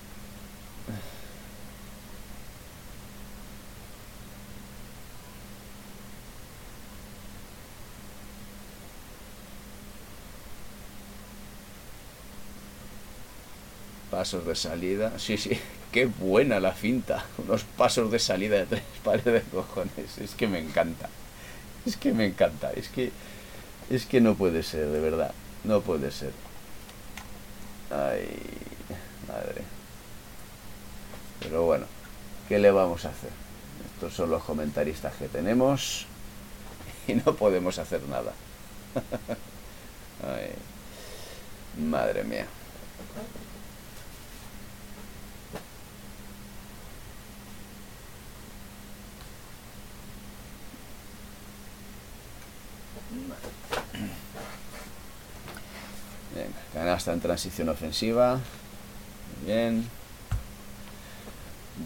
Pasos 14.11 14.47
de 14.47 14.55
salida. 14.55 15.19
Sí, 15.19 15.37
sí. 15.37 15.59
Qué 15.93 16.07
buena 16.07 16.61
la 16.61 16.73
finta. 16.73 17.25
Unos 17.39 17.65
pasos 17.65 18.11
de 18.11 18.19
salida 18.19 18.57
de 18.59 18.67
tres 18.67 18.83
pares 19.05 19.25
de 19.25 19.43
cojones. 19.43 20.19
Es 20.19 20.35
que 20.35 20.47
me 20.47 20.59
encanta. 20.59 21.09
Es 21.87 21.97
que 21.97 22.13
me 22.13 22.27
encanta. 22.27 22.73
Es 22.73 22.89
que. 22.89 23.13
Es 23.89 24.07
que 24.07 24.21
no 24.21 24.35
puede 24.35 24.63
ser, 24.63 24.87
de 24.87 25.01
verdad. 25.01 25.33
No 25.65 25.81
puede 25.81 26.11
ser. 26.11 26.33
Ay, 27.91 28.29
madre. 29.27 29.63
Pero 31.41 31.65
bueno, 31.65 31.87
¿qué 32.49 32.59
le 32.59 32.71
vamos 32.71 33.05
a 33.05 33.09
hacer? 33.09 33.31
Estos 33.95 34.15
son 34.15 34.31
los 34.31 34.45
comentaristas 34.45 35.15
que 35.15 35.29
tenemos 35.29 36.07
y 37.09 37.15
no 37.15 37.35
podemos 37.35 37.79
hacer 37.79 38.03
nada. 38.09 38.33
Ay, 40.23 40.51
madre 41.83 42.25
mía. 42.25 42.47
Canasta 57.01 57.12
en 57.14 57.20
transición 57.20 57.68
ofensiva. 57.70 58.38
bien. 59.46 59.88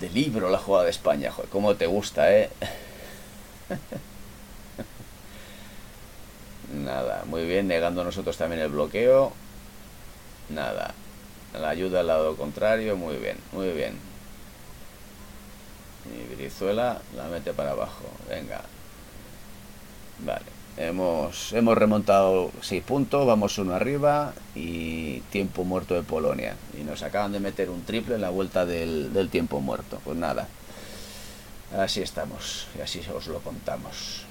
De 0.01 0.11
libro 0.11 0.51
la 0.51 0.59
jugada 0.59 0.87
de 0.87 0.91
España, 0.91 1.31
joder, 1.31 1.49
cómo 1.51 1.77
te 1.77 1.87
gusta, 1.87 2.37
¿eh? 2.37 2.51
Nada, 6.75 7.23
muy 7.27 7.47
bien, 7.47 7.69
negando 7.69 8.03
nosotros 8.03 8.37
también 8.37 8.61
el 8.61 8.71
bloqueo. 8.71 9.33
Nada. 10.49 10.95
La 11.53 11.69
ayuda 11.69 12.01
al 12.01 12.09
lado 12.09 12.37
contrario, 12.37 12.97
muy 12.97 13.17
bien, 13.17 13.37
muy 13.53 13.71
bien. 13.71 13.97
Y 16.13 16.35
Brizuela 16.35 17.01
la 17.15 17.29
mete 17.29 17.53
para 17.53 17.71
abajo. 17.71 18.07
Venga. 18.29 18.63
Vale. 20.19 20.64
Hemos, 20.77 21.53
hemos 21.53 21.79
remontado 21.79 22.51
6 22.61 22.83
puntos, 22.83 23.25
vamos 23.27 23.59
uno 23.59 23.75
arriba 23.75 24.35
y 24.57 25.21
tiempo 25.31 25.63
muerto 25.63 25.95
de 25.95 26.03
Polonia. 26.03 26.57
Y 26.79 26.83
nos 26.83 27.03
acaban 27.05 27.31
de 27.31 27.39
meter 27.39 27.71
un 27.71 27.83
triple 27.85 28.17
en 28.17 28.23
la 28.23 28.31
vuelta 28.31 28.67
del, 28.67 29.13
del 29.13 29.29
tiempo 29.29 29.61
muerto. 29.61 30.01
Pues 30.05 30.17
nada, 30.17 30.49
así 31.79 32.03
estamos 32.03 32.67
y 32.77 32.81
así 32.81 33.01
os 33.15 33.29
lo 33.29 33.39
contamos. 33.39 34.27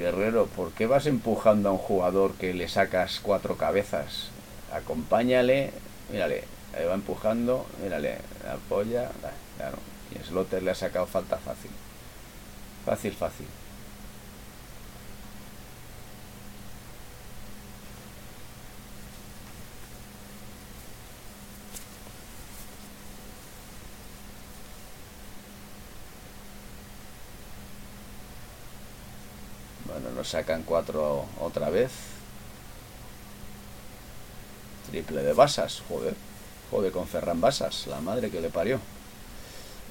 Guerrero, 0.00 0.46
¿por 0.46 0.69
qué 0.80 0.86
vas 0.86 1.04
empujando 1.04 1.68
a 1.68 1.72
un 1.72 1.78
jugador 1.78 2.32
que 2.36 2.54
le 2.54 2.66
sacas 2.66 3.20
cuatro 3.22 3.58
cabezas? 3.58 4.30
Acompáñale, 4.72 5.72
mírale, 6.10 6.44
ahí 6.74 6.86
va 6.86 6.94
empujando, 6.94 7.66
mírale, 7.82 8.16
apoya, 8.50 9.10
claro. 9.58 9.76
Y 10.10 10.26
Slotter 10.26 10.62
le 10.62 10.70
ha 10.70 10.74
sacado 10.74 11.04
falta 11.04 11.36
fácil. 11.36 11.70
Fácil, 12.86 13.12
fácil. 13.12 13.46
Sacan 30.24 30.62
cuatro 30.62 31.26
otra 31.40 31.70
vez. 31.70 31.90
Triple 34.90 35.22
de 35.22 35.32
Basas, 35.32 35.82
joder. 35.88 36.14
Joder 36.70 36.92
con 36.92 37.06
Ferran 37.06 37.40
Basas, 37.40 37.86
la 37.86 38.00
madre 38.00 38.30
que 38.30 38.40
le 38.40 38.50
parió. 38.50 38.80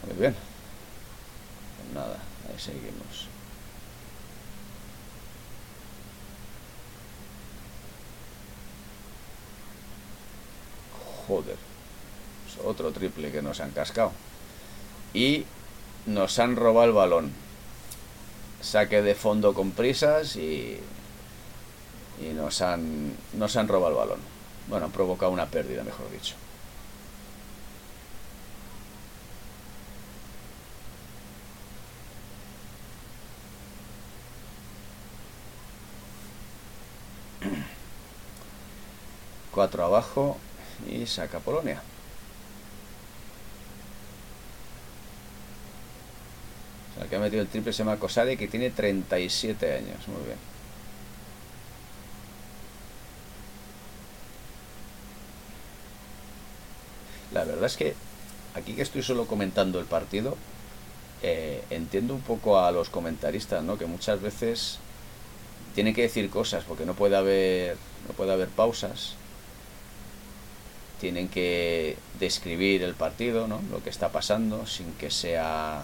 Muy 0.06 0.16
bien. 0.16 0.36
Pues 1.78 1.94
nada, 1.94 2.18
ahí 2.50 2.60
seguimos. 2.60 3.28
Joder. 11.28 11.58
otro 12.66 12.92
triple 12.92 13.32
que 13.32 13.42
nos 13.42 13.60
han 13.60 13.72
cascado. 13.72 14.12
Y 15.14 15.46
nos 16.06 16.40
han 16.40 16.56
robado 16.56 16.86
el 16.86 16.94
balón 16.94 17.49
saque 18.70 19.02
de 19.02 19.16
fondo 19.16 19.56
con 19.56 19.72
prisas 19.72 20.36
y, 20.36 20.80
y 22.22 22.34
nos, 22.36 22.62
han, 22.62 23.16
nos 23.34 23.56
han 23.56 23.68
robado 23.68 23.94
el 23.94 23.98
balón. 23.98 24.20
Bueno, 24.68 24.86
han 24.86 24.92
provocado 24.92 25.32
una 25.32 25.48
pérdida, 25.48 25.84
mejor 25.84 26.12
dicho. 26.12 26.36
Cuatro 39.52 39.84
abajo 39.86 40.38
y 40.88 41.08
saca 41.08 41.40
Polonia. 41.40 41.82
ha 47.20 47.24
metido 47.24 47.42
el 47.42 47.48
triple 47.48 47.74
se 47.74 47.84
llama 47.84 47.98
que 48.00 48.48
tiene 48.48 48.70
37 48.70 49.74
años. 49.74 50.08
Muy 50.08 50.24
bien. 50.26 50.38
La 57.32 57.44
verdad 57.44 57.66
es 57.66 57.78
que 57.78 57.94
aquí 58.56 58.74
que 58.74 58.82
estoy 58.82 59.04
solo 59.04 59.28
comentando 59.28 59.80
el 59.80 59.86
partido, 59.86 60.36
eh, 61.22 61.64
entiendo 61.70 62.14
un 62.16 62.22
poco 62.22 62.60
a 62.60 62.72
los 62.72 62.90
comentaristas, 62.90 63.64
¿no? 63.64 63.78
Que 63.78 63.86
muchas 63.86 64.22
veces 64.22 64.80
tienen 65.76 65.94
que 65.94 66.02
decir 66.04 66.30
cosas 66.30 66.64
porque 66.64 66.86
no 66.86 66.94
puede 66.96 67.16
haber 67.16 67.78
no 68.08 68.14
puede 68.16 68.34
haber 68.34 68.50
pausas. 68.50 69.14
Tienen 71.00 71.30
que 71.30 71.98
describir 72.20 72.84
el 72.84 72.94
partido, 72.96 73.48
¿no? 73.48 73.62
Lo 73.72 73.84
que 73.84 73.90
está 73.90 74.10
pasando 74.10 74.66
sin 74.66 74.92
que 74.94 75.12
sea 75.12 75.84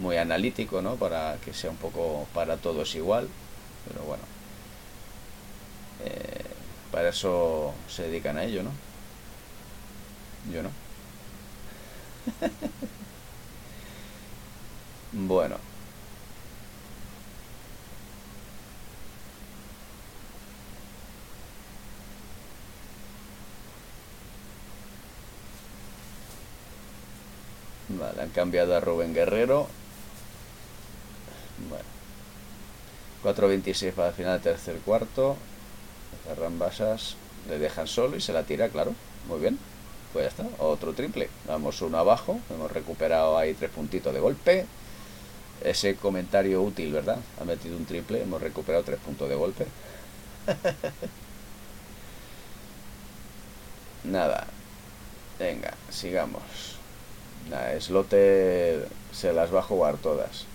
muy 0.00 0.16
analítico, 0.16 0.82
¿no? 0.82 0.96
Para 0.96 1.36
que 1.44 1.52
sea 1.54 1.70
un 1.70 1.76
poco 1.76 2.26
para 2.34 2.56
todos 2.56 2.94
igual. 2.96 3.28
Pero 3.88 4.04
bueno, 4.04 4.22
eh, 6.04 6.44
para 6.90 7.10
eso 7.10 7.74
se 7.88 8.04
dedican 8.04 8.36
a 8.38 8.44
ello, 8.44 8.62
¿no? 8.62 8.70
Yo 10.52 10.62
no. 10.62 10.70
bueno. 15.12 15.56
Vale, 27.88 28.22
han 28.22 28.30
cambiado 28.30 28.76
a 28.76 28.80
Rubén 28.80 29.12
Guerrero. 29.14 29.68
Bueno. 31.68 31.84
4.26 33.22 33.92
para 33.92 34.08
el 34.08 34.14
final 34.14 34.32
del 34.34 34.54
tercer 34.54 34.76
cuarto. 34.78 35.36
Ferran 36.26 36.58
Basas 36.58 37.16
le 37.48 37.58
dejan 37.58 37.86
solo 37.86 38.16
y 38.16 38.20
se 38.20 38.32
la 38.32 38.44
tira, 38.44 38.68
claro. 38.68 38.92
Muy 39.28 39.40
bien. 39.40 39.58
Pues 40.12 40.24
ya 40.24 40.28
está, 40.28 40.62
otro 40.62 40.92
triple. 40.92 41.28
Vamos 41.46 41.80
uno 41.82 41.98
abajo, 41.98 42.40
hemos 42.50 42.72
recuperado 42.72 43.38
ahí 43.38 43.54
tres 43.54 43.70
puntitos 43.70 44.12
de 44.12 44.20
golpe. 44.20 44.66
Ese 45.62 45.94
comentario 45.96 46.62
útil, 46.62 46.92
¿verdad? 46.92 47.18
Ha 47.40 47.44
metido 47.44 47.76
un 47.76 47.84
triple, 47.86 48.22
hemos 48.22 48.40
recuperado 48.40 48.84
tres 48.84 48.98
puntos 48.98 49.28
de 49.28 49.34
golpe. 49.36 49.66
Nada. 54.04 54.46
Venga, 55.38 55.74
sigamos. 55.90 56.78
Nada, 57.48 57.80
Slote 57.80 58.84
se 59.12 59.32
las 59.32 59.52
va 59.54 59.60
a 59.60 59.62
jugar 59.62 59.96
todas. 59.98 60.46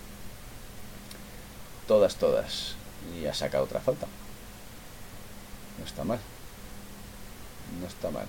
Todas, 1.88 2.16
todas. 2.16 2.76
Y 3.20 3.26
ha 3.26 3.34
sacado 3.34 3.64
otra 3.66 3.80
falta. 3.80 4.08
No 5.78 5.86
está 5.86 6.04
mal. 6.04 6.20
No 7.80 7.88
está 7.88 8.10
mal. 8.12 8.28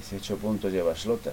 18 0.00 0.36
puntos 0.38 0.72
lleva 0.72 0.94
Slotter. 0.94 1.32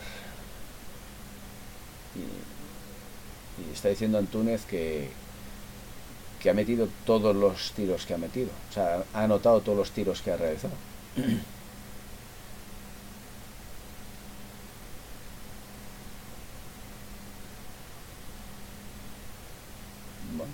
Y, 2.15 3.73
está 3.73 3.89
diciendo 3.89 4.17
Antúnez 4.17 4.65
que, 4.65 5.09
que 6.39 6.49
ha 6.49 6.53
metido 6.53 6.87
todos 7.05 7.35
los 7.35 7.71
tiros 7.73 8.05
que 8.05 8.13
ha 8.13 8.17
metido. 8.17 8.49
O 8.69 8.73
sea, 8.73 9.03
ha 9.13 9.23
anotado 9.23 9.61
todos 9.61 9.77
los 9.77 9.91
tiros 9.91 10.21
que 10.21 10.31
ha 10.31 10.37
realizado. 10.37 10.73
Bueno. 20.37 20.51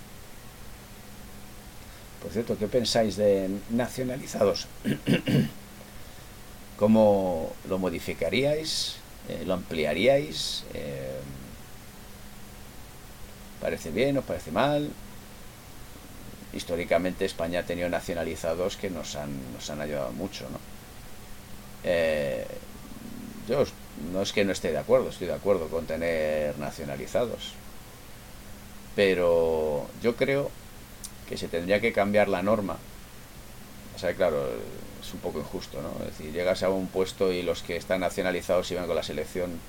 Por 2.22 2.23
¿qué 2.34 2.68
pensáis 2.68 3.16
de 3.16 3.50
nacionalizados? 3.70 4.68
¿Cómo 6.78 7.54
lo 7.70 7.78
modificaríais? 7.78 8.96
Eh, 9.30 9.44
¿Lo 9.46 9.54
ampliaríais? 9.54 10.64
Eh, 10.74 11.20
¿Parece 13.62 13.92
bien? 13.92 14.18
¿Os 14.18 14.26
parece 14.26 14.52
mal? 14.52 14.90
Históricamente 16.54 17.26
España 17.26 17.60
ha 17.60 17.64
tenido 17.64 17.90
nacionalizados 17.90 18.78
que 18.78 18.90
nos 18.90 19.16
han, 19.16 19.32
nos 19.54 19.70
han 19.70 19.82
ayudado 19.82 20.12
mucho, 20.12 20.50
¿no? 20.50 20.60
Eh, 21.84 22.46
yo 23.48 23.64
no 24.12 24.22
es 24.22 24.34
que 24.34 24.44
no 24.44 24.52
esté 24.52 24.72
de 24.72 24.78
acuerdo, 24.78 25.10
estoy 25.10 25.28
de 25.28 25.34
acuerdo 25.34 25.68
con 25.68 25.86
tener 25.86 26.58
nacionalizados. 26.58 27.54
Pero 28.96 29.88
yo 30.02 30.16
creo 30.16 30.52
que 31.28 31.38
se 31.38 31.48
tendría 31.48 31.80
que 31.80 31.94
cambiar 31.94 32.28
la 32.28 32.42
norma. 32.42 32.78
O 33.96 34.00
sea, 34.00 34.14
claro, 34.14 34.50
es 35.02 35.14
un 35.14 35.20
poco 35.20 35.40
injusto, 35.40 35.82
¿no? 35.82 35.92
Es 36.06 36.18
decir, 36.18 36.34
llegas 36.34 36.64
a 36.64 36.70
un 36.70 36.88
puesto 36.88 37.32
y 37.32 37.42
los 37.42 37.62
que 37.62 37.76
están 37.76 38.02
nacionalizados 38.02 38.72
y 38.72 38.76
van 38.76 38.88
con 38.88 38.96
la 38.96 39.04
selección, 39.04 39.60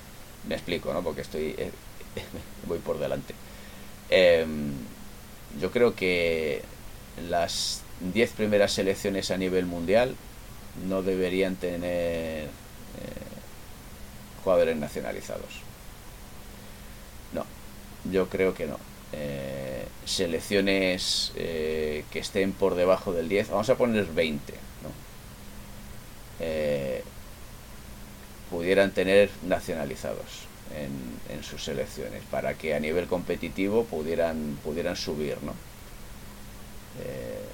me 0.48 0.54
explico, 0.54 0.92
¿no? 0.92 1.02
Porque 1.02 1.22
estoy, 1.22 1.54
eh, 1.58 1.70
voy 2.66 2.78
por 2.78 2.98
delante. 2.98 3.34
Em, 4.10 4.72
yo 5.60 5.70
creo 5.70 5.94
que 5.94 6.62
las 7.28 7.82
10 8.12 8.32
primeras 8.32 8.72
selecciones 8.72 9.30
a 9.30 9.36
nivel 9.36 9.66
mundial 9.66 10.16
no 10.88 11.02
deberían 11.02 11.56
tener 11.56 12.44
eh, 12.44 12.48
jugadores 14.42 14.76
nacionalizados. 14.76 15.62
No, 17.32 17.44
yo 18.10 18.28
creo 18.28 18.54
que 18.54 18.66
no. 18.66 18.78
Eh, 19.16 19.86
selecciones 20.04 21.32
que 21.34 22.18
estén 22.18 22.52
por 22.52 22.74
debajo 22.74 23.12
del 23.12 23.28
10, 23.28 23.50
vamos 23.50 23.70
a 23.70 23.76
poner 23.76 24.04
20, 24.06 24.52
¿no? 24.82 25.04
Eh, 26.40 27.02
pudieran 28.50 28.90
tener 28.90 29.30
nacionalizados 29.42 30.46
en, 30.76 31.42
sus 31.42 31.64
selecciones 31.64 32.22
para 32.30 32.54
que 32.54 32.74
a 32.74 32.80
nivel 32.80 33.06
competitivo 33.06 33.84
pudieran, 33.84 34.58
pudieran 34.64 34.96
subir, 34.96 35.36
¿no? 35.42 35.52
Eh, 37.04 37.44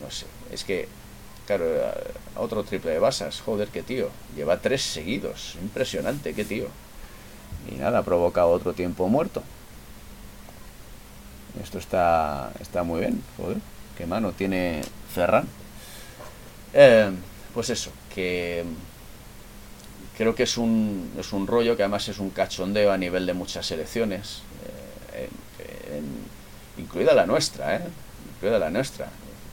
no 0.00 0.10
sé, 0.10 0.26
es 0.52 0.62
que, 0.62 0.86
claro, 1.46 1.64
otro 2.36 2.62
triple 2.62 2.92
de 2.92 2.98
basas, 3.00 3.40
joder, 3.40 3.68
qué 3.68 3.82
tío, 3.82 4.10
lleva 4.36 4.60
tres 4.60 4.82
seguidos, 4.82 5.56
impresionante, 5.60 6.34
qué 6.34 6.44
tío. 6.44 6.68
Y 7.68 7.76
nada, 7.76 8.00
ha 8.00 8.04
provocado 8.04 8.50
otro 8.50 8.74
tiempo 8.74 9.08
muerto. 9.08 9.42
Esto 11.62 11.78
está, 11.78 12.52
está 12.60 12.82
muy 12.82 13.00
bien, 13.00 13.22
joder, 13.36 13.58
qué 13.96 14.06
mano 14.06 14.32
tiene 14.32 14.82
Ferran. 15.14 15.46
Eh, 16.74 17.10
pues 17.54 17.70
eso, 17.70 17.90
que 18.14 18.64
creo 20.16 20.34
que 20.34 20.42
es 20.42 20.58
un, 20.58 21.12
es 21.18 21.32
un 21.32 21.46
rollo 21.46 21.76
que 21.76 21.82
además 21.82 22.08
es 22.08 22.18
un 22.18 22.30
cachondeo 22.30 22.92
a 22.92 22.98
nivel 22.98 23.26
de 23.26 23.34
muchas 23.34 23.66
selecciones, 23.66 24.42
eh, 25.14 25.28
incluida 26.78 27.14
la 27.14 27.26
nuestra, 27.26 27.76
¿eh? 27.76 27.80
incluida 28.34 28.58
la 28.58 28.70
nuestra. 28.70 29.08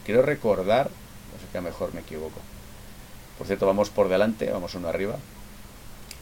Quiero 0.06 0.22
recordar, 0.22 0.88
no 0.88 1.40
sé 1.40 1.46
qué 1.52 1.62
mejor 1.62 1.94
me 1.94 2.02
equivoco. 2.02 2.40
Por 3.38 3.48
cierto, 3.48 3.66
vamos 3.66 3.90
por 3.90 4.10
delante, 4.10 4.52
vamos 4.52 4.76
uno 4.76 4.90
arriba. 4.90 5.16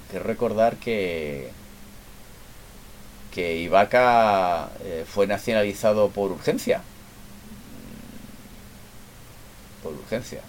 Quiero 0.10 0.26
recordar 0.26 0.78
que 0.78 1.52
que 3.32 3.58
Ibaka 3.58 4.70
eh, 4.84 5.06
fue 5.08 5.28
nacionalizado 5.28 6.10
por 6.10 6.32
urgencia. 6.32 6.82
Por 9.84 9.94
urgencia 9.94 10.42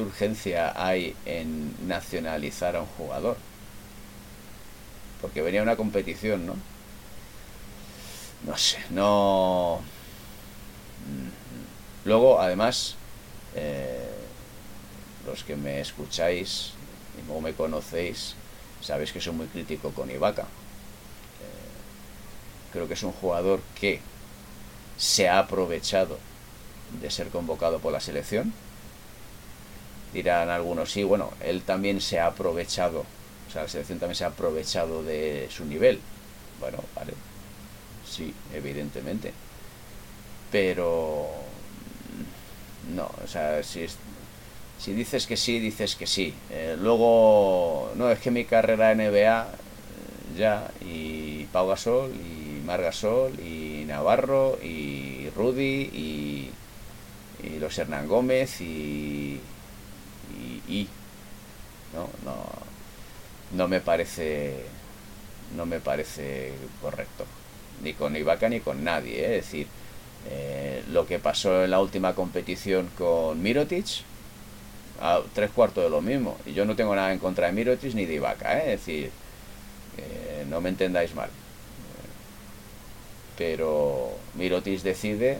urgencia 0.00 0.72
hay 0.76 1.14
en 1.24 1.74
nacionalizar 1.88 2.76
a 2.76 2.82
un 2.82 2.86
jugador? 2.86 3.36
Porque 5.20 5.42
venía 5.42 5.62
una 5.62 5.76
competición, 5.76 6.46
¿no? 6.46 6.56
No 8.44 8.56
sé, 8.56 8.78
no... 8.90 9.80
Mm. 11.06 12.08
Luego, 12.08 12.40
además, 12.40 12.94
eh, 13.54 14.08
los 15.26 15.42
que 15.42 15.56
me 15.56 15.80
escucháis 15.80 16.72
y 17.18 17.40
me 17.40 17.52
conocéis, 17.54 18.34
sabéis 18.80 19.12
que 19.12 19.20
soy 19.20 19.32
muy 19.32 19.46
crítico 19.46 19.90
con 19.90 20.10
Ibaka. 20.10 20.46
Creo 22.76 22.86
que 22.86 22.92
es 22.92 23.02
un 23.02 23.12
jugador 23.12 23.60
que 23.80 24.00
se 24.98 25.30
ha 25.30 25.38
aprovechado 25.38 26.18
de 27.00 27.10
ser 27.10 27.28
convocado 27.28 27.78
por 27.78 27.90
la 27.90 28.00
selección 28.00 28.52
dirán 30.12 30.48
algunos, 30.48 30.90
sí, 30.90 31.04
bueno, 31.04 31.30
él 31.42 31.62
también 31.62 32.00
se 32.00 32.18
ha 32.18 32.26
aprovechado, 32.26 33.00
o 33.48 33.52
sea, 33.52 33.62
la 33.62 33.68
selección 33.68 33.98
también 33.98 34.16
se 34.16 34.24
ha 34.24 34.28
aprovechado 34.28 35.02
de 35.02 35.48
su 35.50 35.64
nivel. 35.66 36.00
Bueno, 36.58 36.78
vale, 36.94 37.12
sí, 38.08 38.32
evidentemente. 38.54 39.32
Pero 40.50 41.28
no, 42.94 43.10
o 43.22 43.26
sea, 43.26 43.62
si, 43.62 43.86
si 44.78 44.92
dices 44.92 45.26
que 45.26 45.36
sí, 45.36 45.58
dices 45.58 45.96
que 45.96 46.06
sí. 46.06 46.34
Eh, 46.50 46.76
luego, 46.80 47.92
no, 47.96 48.10
es 48.10 48.18
que 48.20 48.30
mi 48.30 48.44
carrera 48.44 48.92
NBA 48.94 49.42
eh, 49.44 50.38
ya, 50.38 50.70
y 50.80 51.44
Pau 51.52 51.68
Gasol, 51.68 52.12
y 52.14 52.45
Margasol, 52.66 53.32
y 53.40 53.84
Navarro, 53.86 54.58
y 54.62 55.30
Rudy, 55.34 55.90
y, 55.92 56.50
los 57.60 57.78
Hernán 57.78 58.08
Gómez, 58.08 58.60
y, 58.60 59.40
y, 60.68 60.88
no, 61.94 62.08
no, 62.24 62.34
no 63.52 63.68
me 63.68 63.80
parece, 63.80 64.56
no 65.56 65.64
me 65.64 65.78
parece 65.78 66.52
correcto, 66.82 67.24
ni 67.82 67.92
con 67.94 68.16
Ibaka 68.16 68.48
ni 68.48 68.60
con 68.60 68.82
nadie, 68.82 69.20
¿eh? 69.20 69.38
es 69.38 69.44
decir, 69.44 69.68
eh, 70.28 70.82
lo 70.90 71.06
que 71.06 71.20
pasó 71.20 71.64
en 71.64 71.70
la 71.70 71.80
última 71.80 72.14
competición 72.14 72.90
con 72.98 73.40
Mirotic, 73.40 73.86
a 75.00 75.20
tres 75.34 75.50
cuartos 75.50 75.84
de 75.84 75.90
lo 75.90 76.00
mismo. 76.00 76.38
Y 76.46 76.54
yo 76.54 76.64
no 76.64 76.74
tengo 76.74 76.96
nada 76.96 77.12
en 77.12 77.18
contra 77.18 77.46
de 77.46 77.52
Mirotic 77.52 77.94
ni 77.94 78.06
de 78.06 78.14
Ibaka, 78.14 78.58
¿eh? 78.58 78.72
es 78.74 78.80
decir, 78.80 79.10
no 80.48 80.60
me 80.60 80.68
entendáis 80.70 81.14
mal. 81.14 81.30
Pero 83.36 84.10
Mirotic 84.34 84.82
decide, 84.82 85.38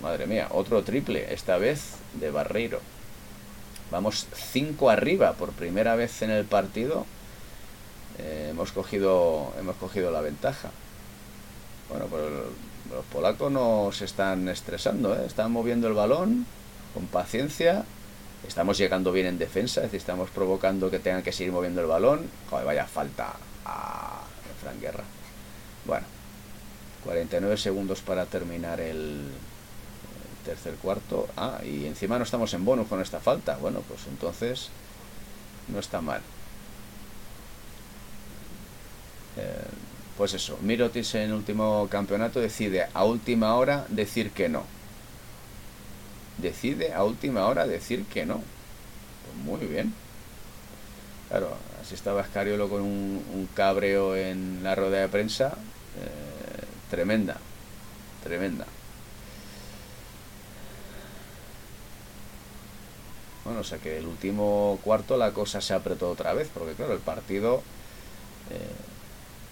madre 0.00 0.26
mía, 0.26 0.48
otro 0.50 0.82
triple, 0.82 1.32
esta 1.32 1.58
vez 1.58 1.94
de 2.14 2.30
Barreiro. 2.30 2.80
Vamos 3.90 4.26
cinco 4.34 4.90
arriba 4.90 5.34
por 5.34 5.50
primera 5.52 5.96
vez 5.96 6.22
en 6.22 6.30
el 6.30 6.44
partido. 6.44 7.04
hemos 8.18 8.72
cogido 8.72 9.52
hemos 9.58 9.76
cogido 9.76 10.10
la 10.10 10.20
ventaja. 10.20 10.70
Bueno, 11.90 12.06
pues 12.06 12.22
los 12.90 13.04
polacos 13.06 13.50
no 13.52 13.90
se 13.92 14.04
están 14.04 14.48
estresando, 14.48 15.14
¿eh? 15.14 15.26
están 15.26 15.52
moviendo 15.52 15.88
el 15.88 15.94
balón 15.94 16.46
con 16.94 17.06
paciencia. 17.06 17.84
Estamos 18.46 18.76
llegando 18.78 19.12
bien 19.12 19.26
en 19.26 19.38
defensa, 19.38 19.80
es 19.80 19.84
decir, 19.86 20.00
estamos 20.00 20.30
provocando 20.30 20.90
que 20.90 20.98
tengan 20.98 21.22
que 21.22 21.32
seguir 21.32 21.52
moviendo 21.52 21.80
el 21.80 21.86
balón. 21.86 22.28
Joder, 22.50 22.66
vaya 22.66 22.86
falta 22.86 23.34
a 23.64 24.22
Fran 24.60 24.80
Guerra. 24.80 25.04
Bueno, 25.84 26.06
49 27.04 27.56
segundos 27.56 28.00
para 28.00 28.26
terminar 28.26 28.80
el, 28.80 29.28
tercer 30.44 30.74
cuarto. 30.74 31.28
Ah, 31.36 31.60
y 31.64 31.86
encima 31.86 32.18
no 32.18 32.24
estamos 32.24 32.52
en 32.54 32.64
bonus 32.64 32.88
con 32.88 33.00
esta 33.00 33.20
falta. 33.20 33.56
Bueno, 33.56 33.82
pues 33.86 34.06
entonces 34.08 34.68
no 35.68 35.78
está 35.78 36.00
mal. 36.00 36.20
Eh, 39.36 39.64
pues 40.16 40.34
eso, 40.34 40.58
Mirotis 40.60 41.14
en 41.14 41.22
el 41.22 41.32
último 41.32 41.88
campeonato 41.90 42.40
decide 42.40 42.86
a 42.92 43.04
última 43.04 43.54
hora 43.54 43.86
decir 43.88 44.30
que 44.30 44.48
no. 44.48 44.64
Decide 46.38 46.92
a 46.92 47.04
última 47.04 47.46
hora 47.46 47.66
decir 47.66 48.04
que 48.04 48.26
no. 48.26 48.34
Pues 48.36 49.44
muy 49.44 49.66
bien. 49.66 49.94
Claro, 51.28 51.56
así 51.80 51.94
estaba 51.94 52.20
Escariolo 52.20 52.68
con 52.68 52.82
un, 52.82 53.48
cabreo 53.54 54.14
en 54.16 54.62
la 54.62 54.74
rueda 54.74 55.00
de 55.00 55.08
prensa. 55.08 55.56
Eh, 55.98 56.31
tremenda, 56.92 57.38
tremenda. 58.22 58.66
Bueno, 63.46 63.60
o 63.60 63.64
sea 63.64 63.78
que 63.78 63.96
el 63.96 64.04
último 64.06 64.78
cuarto 64.84 65.16
la 65.16 65.32
cosa 65.32 65.62
se 65.62 65.72
apretó 65.72 66.10
otra 66.10 66.34
vez, 66.34 66.50
porque 66.52 66.74
claro, 66.74 66.92
el 66.92 66.98
partido 66.98 67.62
eh, 68.50 68.74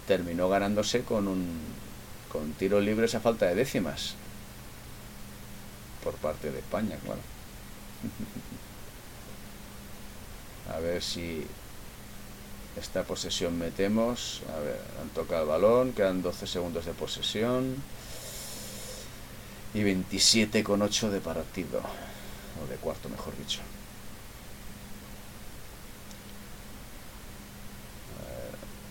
terminó 0.06 0.50
ganándose 0.50 1.02
con 1.02 1.28
un 1.28 1.58
con 2.30 2.52
tiro 2.52 2.78
libre 2.78 3.06
esa 3.06 3.20
falta 3.20 3.46
de 3.46 3.54
décimas 3.54 4.16
por 6.04 6.12
parte 6.16 6.50
de 6.50 6.58
España, 6.58 6.98
claro. 7.02 7.22
A 10.76 10.78
ver 10.78 11.02
si 11.02 11.46
esta 12.80 13.04
posesión 13.04 13.58
metemos. 13.58 14.42
A 14.56 14.58
ver, 14.60 14.80
han 15.00 15.08
tocado 15.10 15.42
el 15.42 15.48
balón, 15.48 15.92
quedan 15.92 16.22
12 16.22 16.46
segundos 16.46 16.86
de 16.86 16.92
posesión. 16.92 17.76
Y 19.74 19.82
27 19.82 20.64
con 20.64 20.82
8 20.82 21.10
de 21.10 21.20
partido. 21.20 21.80
O 22.62 22.66
de 22.68 22.76
cuarto, 22.76 23.08
mejor 23.08 23.36
dicho. 23.36 23.60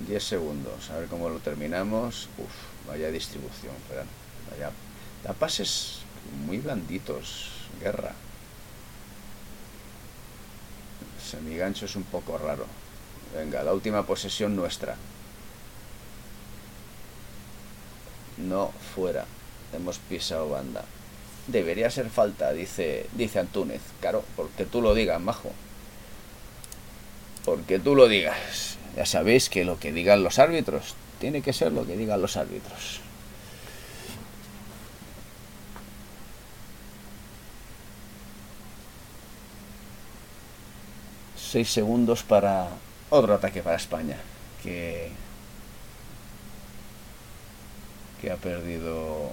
10 0.08 0.24
segundos, 0.24 0.90
a 0.90 0.98
ver 0.98 1.08
cómo 1.08 1.30
lo 1.30 1.40
terminamos. 1.40 2.30
Uf, 2.38 2.88
vaya 2.88 3.12
distribución, 3.12 3.76
vaya. 4.50 4.72
Da 5.24 5.34
pases 5.34 6.00
muy 6.46 6.60
blanditos, 6.60 7.52
guerra. 7.82 8.14
Semigancho 11.22 11.86
es 11.86 11.96
un 11.96 12.04
poco 12.04 12.38
raro. 12.38 12.66
Venga, 13.36 13.64
la 13.64 13.74
última 13.74 14.06
posesión 14.06 14.56
nuestra. 14.56 14.96
No, 18.38 18.72
fuera. 18.96 19.26
Hemos 19.74 20.00
pisado 20.00 20.50
banda. 20.50 20.84
Debería 21.48 21.90
ser 21.92 22.10
falta, 22.10 22.52
dice, 22.54 23.08
dice 23.14 23.40
Antúnez. 23.40 23.82
Claro, 24.02 24.24
porque 24.36 24.66
tú 24.66 24.82
lo 24.82 24.94
digas, 24.94 25.20
majo. 25.22 25.52
Porque 27.46 27.80
tú 27.80 27.96
lo 27.96 28.08
digas. 28.08 28.78
Ya 28.96 29.06
sabéis 29.06 29.50
que 29.50 29.66
lo 29.66 29.80
que 29.80 29.92
digan 29.92 30.24
los 30.24 30.40
árbitros 30.40 30.96
tiene 31.20 31.42
que 31.42 31.54
ser 31.54 31.72
lo 31.72 31.86
que 31.86 31.98
digan 31.98 32.22
los 32.22 32.38
árbitros. 32.38 33.02
Seis 41.36 41.72
segundos 41.72 42.24
para 42.24 42.70
otro 43.10 43.34
ataque 43.36 43.62
para 43.62 43.76
España, 43.76 44.18
que, 44.64 45.12
que 48.22 48.32
ha 48.32 48.36
perdido 48.38 49.32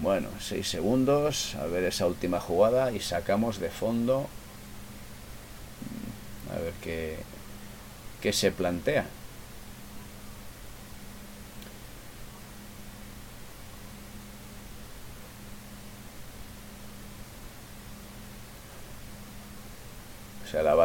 Bueno, 0.00 0.28
6 0.40 0.66
segundos, 0.66 1.54
a 1.56 1.66
ver 1.66 1.84
esa 1.84 2.06
última 2.06 2.40
jugada 2.40 2.90
y 2.90 3.00
sacamos 3.00 3.60
de 3.60 3.68
fondo. 3.68 4.28
A 6.50 6.58
ver 6.58 6.72
qué, 6.82 7.18
qué 8.22 8.32
se 8.32 8.50
plantea. 8.50 9.06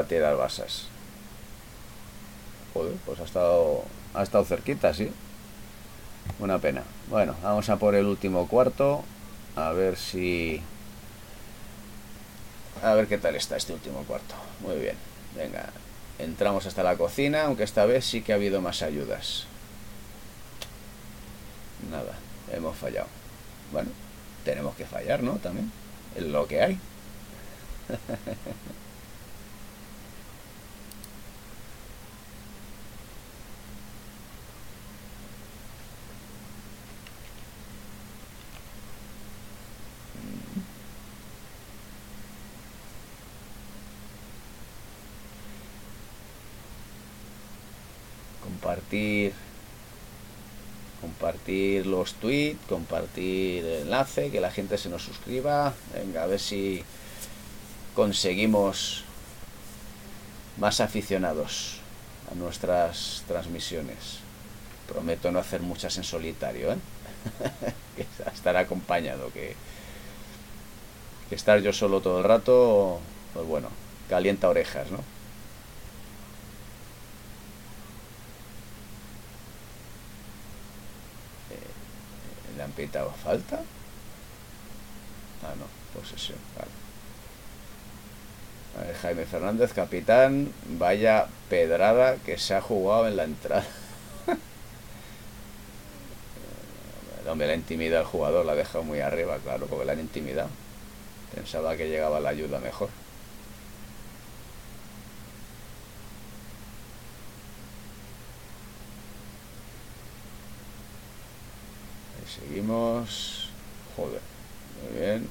Se 0.07 0.19
la 0.19 0.27
va 0.27 0.31
a 0.31 0.35
tirar 0.35 0.37
Basas. 0.37 0.87
Joder, 2.73 2.95
pues 3.05 3.19
ha 3.19 3.23
estado, 3.23 3.83
ha 4.13 4.23
estado 4.23 4.45
cerquita, 4.45 4.93
sí. 4.93 5.11
Una 6.39 6.59
pena. 6.59 6.83
Bueno, 7.09 7.35
vamos 7.41 7.69
a 7.69 7.77
por 7.77 7.95
el 7.95 8.05
último 8.05 8.47
cuarto. 8.47 9.03
A 9.55 9.71
ver 9.71 9.95
si... 9.95 10.61
A 12.83 12.93
ver 12.93 13.07
qué 13.07 13.17
tal 13.17 13.35
está 13.35 13.55
este 13.57 13.73
último 13.73 14.03
cuarto. 14.03 14.35
Muy 14.61 14.75
bien. 14.75 14.95
Venga, 15.35 15.69
entramos 16.19 16.65
hasta 16.65 16.83
la 16.83 16.97
cocina, 16.97 17.45
aunque 17.45 17.63
esta 17.63 17.85
vez 17.85 18.05
sí 18.05 18.21
que 18.21 18.33
ha 18.33 18.35
habido 18.35 18.61
más 18.61 18.81
ayudas. 18.81 19.45
Nada, 21.89 22.13
hemos 22.51 22.75
fallado. 22.77 23.07
Bueno, 23.71 23.89
tenemos 24.43 24.75
que 24.75 24.85
fallar, 24.85 25.23
¿no? 25.23 25.33
También. 25.37 25.71
Es 26.15 26.23
lo 26.23 26.47
que 26.47 26.61
hay. 26.61 26.79
compartir 51.01 51.85
los 51.85 52.13
tweets, 52.15 52.59
compartir 52.67 53.63
el 53.63 53.81
enlace, 53.83 54.31
que 54.31 54.41
la 54.41 54.51
gente 54.51 54.77
se 54.77 54.89
nos 54.89 55.03
suscriba. 55.03 55.73
Venga, 55.93 56.23
a 56.23 56.27
ver 56.27 56.39
si 56.39 56.83
conseguimos 57.95 59.03
más 60.57 60.79
aficionados 60.81 61.79
a 62.31 62.35
nuestras 62.35 63.23
transmisiones. 63.27 64.19
Prometo 64.87 65.31
no 65.31 65.39
hacer 65.39 65.61
muchas 65.61 65.97
en 65.97 66.03
solitario, 66.03 66.71
¿eh? 66.71 66.77
estar 68.33 68.55
acompañado, 68.57 69.31
que, 69.31 69.55
que 71.29 71.35
estar 71.35 71.59
yo 71.61 71.73
solo 71.73 72.01
todo 72.01 72.19
el 72.19 72.23
rato, 72.23 72.99
pues 73.33 73.45
bueno, 73.47 73.69
calienta 74.09 74.49
orejas, 74.49 74.91
¿no? 74.91 75.14
Pitado 82.75 83.11
falta. 83.11 83.61
Ah, 85.43 85.53
no, 85.57 85.65
posesión, 85.99 86.37
vale. 86.57 86.71
Jaime 89.01 89.25
Fernández, 89.25 89.73
capitán, 89.73 90.51
vaya 90.77 91.27
pedrada 91.49 92.17
que 92.17 92.37
se 92.37 92.55
ha 92.55 92.61
jugado 92.61 93.07
en 93.07 93.15
la 93.15 93.23
entrada. 93.23 93.65
Hombre, 97.29 97.47
la 97.47 97.55
intimidad 97.55 98.01
el 98.01 98.05
jugador 98.05 98.45
la 98.45 98.51
ha 98.51 98.55
dejado 98.55 98.83
muy 98.83 98.99
arriba, 98.99 99.37
claro, 99.43 99.67
porque 99.67 99.85
la 99.85 99.93
han 99.93 100.01
intimidado. 100.01 100.49
Pensaba 101.33 101.77
que 101.77 101.87
llegaba 101.87 102.19
la 102.19 102.29
ayuda 102.29 102.59
mejor. 102.59 102.89
Seguimos. 112.39 113.49
Joder, 113.95 114.21
muy 114.83 114.99
bien. 114.99 115.29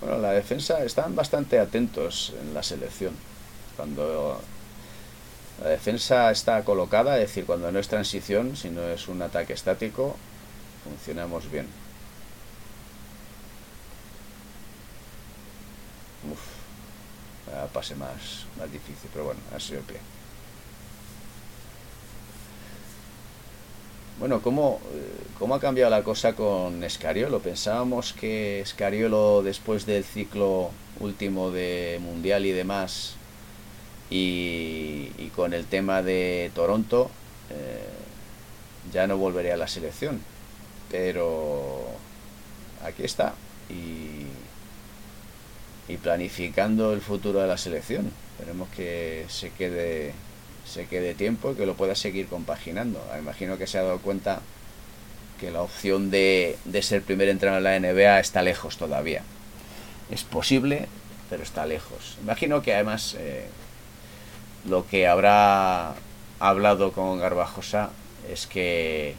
Bueno, 0.00 0.18
la 0.18 0.32
defensa 0.32 0.84
están 0.84 1.14
bastante 1.16 1.58
atentos 1.58 2.32
en 2.40 2.54
la 2.54 2.62
selección. 2.62 3.14
Cuando 3.76 4.40
la 5.62 5.70
defensa 5.70 6.30
está 6.30 6.62
colocada, 6.64 7.16
es 7.16 7.28
decir, 7.28 7.46
cuando 7.46 7.72
no 7.72 7.78
es 7.78 7.88
transición, 7.88 8.56
sino 8.56 8.82
es 8.82 9.08
un 9.08 9.22
ataque 9.22 9.54
estático, 9.54 10.16
funcionamos 10.84 11.50
bien. 11.50 11.66
Uf, 16.30 17.72
pase 17.72 17.94
más, 17.94 18.46
más 18.58 18.70
difícil, 18.70 19.08
pero 19.12 19.26
bueno, 19.26 19.40
ha 19.54 19.60
sido 19.60 19.78
el 19.80 19.84
pie. 19.84 20.00
Bueno, 24.18 24.40
¿cómo, 24.40 24.80
¿cómo, 25.38 25.54
ha 25.54 25.60
cambiado 25.60 25.90
la 25.90 26.02
cosa 26.02 26.32
con 26.32 26.82
Escariolo? 26.82 27.40
Pensábamos 27.40 28.14
que 28.14 28.60
Escariolo, 28.60 29.42
después 29.42 29.84
del 29.84 30.04
ciclo 30.04 30.70
último 31.00 31.50
de 31.50 31.98
Mundial 32.00 32.46
y 32.46 32.52
demás, 32.52 33.16
y, 34.08 35.10
con 35.36 35.52
el 35.52 35.66
tema 35.66 36.00
de 36.00 36.50
Toronto, 36.54 37.10
eh, 37.50 37.84
ya 38.90 39.06
no 39.06 39.18
volvería 39.18 39.52
a 39.52 39.58
la 39.58 39.68
selección. 39.68 40.22
Pero 40.90 41.84
aquí 42.82 43.04
está. 43.04 43.34
Y, 43.68 44.26
y 45.92 45.96
planificando 45.98 46.94
el 46.94 47.02
futuro 47.02 47.40
de 47.40 47.48
la 47.48 47.58
selección. 47.58 48.10
Esperemos 48.38 48.70
que 48.70 49.26
se 49.28 49.50
quede 49.50 50.14
se 50.66 50.86
quede 50.86 51.14
tiempo 51.14 51.52
y 51.52 51.54
que 51.54 51.66
lo 51.66 51.74
pueda 51.74 51.94
seguir 51.94 52.26
compaginando. 52.26 53.02
Imagino 53.18 53.56
que 53.56 53.66
se 53.66 53.78
ha 53.78 53.82
dado 53.82 53.98
cuenta 53.98 54.40
que 55.40 55.50
la 55.50 55.62
opción 55.62 56.10
de, 56.10 56.58
ser 56.82 57.02
primer 57.02 57.28
entrenador 57.28 57.66
en 57.66 57.82
la 57.82 57.92
NBA 57.92 58.20
está 58.20 58.42
lejos 58.42 58.76
todavía. 58.76 59.22
Es 60.10 60.24
posible, 60.24 60.88
pero 61.30 61.42
está 61.42 61.66
lejos. 61.66 62.16
Imagino 62.22 62.62
que 62.62 62.74
además 62.74 63.16
eh, 63.18 63.46
lo 64.68 64.86
que 64.86 65.06
habrá 65.06 65.94
hablado 66.40 66.92
con 66.92 67.18
Garbajosa 67.18 67.90
es 68.30 68.46
que 68.46 69.10
eh, 69.10 69.14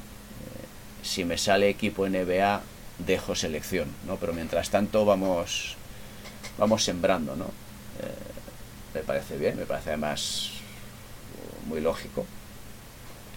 si 1.04 1.24
me 1.24 1.38
sale 1.38 1.70
equipo 1.70 2.08
NBA 2.08 2.62
dejo 3.00 3.36
selección, 3.36 3.88
¿no? 4.08 4.18
Pero 4.18 4.34
mientras 4.34 4.70
tanto 4.70 5.06
vamos 5.06 5.76
vamos 6.58 6.84
sembrando, 6.84 7.36
¿no? 7.36 7.45
Eh, 7.45 8.95
me 8.95 9.02
parece 9.02 9.38
bien, 9.38 9.58
me 9.58 9.66
parece 9.66 9.89
además 9.89 10.57
muy 11.68 11.82
lógico. 11.82 12.26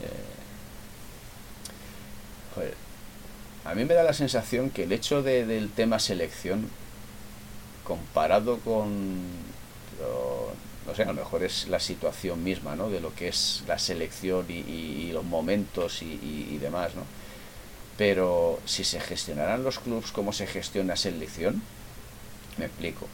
Eh, 0.02 0.40
a 3.64 3.74
mí 3.74 3.84
me 3.84 3.94
da 3.94 4.02
la 4.02 4.12
sensación 4.12 4.70
que 4.70 4.84
el 4.84 4.92
hecho 4.92 5.22
de, 5.22 5.46
del 5.46 5.70
tema 5.70 5.98
selección, 5.98 6.68
comparado 7.84 8.58
con, 8.60 9.20
no 10.86 10.94
sé, 10.94 11.02
a 11.02 11.06
lo 11.06 11.14
mejor 11.14 11.42
es 11.42 11.68
la 11.68 11.78
situación 11.78 12.42
misma, 12.42 12.74
¿no? 12.74 12.88
De 12.88 13.00
lo 13.00 13.14
que 13.14 13.28
es 13.28 13.62
la 13.66 13.78
selección 13.78 14.46
y, 14.48 15.10
los 15.12 15.24
momentos 15.24 16.02
y, 16.02 16.56
demás, 16.58 16.94
¿no? 16.94 17.02
Pero 17.98 18.60
si 18.64 18.84
se 18.84 18.98
gestionarán 18.98 19.62
los 19.62 19.78
clubes 19.78 20.10
como 20.10 20.32
se 20.32 20.46
gestiona 20.46 20.96
selección, 20.96 21.62
me 22.56 22.64
explico. 22.64 23.06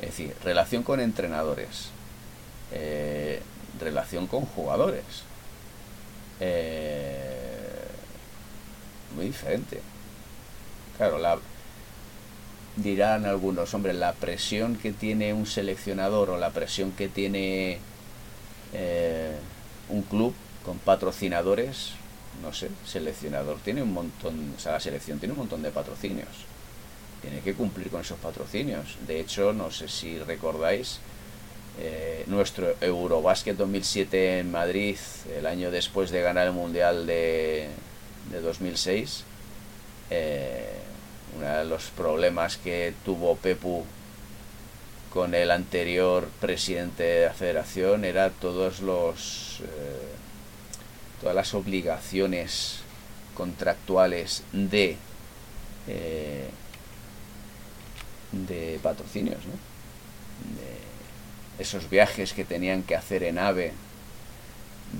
Es 0.00 0.08
decir, 0.08 0.34
relación 0.42 0.82
con 0.82 0.98
entrenadores, 1.00 1.90
eh, 2.72 3.40
relación 3.80 4.26
con 4.26 4.44
jugadores. 4.44 5.04
Eh, 6.40 7.86
muy 9.14 9.26
diferente. 9.26 9.80
Claro, 10.96 11.18
la, 11.18 11.38
dirán 12.76 13.24
algunos, 13.24 13.72
hombre, 13.74 13.92
la 13.92 14.12
presión 14.12 14.76
que 14.76 14.92
tiene 14.92 15.32
un 15.32 15.46
seleccionador 15.46 16.30
o 16.30 16.38
la 16.38 16.50
presión 16.50 16.92
que 16.92 17.08
tiene 17.08 17.78
eh, 18.72 19.36
un 19.88 20.02
club 20.02 20.34
con 20.64 20.78
patrocinadores, 20.78 21.92
no 22.42 22.52
sé, 22.52 22.70
seleccionador 22.84 23.58
tiene 23.58 23.82
un 23.82 23.92
montón, 23.92 24.54
o 24.56 24.60
sea, 24.60 24.72
la 24.72 24.80
selección 24.80 25.18
tiene 25.18 25.32
un 25.32 25.38
montón 25.38 25.62
de 25.62 25.70
patrocinios. 25.70 26.28
Tiene 27.20 27.40
que 27.40 27.54
cumplir 27.54 27.88
con 27.88 28.02
esos 28.02 28.18
patrocinios. 28.18 28.96
De 29.06 29.20
hecho, 29.20 29.52
no 29.52 29.70
sé 29.70 29.88
si 29.88 30.18
recordáis, 30.18 30.98
eh, 31.80 32.22
nuestro 32.28 32.74
Eurobásquet 32.80 33.56
2007 33.56 34.38
en 34.38 34.52
Madrid, 34.52 34.96
el 35.36 35.46
año 35.46 35.72
después 35.72 36.10
de 36.10 36.22
ganar 36.22 36.46
el 36.46 36.52
Mundial 36.52 37.04
de, 37.06 37.68
de 38.30 38.40
2006, 38.40 39.24
eh, 40.10 40.78
uno 41.36 41.46
de 41.46 41.64
los 41.64 41.84
problemas 41.90 42.58
que 42.58 42.94
tuvo 43.04 43.34
Pepu 43.36 43.84
con 45.12 45.34
el 45.34 45.50
anterior 45.50 46.28
presidente 46.40 47.02
de 47.02 47.26
la 47.26 47.34
federación 47.34 48.04
era 48.04 48.30
todos 48.30 48.80
los 48.80 49.60
eh, 49.64 50.14
todas 51.20 51.34
las 51.34 51.54
obligaciones 51.54 52.80
contractuales 53.34 54.44
de 54.52 54.96
de 58.32 58.80
patrocinios 58.82 59.44
¿no? 59.46 59.54
Esos 61.58 61.88
viajes 61.88 62.32
que 62.32 62.44
tenían 62.44 62.82
que 62.82 62.96
hacer 62.96 63.22
en 63.22 63.38
AVE 63.38 63.72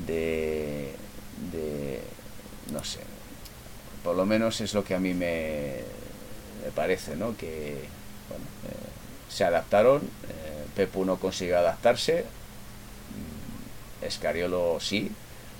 de, 0.07 0.92
no 2.72 2.84
sé, 2.84 3.00
por 4.02 4.16
lo 4.16 4.26
menos 4.26 4.61
es 4.61 4.74
lo 4.74 4.84
que 4.84 4.94
a 4.94 5.00
mí 5.00 5.14
me, 5.14 5.80
me 6.64 6.70
parece, 6.74 7.16
¿no? 7.16 7.36
Que 7.36 7.78
bueno, 8.28 8.44
eh, 8.68 8.88
se 9.28 9.44
adaptaron, 9.44 10.02
eh, 10.02 10.64
Pepu 10.76 11.05
no 11.05 11.16
consiguió 11.16 11.59
adaptarse, 11.59 12.24
mm, 14.02 14.05
Escariolo 14.05 14.78
sí, 14.80 15.11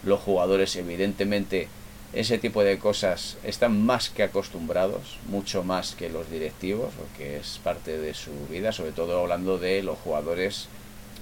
los 0.03 0.21
jugadores 0.21 0.77
evidentemente 0.77 1.69
ese 2.15 2.39
tipo 2.39 2.63
de 2.63 2.79
cosas 2.79 3.37
están 3.43 3.85
más 3.85 4.09
que 4.09 4.23
acostumbrados, 4.23 5.19
mucho 5.29 5.65
más 5.65 5.97
que 5.97 6.09
los 6.09 6.31
directivos, 6.31 6.93
porque 6.97 7.39
es 7.39 7.59
parte 7.65 7.99
de 7.99 8.15
su 8.15 8.31
vida, 8.49 8.71
sobre 8.71 8.93
todo 8.93 9.21
hablando 9.21 9.59
de 9.59 9.83
los 9.83 9.99
jugadores 9.99 10.69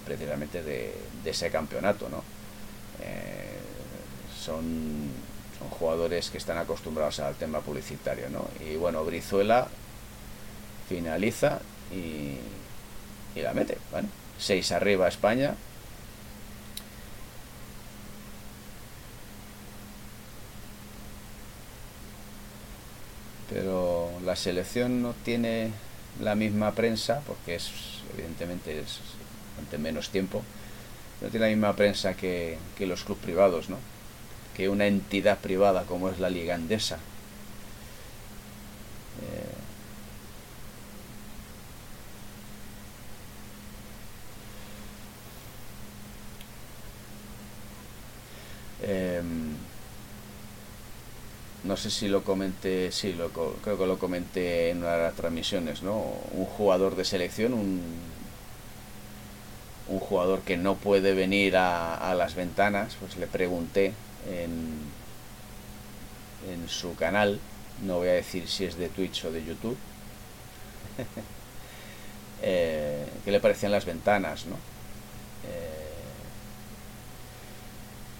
precisamente 0.04 0.62
de, 0.62 0.94
ese 1.24 1.50
campeonato, 1.50 2.08
¿no? 2.08 2.22
Eh, 3.00 3.58
son, 4.38 5.32
jugadores 5.78 6.28
que 6.30 6.38
están 6.38 6.58
acostumbrados 6.58 7.20
al 7.20 7.36
tema 7.36 7.60
publicitario, 7.60 8.28
¿no? 8.28 8.48
Y 8.68 8.74
bueno, 8.74 9.04
Brizuela 9.04 9.68
finaliza 10.88 11.60
y, 11.92 12.36
y 13.38 13.42
la 13.42 13.54
mete, 13.54 13.78
¿vale? 13.92 14.08
Seis 14.38 14.72
arriba 14.72 15.06
España. 15.06 15.54
Pero 23.48 24.10
la 24.24 24.34
selección 24.34 25.02
no 25.02 25.14
tiene 25.24 25.70
la 26.20 26.34
misma 26.34 26.72
prensa, 26.72 27.22
porque 27.26 27.54
es 27.56 27.70
evidentemente 28.14 28.80
es 28.80 29.00
ante 29.58 29.78
menos 29.78 30.10
tiempo, 30.10 30.42
no 31.20 31.28
tiene 31.28 31.46
la 31.46 31.52
misma 31.52 31.76
prensa 31.76 32.14
que, 32.14 32.58
los 32.80 33.04
clubes 33.04 33.22
privados, 33.22 33.68
¿no? 33.70 33.78
que 34.56 34.68
una 34.68 34.86
entidad 34.86 35.38
privada 35.38 35.84
como 35.84 36.08
es 36.10 36.18
la 36.18 36.28
Liga 36.30 36.54
Andesa. 36.54 36.98
Eh, 48.82 49.18
em, 49.18 49.54
no 51.64 51.76
sé 51.76 51.90
si 51.90 52.08
lo 52.08 52.24
comenté, 52.24 52.90
sí, 52.92 53.12
lo, 53.12 53.30
creo 53.30 53.78
que 53.78 53.86
lo 53.86 53.98
comenté 53.98 54.70
en 54.70 54.78
una 54.78 54.96
de 54.96 55.02
las 55.04 55.14
transmisiones, 55.14 55.82
¿no? 55.82 55.96
Un 56.32 56.46
jugador 56.46 56.96
de 56.96 57.04
selección, 57.04 57.54
un 57.54 58.11
un 59.92 60.00
jugador 60.00 60.40
que 60.40 60.56
no 60.56 60.74
puede 60.76 61.12
venir 61.12 61.56
a, 61.56 62.14
las 62.16 62.34
ventanas, 62.34 62.96
pues 62.98 63.16
le 63.16 63.26
pregunté 63.26 63.92
en, 64.26 64.78
en 66.50 66.68
su 66.68 66.94
canal, 66.94 67.38
no 67.82 67.98
voy 67.98 68.08
a 68.08 68.12
decir 68.12 68.48
si 68.48 68.64
es 68.64 68.76
de 68.76 68.88
Twitch 68.88 69.26
o 69.26 69.32
de 69.32 69.44
YouTube, 69.44 69.76
eh, 72.42 73.06
qué 73.24 73.30
le 73.30 73.40
parecían 73.40 73.72
las 73.72 73.84
ventanas, 73.84 74.46
¿no? 74.46 74.56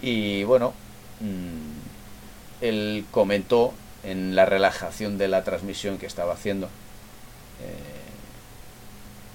y 0.05 0.43
bueno, 0.43 0.75
mm, 1.20 2.64
él 2.64 3.07
comentó 3.12 3.73
en 4.03 4.35
la 4.35 4.45
relajación 4.45 5.16
de 5.16 5.29
la 5.29 5.45
transmisión 5.45 5.97
que 5.97 6.07
estaba 6.07 6.33
haciendo 6.33 6.68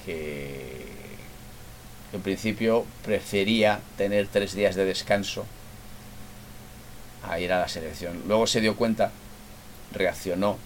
que 0.05 0.46
en 2.13 2.21
principio 2.21 2.85
prefería 3.03 3.79
tener 3.97 4.27
tres 4.27 4.53
días 4.53 4.75
de 4.75 4.85
descanso 4.85 5.45
a 7.23 7.39
ir 7.39 7.51
a 7.51 7.59
la 7.59 7.67
selección. 7.67 8.23
Luego 8.27 8.47
se 8.47 8.61
dio 8.61 8.75
cuenta, 8.75 9.11
reaccionó 9.91 10.57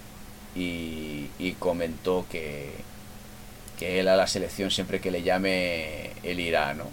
y, 0.56 1.56
comentó 1.60 2.26
que, 2.30 2.72
que, 3.80 4.00
él 4.00 4.08
a 4.08 4.16
la 4.16 4.28
selección 4.28 4.72
siempre 4.72 5.00
que 5.00 5.12
le 5.12 5.24
llame, 5.24 6.12
él 6.24 6.40
irá, 6.40 6.74
¿no? 6.74 6.86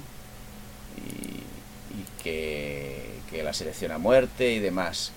Y, 0.97 2.23
que, 2.23 2.97
la 3.43 3.53
selección 3.53 3.93
a 3.93 3.99
muerte 3.99 4.53
y 4.53 4.59
demás, 4.59 5.13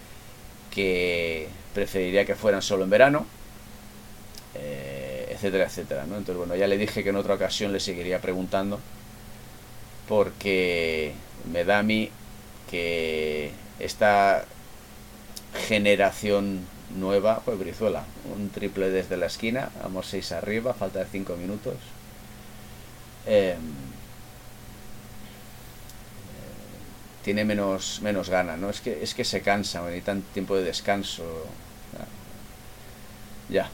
que 0.74 1.48
preferiría 1.74 2.24
que 2.24 2.36
fueran 2.36 2.62
solo 2.62 2.84
en 2.84 2.90
verano, 2.90 3.26
eh, 4.54 5.28
etcétera, 5.32 5.66
etcétera, 5.66 6.06
¿no? 6.06 6.18
Entonces, 6.18 6.38
bueno, 6.38 6.56
ya 6.56 6.68
le 6.68 6.78
dije 6.78 7.04
que 7.04 7.10
en 7.10 7.16
otra 7.16 7.34
ocasión 7.34 7.74
le 7.74 7.80
seguiría 7.80 8.22
preguntando 8.22 8.80
porque 10.12 11.14
me 11.54 11.64
da 11.64 11.80
a 11.80 11.84
mí 11.84 12.10
que 12.70 13.50
esta 13.80 14.44
generación 15.70 16.66
nueva, 16.98 17.40
pues 17.46 17.58
Brizuela, 17.58 18.04
un 18.36 18.50
triple 18.50 18.90
desde 18.90 19.16
la 19.16 19.28
esquina, 19.28 19.70
vamos 19.82 20.08
seis 20.08 20.34
arriba, 20.34 20.74
falta 20.74 21.00
de 21.00 21.06
cinco 21.06 21.38
minutos. 21.38 21.76
Em, 23.26 23.62
tiene 27.24 27.46
menos, 27.46 28.02
menos 28.02 28.28
ganas, 28.30 28.60
¿no? 28.60 28.70
Es 28.70 28.82
que, 28.82 29.02
es 29.02 29.14
que 29.14 29.24
se 29.24 29.42
cansa, 29.42 29.82
necesitan 29.82 30.24
tiempo 30.34 30.58
de 30.58 30.66
descanso. 30.66 31.24
Ya. 33.48 33.70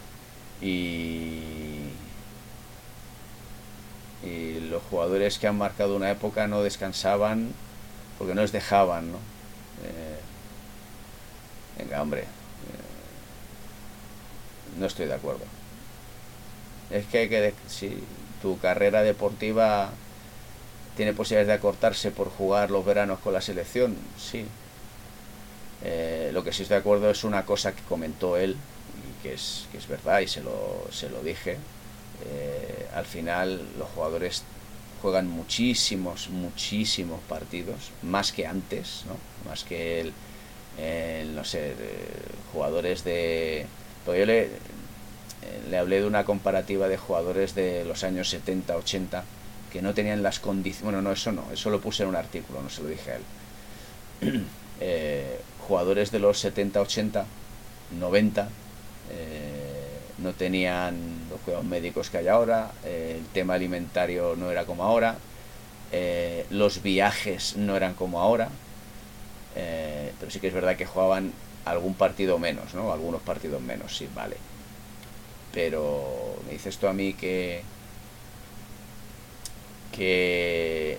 Y 0.62 1.87
y 4.24 4.60
los 4.62 4.82
jugadores 4.84 5.38
que 5.38 5.48
han 5.48 5.58
marcado 5.58 5.96
una 5.96 6.12
época 6.12 6.48
no 6.48 6.64
descansaban 6.64 7.54
porque 8.18 8.34
no 8.34 8.42
les 8.42 8.52
dejaban, 8.52 9.12
¿no? 9.12 9.18
Eh, 9.84 10.20
venga, 11.78 12.02
hombre, 12.02 12.22
eh, 12.22 12.26
no 14.78 14.88
estoy 14.88 15.06
de 15.06 15.14
acuerdo. 15.14 15.46
Es 16.90 17.06
que 17.06 17.30
que, 17.30 17.54
si 17.68 18.04
tu 18.42 18.58
carrera 18.60 19.04
deportiva 19.04 19.92
tiene 20.96 21.14
posibilidades 21.14 21.48
de 21.48 21.54
acortarse 21.54 22.12
por 22.12 22.30
jugar 22.30 22.72
los 22.72 22.84
veranos 22.86 23.20
con 23.20 23.34
la 23.34 23.42
selección, 23.42 23.96
sí. 24.18 24.46
Eh, 25.84 26.32
lo 26.34 26.44
que 26.44 26.52
sí 26.52 26.64
estoy 26.64 26.76
de 26.76 26.80
acuerdo 26.80 27.12
es 27.12 27.24
una 27.24 27.46
cosa 27.46 27.76
que 27.76 27.84
comentó 27.84 28.36
él, 28.36 28.56
y 28.56 29.22
que 29.22 29.36
es, 29.36 29.68
que 29.72 29.78
es 29.78 29.88
verdad, 29.88 30.22
y 30.22 30.28
se 30.28 30.42
lo, 30.42 30.88
se 30.92 31.10
lo 31.10 31.22
dije, 31.22 31.58
eh, 32.26 32.88
al 32.94 33.06
final 33.06 33.62
los 33.78 33.88
jugadores 33.90 34.44
juegan 35.02 35.28
muchísimos, 35.28 36.30
muchísimos 36.30 37.20
partidos, 37.30 37.92
más 38.02 38.32
que 38.32 38.48
antes, 38.48 39.04
¿no? 39.06 39.50
Más 39.50 39.64
que 39.64 40.02
el, 40.02 41.36
no 41.36 41.44
sé, 41.44 41.74
jugadores 42.52 43.04
de... 43.04 43.66
Pues 44.06 44.20
yo 44.20 44.26
le, 44.26 44.44
eh, 44.44 44.50
le 45.70 45.78
hablé 45.78 46.02
de 46.02 46.08
una 46.08 46.24
comparativa 46.24 46.88
de 46.88 46.98
jugadores 46.98 47.54
de 47.54 47.86
los 47.86 48.04
años 48.04 48.30
70, 48.30 48.76
80, 48.76 49.24
que 49.72 49.82
no 49.82 49.94
tenían 49.94 50.24
las 50.24 50.40
condiciones... 50.40 50.84
Bueno, 50.84 51.02
no, 51.02 51.12
eso 51.12 51.32
no, 51.32 51.44
eso 51.52 51.70
lo 51.70 51.80
puse 51.80 52.04
en 52.04 52.10
un 52.10 52.16
artículo, 52.16 52.62
no 52.62 52.70
se 52.70 52.82
lo 52.82 52.90
dije 52.90 53.12
a 53.12 53.16
él. 53.16 54.46
Eh, 54.80 55.40
jugadores 55.68 56.12
de 56.12 56.20
los 56.20 56.38
70, 56.38 56.80
80, 56.80 57.26
90, 58.00 58.50
no 60.20 60.34
tenían 60.34 61.27
los 61.46 61.64
médicos 61.64 62.10
que 62.10 62.18
hay 62.18 62.28
ahora, 62.28 62.72
el 62.86 63.26
tema 63.34 63.56
alimentario 63.56 64.36
no 64.36 64.52
era 64.52 64.66
como 64.66 64.84
ahora, 64.84 65.18
eh, 65.92 66.46
los 66.50 66.82
viajes 66.82 67.56
no 67.58 67.76
eran 67.76 67.94
como 67.94 68.20
ahora, 68.20 68.50
eh, 69.56 70.12
pero 70.20 70.32
sí 70.32 70.40
que 70.40 70.48
es 70.48 70.54
verdad 70.54 70.76
que 70.76 70.86
jugaban 70.86 71.34
algún 71.66 71.94
partido 71.94 72.40
menos, 72.40 72.74
¿no? 72.74 72.92
Algunos 72.92 73.22
partidos 73.22 73.62
menos, 73.62 73.98
sí, 73.98 74.08
vale. 74.14 74.38
Pero 75.54 76.38
me 76.46 76.54
dices 76.54 76.78
tú 76.78 76.88
a 76.88 76.94
mí 76.94 77.14
que 77.14 77.62
que 79.92 80.98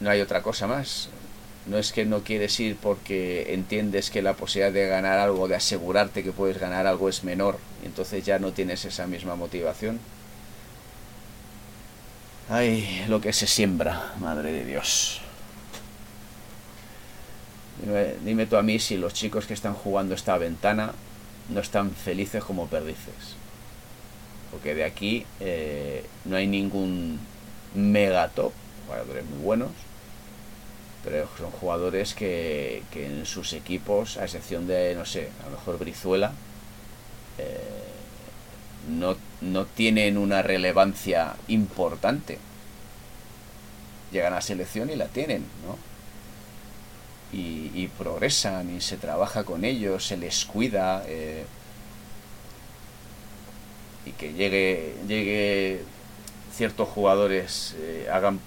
no 0.00 0.10
hay 0.10 0.20
otra 0.20 0.42
cosa 0.42 0.66
más 0.66 1.08
no 1.66 1.78
es 1.78 1.92
que 1.92 2.04
no 2.04 2.22
quieres 2.22 2.58
ir 2.60 2.76
porque 2.76 3.52
entiendes 3.52 4.10
que 4.10 4.22
la 4.22 4.34
posibilidad 4.34 4.72
de 4.72 4.86
ganar 4.86 5.18
algo, 5.18 5.48
de 5.48 5.56
asegurarte 5.56 6.22
que 6.22 6.32
puedes 6.32 6.58
ganar 6.58 6.86
algo 6.86 7.08
es 7.08 7.24
menor, 7.24 7.58
entonces 7.86 8.24
ya 8.24 8.38
no 8.38 8.52
tienes 8.52 8.84
esa 8.84 9.06
misma 9.06 9.36
motivación. 9.36 9.98
Ay, 12.48 13.04
lo 13.08 13.20
que 13.20 13.32
se 13.32 13.46
siembra, 13.46 14.14
madre 14.20 14.52
de 14.52 14.64
Dios. 14.64 15.20
Dime, 18.24 18.46
tú 18.46 18.56
a 18.56 18.62
mí 18.62 18.78
si 18.78 18.96
los 18.96 19.14
chicos 19.14 19.46
que 19.46 19.54
están 19.54 19.74
jugando 19.74 20.14
esta 20.14 20.38
ventana 20.38 20.92
no 21.48 21.60
están 21.60 21.90
felices 21.90 22.44
como 22.44 22.66
perdices. 22.66 23.36
Porque 24.50 24.74
de 24.74 24.84
aquí 24.84 25.26
eh, 25.40 26.04
no 26.24 26.36
hay 26.36 26.46
ningún 26.46 27.18
megatop, 27.74 28.52
jugadores 28.86 29.24
muy 29.24 29.38
buenos, 29.40 29.70
pero 31.04 31.28
son 31.38 31.50
jugadores 31.52 32.14
que, 32.14 32.82
en 32.94 33.26
sus 33.26 33.52
equipos, 33.52 34.16
a 34.16 34.24
excepción 34.24 34.66
de, 34.66 34.94
no 34.96 35.04
sé, 35.04 35.30
a 35.42 35.50
lo 35.50 35.56
mejor 35.56 35.78
Brizuela, 35.78 36.32
eh, 37.38 37.60
no, 38.88 39.16
no, 39.40 39.64
tienen 39.66 40.18
una 40.18 40.42
relevancia 40.42 41.36
importante. 41.48 42.38
Llegan 44.12 44.34
a 44.34 44.40
selección 44.40 44.90
y 44.90 44.96
la 44.96 45.06
tienen, 45.08 45.44
¿no? 45.66 45.76
Y, 47.32 47.88
progresan 47.98 48.74
y 48.74 48.80
se 48.80 48.96
trabaja 48.96 49.44
con 49.44 49.64
ellos, 49.64 50.06
se 50.06 50.16
les 50.16 50.44
cuida. 50.44 51.02
Eh, 51.06 51.44
y 54.06 54.12
que 54.12 54.32
llegue, 54.32 54.94
llegue 55.06 55.82
ciertos 56.54 56.88
jugadores, 56.88 57.74
eh, 57.78 58.08
hagan, 58.10 58.40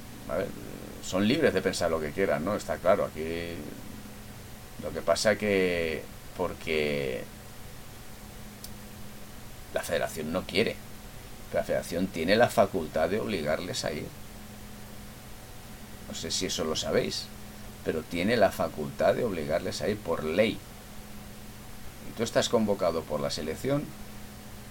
son 1.03 1.27
libres 1.27 1.53
de 1.53 1.61
pensar 1.61 1.91
lo 1.91 1.99
que 1.99 2.11
quieran, 2.11 2.45
¿no? 2.45 2.55
Está 2.55 2.77
claro, 2.77 3.05
aquí 3.05 3.55
lo 4.81 4.91
que 4.91 5.01
pasa 5.01 5.35
que 5.35 6.01
porque 6.37 7.23
la 9.73 9.83
federación 9.83 10.31
no 10.31 10.43
quiere, 10.43 10.75
la 11.53 11.63
federación 11.63 12.07
tiene 12.07 12.35
la 12.35 12.49
facultad 12.49 13.09
de 13.09 13.19
obligarles 13.19 13.85
a 13.85 13.91
ir. 13.91 14.07
No 16.07 16.15
sé 16.15 16.31
si 16.31 16.45
eso 16.45 16.63
lo 16.63 16.75
sabéis, 16.75 17.25
pero 17.85 18.01
tiene 18.01 18.37
la 18.37 18.51
facultad 18.51 19.15
de 19.15 19.23
obligarles 19.23 19.81
a 19.81 19.87
ir 19.87 19.97
por 19.97 20.23
ley. 20.23 20.57
Y 22.09 22.17
tú 22.17 22.23
estás 22.23 22.49
convocado 22.49 23.03
por 23.03 23.19
la 23.19 23.29
selección, 23.29 23.83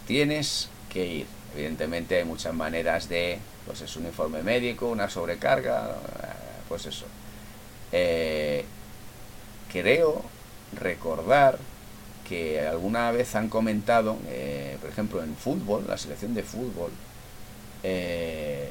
tienes 0.07 0.69
que 0.91 1.07
ir. 1.07 1.27
Evidentemente 1.55 2.17
hay 2.17 2.25
muchas 2.25 2.55
maneras 2.55 3.09
de, 3.09 3.39
pues 3.67 3.81
es 3.81 3.97
un 3.97 4.07
informe 4.07 4.43
médico, 4.43 4.89
una 4.89 5.09
sobrecarga, 5.09 5.97
pues 6.69 6.87
eso. 6.87 7.07
Eh, 7.93 8.65
creo 9.73 10.23
recordar 10.79 11.59
que 12.29 12.61
alguna 12.61 13.11
vez 13.11 13.35
han 13.35 13.49
comentado, 13.49 14.19
eh, 14.29 14.77
por 14.81 14.91
ejemplo, 14.91 15.23
en 15.23 15.35
fútbol, 15.35 15.85
la 15.89 15.97
selección 15.97 16.35
de 16.35 16.43
fútbol, 16.43 16.91
eh, 17.83 18.69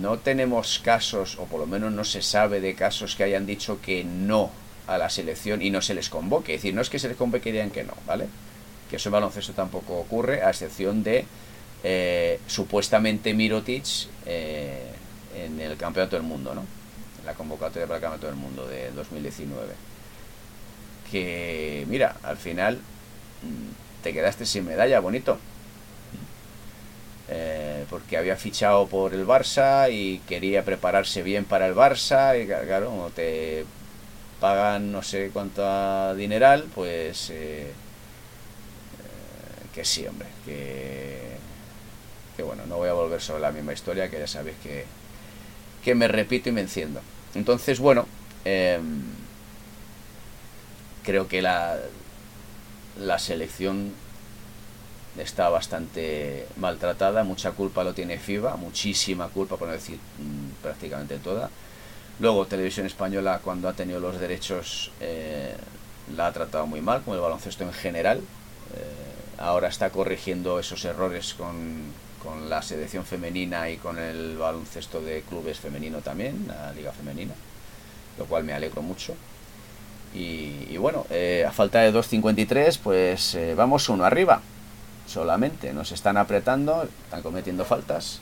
no 0.00 0.18
tenemos 0.18 0.78
casos, 0.78 1.38
o 1.38 1.44
por 1.44 1.60
lo 1.60 1.66
menos 1.66 1.92
no 1.92 2.04
se 2.04 2.22
sabe 2.22 2.60
de 2.60 2.74
casos 2.74 3.16
que 3.16 3.24
hayan 3.24 3.46
dicho 3.46 3.80
que 3.82 4.04
no 4.04 4.50
a 4.86 4.96
la 4.98 5.10
selección 5.10 5.60
y 5.62 5.70
no 5.70 5.82
se 5.82 5.94
les 5.94 6.08
convoque. 6.08 6.54
Es 6.54 6.62
decir, 6.62 6.74
no 6.74 6.80
es 6.80 6.90
que 6.90 6.98
se 6.98 7.08
les 7.08 7.16
convoque 7.16 7.48
y 7.48 7.52
digan 7.52 7.70
que 7.70 7.84
no, 7.84 7.94
¿vale? 8.06 8.26
Que 8.88 8.96
eso 8.96 9.08
en 9.08 9.14
baloncesto 9.14 9.52
tampoco 9.52 9.98
ocurre, 9.98 10.42
a 10.42 10.50
excepción 10.50 11.02
de 11.02 11.26
supuestamente 12.46 13.34
Mirotic 13.34 14.08
en 14.24 15.60
el 15.60 15.76
Campeonato 15.76 16.16
del 16.16 16.24
Mundo, 16.24 16.54
¿no? 16.54 16.64
En 17.20 17.26
la 17.26 17.34
convocatoria 17.34 17.86
para 17.86 17.96
el 17.96 18.02
Campeonato 18.02 18.26
del 18.26 18.36
Mundo 18.36 18.66
de 18.66 18.90
2019. 18.92 19.93
Que, 21.10 21.84
mira, 21.88 22.16
al 22.22 22.36
final 22.36 22.76
mm, 22.76 24.02
te 24.02 24.12
quedaste 24.12 24.46
sin 24.46 24.66
medalla, 24.66 25.00
bonito. 25.00 25.38
Eh, 27.28 27.86
porque 27.88 28.18
había 28.18 28.36
fichado 28.36 28.86
por 28.86 29.14
el 29.14 29.26
Barça 29.26 29.90
y 29.90 30.18
quería 30.28 30.62
prepararse 30.64 31.22
bien 31.22 31.46
para 31.46 31.66
el 31.66 31.74
Barça 31.74 32.40
y 32.40 32.46
claro, 32.46 33.10
te 33.14 33.64
pagan 34.40 34.92
no 34.92 35.02
sé 35.02 35.30
cuánto 35.32 36.14
dineral, 36.16 36.66
pues 36.74 37.30
eh, 37.30 37.62
eh, 37.62 37.72
que 39.74 39.84
sí, 39.86 40.06
hombre, 40.06 40.28
que 40.44 41.34
que 42.36 42.42
bueno, 42.42 42.64
no 42.66 42.76
voy 42.76 42.88
a 42.88 42.92
volver 42.92 43.20
sobre 43.20 43.40
la 43.40 43.52
misma 43.52 43.72
historia, 43.72 44.10
que 44.10 44.18
ya 44.18 44.26
sabéis 44.26 44.56
que, 44.62 44.84
que 45.84 45.94
me 45.94 46.08
repito 46.08 46.48
y 46.48 46.52
me 46.52 46.62
enciendo. 46.62 47.00
Entonces, 47.34 47.78
bueno, 47.78 48.06
em, 48.44 49.02
creo 51.04 51.28
que 51.28 51.42
la, 51.42 51.76
la 52.98 53.18
selección 53.18 53.92
está 55.18 55.48
bastante 55.48 56.46
maltratada, 56.56 57.22
mucha 57.22 57.52
culpa 57.52 57.84
lo 57.84 57.94
tiene 57.94 58.18
FIBA, 58.18 58.56
muchísima 58.56 59.28
culpa, 59.28 59.56
por 59.56 59.68
no 59.68 59.74
decir 59.74 59.96
mm, 59.96 60.62
prácticamente 60.62 61.18
toda. 61.18 61.50
Luego, 62.20 62.46
Televisión 62.46 62.86
Española, 62.86 63.40
cuando 63.42 63.68
ha 63.68 63.74
tenido 63.74 64.00
los 64.00 64.18
derechos, 64.18 64.90
eh, 65.00 65.54
la 66.16 66.28
ha 66.28 66.32
tratado 66.32 66.66
muy 66.66 66.80
mal, 66.80 67.02
como 67.02 67.14
el 67.14 67.20
baloncesto 67.20 67.64
en 67.64 67.72
general. 67.72 68.18
Eh, 68.18 69.38
ahora 69.38 69.68
está 69.68 69.90
corrigiendo 69.90 70.58
esos 70.58 70.84
errores 70.84 71.34
con, 71.34 71.92
con 72.22 72.48
la 72.48 72.62
selección 72.62 73.04
femenina 73.04 73.68
y 73.70 73.76
con 73.76 73.98
el 73.98 74.36
baloncesto 74.36 75.00
de 75.00 75.22
clubes 75.22 75.58
femenino 75.58 75.98
también, 75.98 76.46
la 76.46 76.72
liga 76.72 76.92
femenina, 76.92 77.34
lo 78.18 78.26
cual 78.26 78.44
me 78.44 78.52
alegro 78.52 78.82
mucho. 78.82 79.14
Y, 80.14 80.76
bueno, 80.76 81.06
eh, 81.10 81.44
a 81.46 81.50
falta 81.50 81.80
de 81.80 81.92
2.53, 81.92 82.78
pues 82.78 83.34
eh, 83.34 83.54
vamos 83.56 83.88
uno 83.88 84.04
arriba, 84.04 84.40
solamente. 85.06 85.72
Nos 85.72 85.90
están 85.90 86.16
apretando, 86.16 86.86
están 87.04 87.22
cometiendo 87.22 87.64
faltas. 87.64 88.20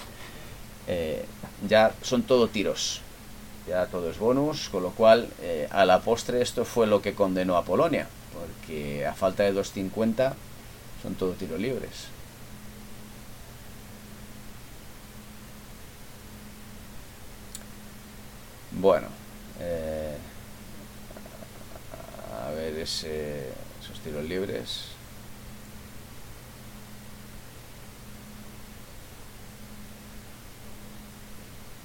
Eh, 0.89 1.27
ya 1.69 1.93
son 2.01 2.23
todo 2.23 2.49
tiros, 2.49 3.03
ya 3.69 3.87
todo 3.87 4.11
es 4.11 4.19
bonus, 4.19 4.71
con 4.71 4.83
lo 4.83 4.91
cual 4.91 5.29
a 5.71 5.85
la 5.85 6.01
postre 6.01 6.41
esto 6.41 6.65
fue 6.65 6.87
lo 6.87 7.03
que 7.03 7.15
condenó 7.15 7.57
a 7.57 7.65
Polonia, 7.65 8.09
porque 8.33 9.07
a 9.07 9.13
falta 9.13 9.43
de 9.43 9.55
2.50 9.55 10.33
son 11.03 11.15
todo 11.15 11.33
tiros 11.33 11.61
libres. 11.61 12.09
Bueno, 18.73 19.09
a 22.47 22.51
ver 22.51 22.79
ese, 22.79 23.49
esos 23.83 23.99
tiros 24.01 24.25
libres. 24.25 24.87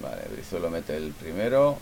Vale, 0.00 0.22
Brizuelo 0.32 0.70
mete 0.70 0.96
el 0.96 1.12
primero. 1.12 1.78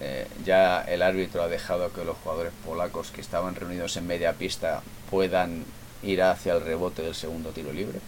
Eh, 0.00 0.26
ya 0.44 0.82
el 0.82 1.02
árbitro 1.02 1.42
ha 1.42 1.48
dejado 1.48 1.92
que 1.92 2.04
los 2.04 2.16
jugadores 2.18 2.52
polacos 2.64 3.10
que 3.10 3.20
estaban 3.20 3.54
reunidos 3.54 3.96
en 3.96 4.06
media 4.06 4.32
pista 4.34 4.82
puedan 5.10 5.64
ir 6.02 6.22
hacia 6.22 6.54
el 6.54 6.62
rebote 6.62 7.02
del 7.02 7.14
segundo 7.14 7.50
tiro 7.50 7.72
libre. 7.72 8.00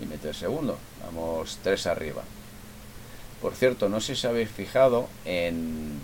y 0.00 0.06
mete 0.06 0.28
el 0.28 0.34
segundo. 0.34 0.78
Vamos 1.04 1.58
tres 1.62 1.86
arriba. 1.86 2.22
Por 3.40 3.54
cierto, 3.54 3.88
no 3.88 4.00
sé 4.00 4.16
si 4.16 4.26
habéis 4.26 4.50
fijado 4.50 5.08
en, 5.24 6.00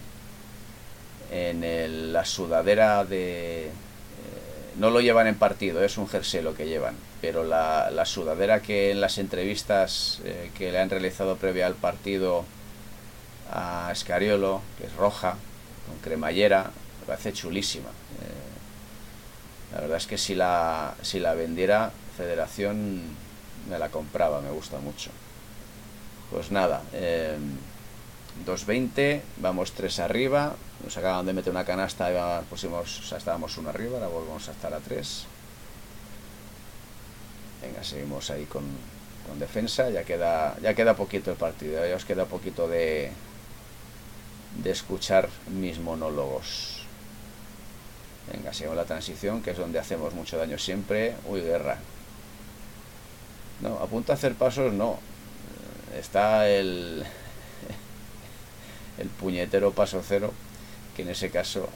en 1.32 2.12
la 2.12 2.24
sudadera 2.24 3.04
de... 3.04 3.66
Eh, 3.66 3.70
no 4.76 4.90
lo 4.90 5.00
llevan 5.00 5.26
en 5.26 5.34
partido, 5.34 5.82
es 5.82 5.98
un 5.98 6.08
jersey 6.08 6.42
lo 6.42 6.54
que 6.54 6.66
llevan, 6.66 6.94
pero 7.20 7.42
la, 7.42 7.90
la 7.90 8.04
sudadera 8.04 8.60
que 8.62 8.92
en 8.92 9.00
las 9.00 9.18
entrevistas 9.18 10.20
eh, 10.24 10.50
que 10.56 10.70
le 10.70 10.78
han 10.78 10.90
realizado 10.90 11.36
previa 11.36 11.66
al 11.66 11.74
partido 11.74 12.44
a 13.52 13.90
Escariolo, 13.92 14.62
que 14.78 14.86
es 14.86 14.94
roja, 14.94 15.36
con 15.88 15.98
cremallera, 16.02 16.70
me 17.00 17.06
parece 17.06 17.32
chulísima. 17.32 17.88
Eh, 17.88 19.74
la 19.74 19.80
verdad 19.80 19.96
es 19.96 20.06
que 20.06 20.18
si 20.18 20.36
la, 20.36 20.94
si 21.02 21.18
la 21.18 21.34
vendiera 21.34 21.90
Federación 22.16 23.02
me 23.68 23.76
la 23.76 23.88
compraba, 23.88 24.40
me 24.40 24.50
gusta 24.50 24.78
mucho. 24.78 25.10
Pues 26.30 26.50
nada, 26.50 26.82
2.20, 28.44 28.98
em, 28.98 29.20
vamos 29.36 29.72
3 29.72 30.00
arriba, 30.00 30.54
nos 30.82 30.96
acaban 30.96 31.26
de 31.26 31.32
meter 31.32 31.52
una 31.52 31.64
canasta, 31.64 32.42
pusimos, 32.48 33.12
estábamos 33.12 33.56
1 33.56 33.70
arriba, 33.70 33.98
ahora 33.98 34.08
volvemos 34.08 34.48
a 34.48 34.52
estar 34.52 34.72
a 34.74 34.80
3. 34.80 35.26
Venga, 37.62 37.84
seguimos 37.84 38.30
ahí 38.30 38.44
con, 38.46 38.64
con, 39.28 39.38
defensa, 39.38 39.90
ya 39.90 40.04
queda, 40.04 40.56
ya 40.60 40.74
queda 40.74 40.94
poquito 40.94 41.30
el 41.30 41.36
partido, 41.36 41.86
ya 41.86 41.96
os 41.96 42.04
queda 42.04 42.26
poquito 42.26 42.68
de, 42.68 43.10
de 44.62 44.70
escuchar 44.70 45.28
mis 45.48 45.78
monólogos. 45.78 46.84
Venga, 48.32 48.52
seguimos 48.52 48.76
la 48.76 48.84
transición, 48.84 49.42
que 49.42 49.50
es 49.50 49.58
donde 49.58 49.78
hacemos 49.78 50.14
mucho 50.14 50.38
daño 50.38 50.58
siempre. 50.58 51.14
Uy, 51.26 51.40
guerra. 51.40 51.78
No, 53.60 53.78
a 53.78 53.86
punto 53.86 54.12
a 54.12 54.14
hacer 54.14 54.34
pasos 54.34 54.72
no. 54.72 54.98
Está 55.98 56.48
el, 56.48 57.04
el 58.98 59.08
puñetero 59.08 59.72
paso 59.72 60.02
cero, 60.06 60.32
que 60.96 61.02
en 61.02 61.10
ese 61.10 61.30
caso 61.30 61.68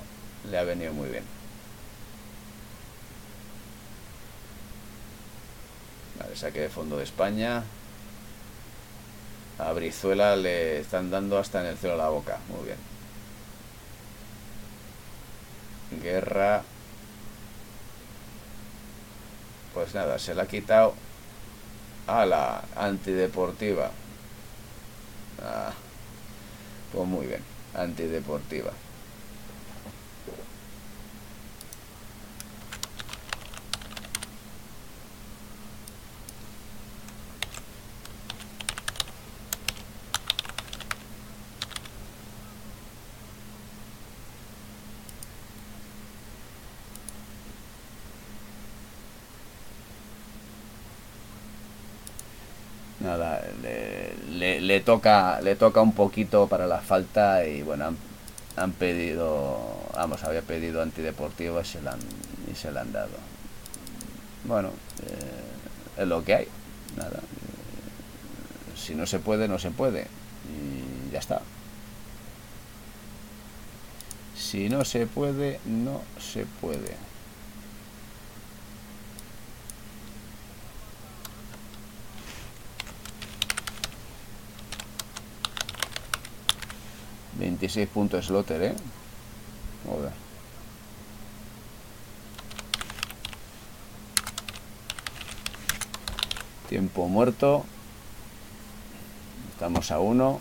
le 0.50 0.58
ha 0.58 0.64
venido 0.64 0.92
muy 0.92 1.08
bien. 1.08 1.24
Vale, 6.18 6.36
saque 6.36 6.60
de 6.60 6.68
fondo 6.68 6.96
de 6.96 7.04
España. 7.04 7.62
A 9.58 9.72
Brizuela 9.72 10.36
le 10.36 10.80
están 10.80 11.10
dando 11.10 11.38
hasta 11.38 11.60
en 11.60 11.66
el 11.66 11.76
cielo 11.76 11.96
la 11.96 12.08
boca. 12.08 12.38
Muy 12.48 12.64
bien. 12.64 12.78
Guerra. 16.02 16.62
Pues 19.74 19.94
nada, 19.94 20.18
se 20.18 20.34
la 20.34 20.44
ha 20.44 20.46
quitado 20.46 20.94
a 22.06 22.26
la 22.26 22.64
antideportiva. 22.76 23.90
Ah, 25.42 25.72
pues 26.92 27.06
muy 27.06 27.26
bien, 27.26 27.42
antideportiva. 27.74 28.72
nada, 53.08 53.42
le, 54.68 54.80
toca 54.80 55.40
le 55.40 55.56
toca 55.56 55.80
un 55.80 55.94
poquito 55.94 56.46
para 56.46 56.66
la 56.66 56.80
falta 56.80 57.46
y 57.46 57.62
bueno, 57.62 57.94
han, 58.56 58.72
pedido, 58.72 59.58
vamos, 59.94 60.22
había 60.24 60.42
pedido 60.42 60.82
antideportivo 60.82 61.60
y 61.60 61.64
se 61.64 61.80
la 61.80 61.92
han, 61.92 62.00
y 62.52 62.54
se 62.54 62.70
le 62.70 62.80
han 62.80 62.92
dado. 62.92 63.16
Bueno, 64.44 64.68
eh, 65.06 66.02
es 66.02 66.06
lo 66.06 66.22
que 66.22 66.34
hay, 66.34 66.48
nada. 66.96 67.20
Si 68.76 68.94
no 68.94 69.06
se 69.06 69.18
puede, 69.18 69.48
no 69.48 69.58
se 69.58 69.70
puede. 69.70 70.06
Y 70.48 71.12
ya 71.12 71.18
está. 71.18 71.40
Si 74.36 74.68
no 74.68 74.84
se 74.84 75.06
puede, 75.06 75.60
no 75.64 76.02
se 76.20 76.44
puede. 76.60 76.94
26 87.60 87.88
puntos 87.88 88.26
Slotter, 88.26 88.62
¿eh? 88.62 88.74
Joder. 89.84 90.12
Tiempo 96.68 97.08
muerto. 97.08 97.64
Estamos 99.54 99.90
a 99.90 99.98
uno. 99.98 100.38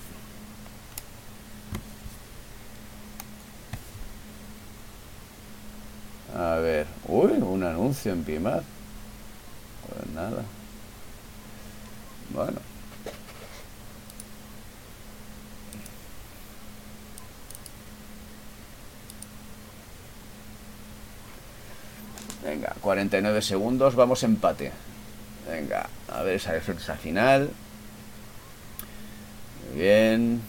A 6.35 6.56
ver. 6.57 6.85
Uy, 7.07 7.31
un 7.31 7.64
anuncio 7.64 8.14
en 8.14 8.23
Pimar. 8.23 8.61
Pues 9.88 10.07
nada. 10.14 10.44
Bueno. 12.30 12.60
Venga, 22.48 22.76
49 22.88 23.41
segundos, 23.41 23.95
vamos 23.95 24.23
empate. 24.23 24.72
Venga, 25.45 25.89
a 26.07 26.22
ver 26.22 26.35
esa 26.35 26.53
defensa 26.53 26.95
final. 26.95 27.49
Muy 29.68 29.81
bien. 29.81 30.41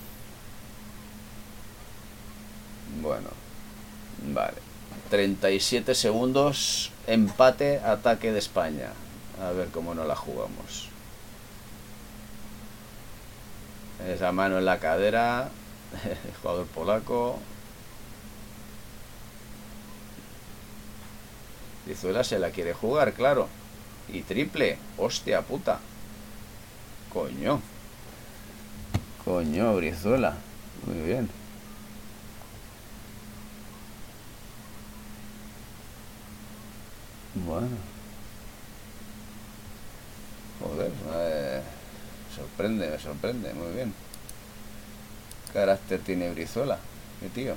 Bueno, 3.02 3.30
vale. 4.32 4.58
37 5.10 5.96
segundos, 5.96 6.92
empate, 7.08 7.80
ataque 7.80 8.30
de 8.30 8.38
España. 8.38 8.90
A 9.42 9.50
ver 9.50 9.70
cómo 9.70 9.96
no 9.96 10.04
la 10.04 10.14
jugamos. 10.14 10.90
Esa 14.06 14.30
mano 14.30 14.58
en 14.58 14.64
la 14.64 14.78
cadera, 14.78 15.48
el 16.04 16.36
jugador 16.40 16.66
polaco. 16.68 17.40
Brizuela 21.88 22.22
se 22.22 22.38
la 22.38 22.50
quiere 22.50 22.74
jugar, 22.74 23.14
claro. 23.14 23.48
Y 24.12 24.20
triple, 24.20 24.76
hostia 24.98 25.40
puta. 25.40 25.78
Coño. 27.10 27.62
Coño, 29.24 29.74
Brizuela. 29.74 30.36
Muy 30.84 30.98
bien. 30.98 31.30
Bueno. 37.46 37.78
Joder, 40.60 40.90
me 40.90 41.62
sorprende, 42.36 42.90
me 42.90 42.98
sorprende, 42.98 43.54
muy 43.54 43.72
bien. 43.72 43.94
carácter 45.54 46.00
tiene 46.00 46.30
Brizuela, 46.32 46.78
mi 47.22 47.30
tío. 47.30 47.54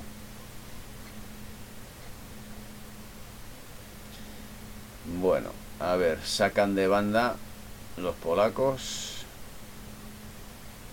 Bueno, 5.22 5.50
a 5.78 5.94
ver, 5.94 6.18
sacan 6.24 6.74
de 6.74 6.88
banda 6.88 7.36
los 7.96 8.16
polacos. 8.16 9.24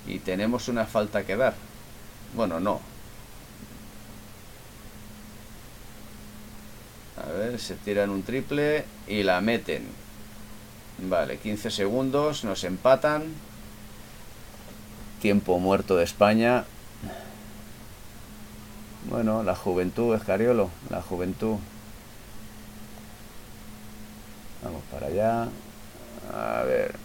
Y 0.06 0.20
tenemos 0.20 0.68
una 0.68 0.86
falta 0.86 1.26
que 1.26 1.36
dar. 1.36 1.56
Bueno, 2.36 2.60
no. 2.60 2.80
A 7.18 7.32
ver, 7.32 7.60
se 7.60 7.74
tiran 7.74 8.12
un 8.12 8.22
triple 8.22 8.86
y 9.08 9.24
la 9.24 9.42
meten. 9.42 9.88
Vale, 11.00 11.40
15 11.40 11.72
segundos, 11.72 12.44
nos 12.44 12.64
empatan. 12.64 13.34
Tiempo 15.24 15.58
muerto 15.58 15.96
de 15.96 16.04
España. 16.04 16.66
Bueno, 19.10 19.42
la 19.42 19.56
juventud, 19.56 20.16
Escariolo, 20.16 20.70
la 20.92 21.02
juventud. 21.02 21.58
Vamos 24.62 24.78
para 24.92 25.08
allá. 25.08 25.48
A 26.34 26.64
ver. 26.64 26.96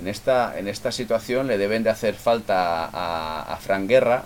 En 0.00 0.08
esta, 0.08 0.58
en 0.58 0.66
esta 0.68 0.92
situación 0.92 1.46
le 1.46 1.58
deben 1.58 1.82
de 1.82 1.90
hacer 1.90 2.14
falta 2.14 2.86
a, 2.86 3.42
a 3.42 3.56
Fran 3.56 3.86
Guerra, 3.86 4.24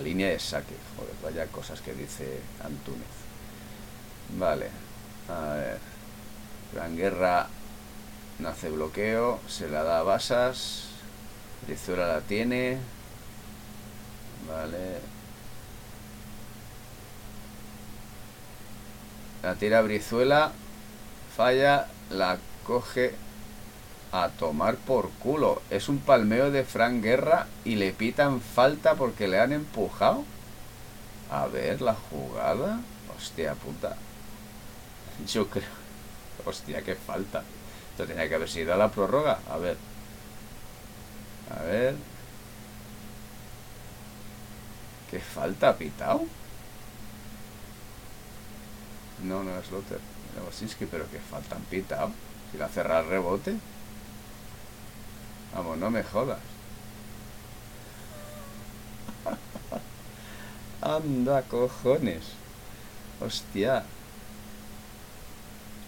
línea 0.00 0.28
de 0.28 0.38
saque. 0.38 0.74
Joder, 0.96 1.14
vaya 1.22 1.52
cosas 1.52 1.80
que 1.80 1.92
dice 1.92 2.40
Antúnez. 2.62 3.06
Vale, 4.38 4.68
a 5.28 5.54
ver. 5.54 5.78
Gran 6.72 6.96
Guerra 6.96 7.48
nace 8.38 8.70
bloqueo, 8.70 9.40
se 9.48 9.68
la 9.68 9.82
da 9.82 10.00
a 10.00 10.02
Basas. 10.02 10.84
Brizuela 11.66 12.06
la 12.06 12.20
tiene. 12.20 12.78
Vale. 14.48 15.00
La 19.42 19.54
tira 19.54 19.80
Brizuela. 19.82 20.52
Falla, 21.36 21.88
la 22.10 22.38
coge 22.64 23.14
a 24.24 24.30
tomar 24.30 24.76
por 24.76 25.10
culo. 25.10 25.60
Es 25.70 25.88
un 25.88 25.98
palmeo 25.98 26.50
de 26.50 26.64
Frank 26.64 27.02
Guerra 27.02 27.46
y 27.64 27.74
le 27.74 27.92
pitan 27.92 28.40
falta 28.40 28.94
porque 28.94 29.28
le 29.28 29.40
han 29.40 29.52
empujado. 29.52 30.24
A 31.30 31.46
ver 31.46 31.82
la 31.82 31.94
jugada. 31.94 32.80
Hostia 33.16 33.54
puta. 33.54 33.96
Yo 35.32 35.48
creo. 35.48 35.64
Hostia, 36.44 36.82
qué 36.82 36.94
falta. 36.94 37.42
Esto 37.90 38.06
tenía 38.06 38.28
que 38.28 38.34
haber 38.36 38.48
sido 38.48 38.72
a 38.72 38.76
la 38.76 38.90
prórroga. 38.90 39.40
A 39.50 39.58
ver. 39.58 39.76
A 41.54 41.62
ver. 41.62 41.94
¿Qué 45.10 45.20
falta 45.20 45.70
ha 45.70 45.76
pitado? 45.76 46.24
No, 49.22 49.42
no 49.42 49.58
es 49.58 49.70
Lotter. 49.70 50.00
pero 50.90 51.10
qué 51.10 51.18
falta 51.18 51.56
han 51.56 51.62
pitado. 51.62 52.10
Si 52.50 52.58
la 52.58 52.68
cerra 52.68 53.00
el 53.00 53.08
rebote. 53.08 53.56
Vamos, 55.56 55.78
no 55.78 55.90
me 55.90 56.02
jodas. 56.02 56.38
Anda, 60.82 61.40
cojones. 61.42 62.24
Hostia. 63.22 63.82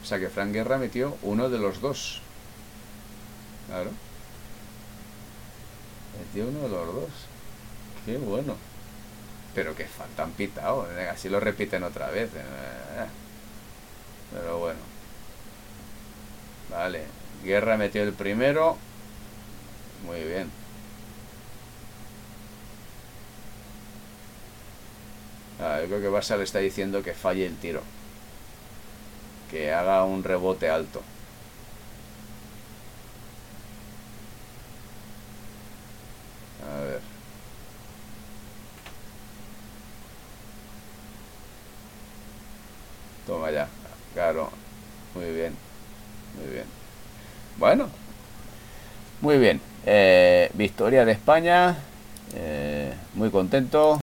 O 0.02 0.06
sea 0.06 0.18
que 0.18 0.30
Frank 0.30 0.52
Guerra 0.52 0.78
metió 0.78 1.18
uno 1.20 1.50
de 1.50 1.58
los 1.58 1.82
dos. 1.82 2.22
Claro. 3.66 3.90
Metió 6.18 6.48
uno 6.48 6.60
de 6.60 6.68
los 6.70 6.86
dos. 6.86 7.10
Qué 8.06 8.16
bueno. 8.16 8.56
Pero 9.54 9.76
que 9.76 9.84
faltan 9.84 10.30
pitado. 10.30 10.88
Así 11.12 11.28
lo 11.28 11.40
repiten 11.40 11.82
otra 11.82 12.08
vez. 12.08 12.30
Eh. 12.34 13.06
Pero 14.32 14.60
bueno. 14.60 14.80
Vale. 16.70 17.04
Guerra 17.44 17.76
metió 17.76 18.02
el 18.02 18.14
primero. 18.14 18.78
Muy 20.04 20.22
bien. 20.24 20.50
Ah, 25.60 25.80
yo 25.80 25.86
creo 25.88 26.00
que 26.00 26.08
Barça 26.08 26.36
le 26.36 26.44
está 26.44 26.60
diciendo 26.60 27.02
que 27.02 27.14
falle 27.14 27.46
el 27.46 27.56
tiro. 27.56 27.82
Que 29.50 29.72
haga 29.72 30.04
un 30.04 30.22
rebote 30.22 30.70
alto. 30.70 31.02
A 36.64 36.80
ver. 36.84 37.00
Toma 43.26 43.50
ya. 43.50 43.68
Claro. 44.14 44.50
Muy 45.14 45.30
bien. 45.32 45.54
Muy 46.36 46.52
bien. 46.52 46.66
Bueno. 47.58 47.88
Muy 49.20 49.38
bien. 49.38 49.60
Victoria 50.78 51.04
de 51.04 51.10
España. 51.10 51.74
Eh, 52.36 52.94
muy 53.14 53.30
contento. 53.30 53.98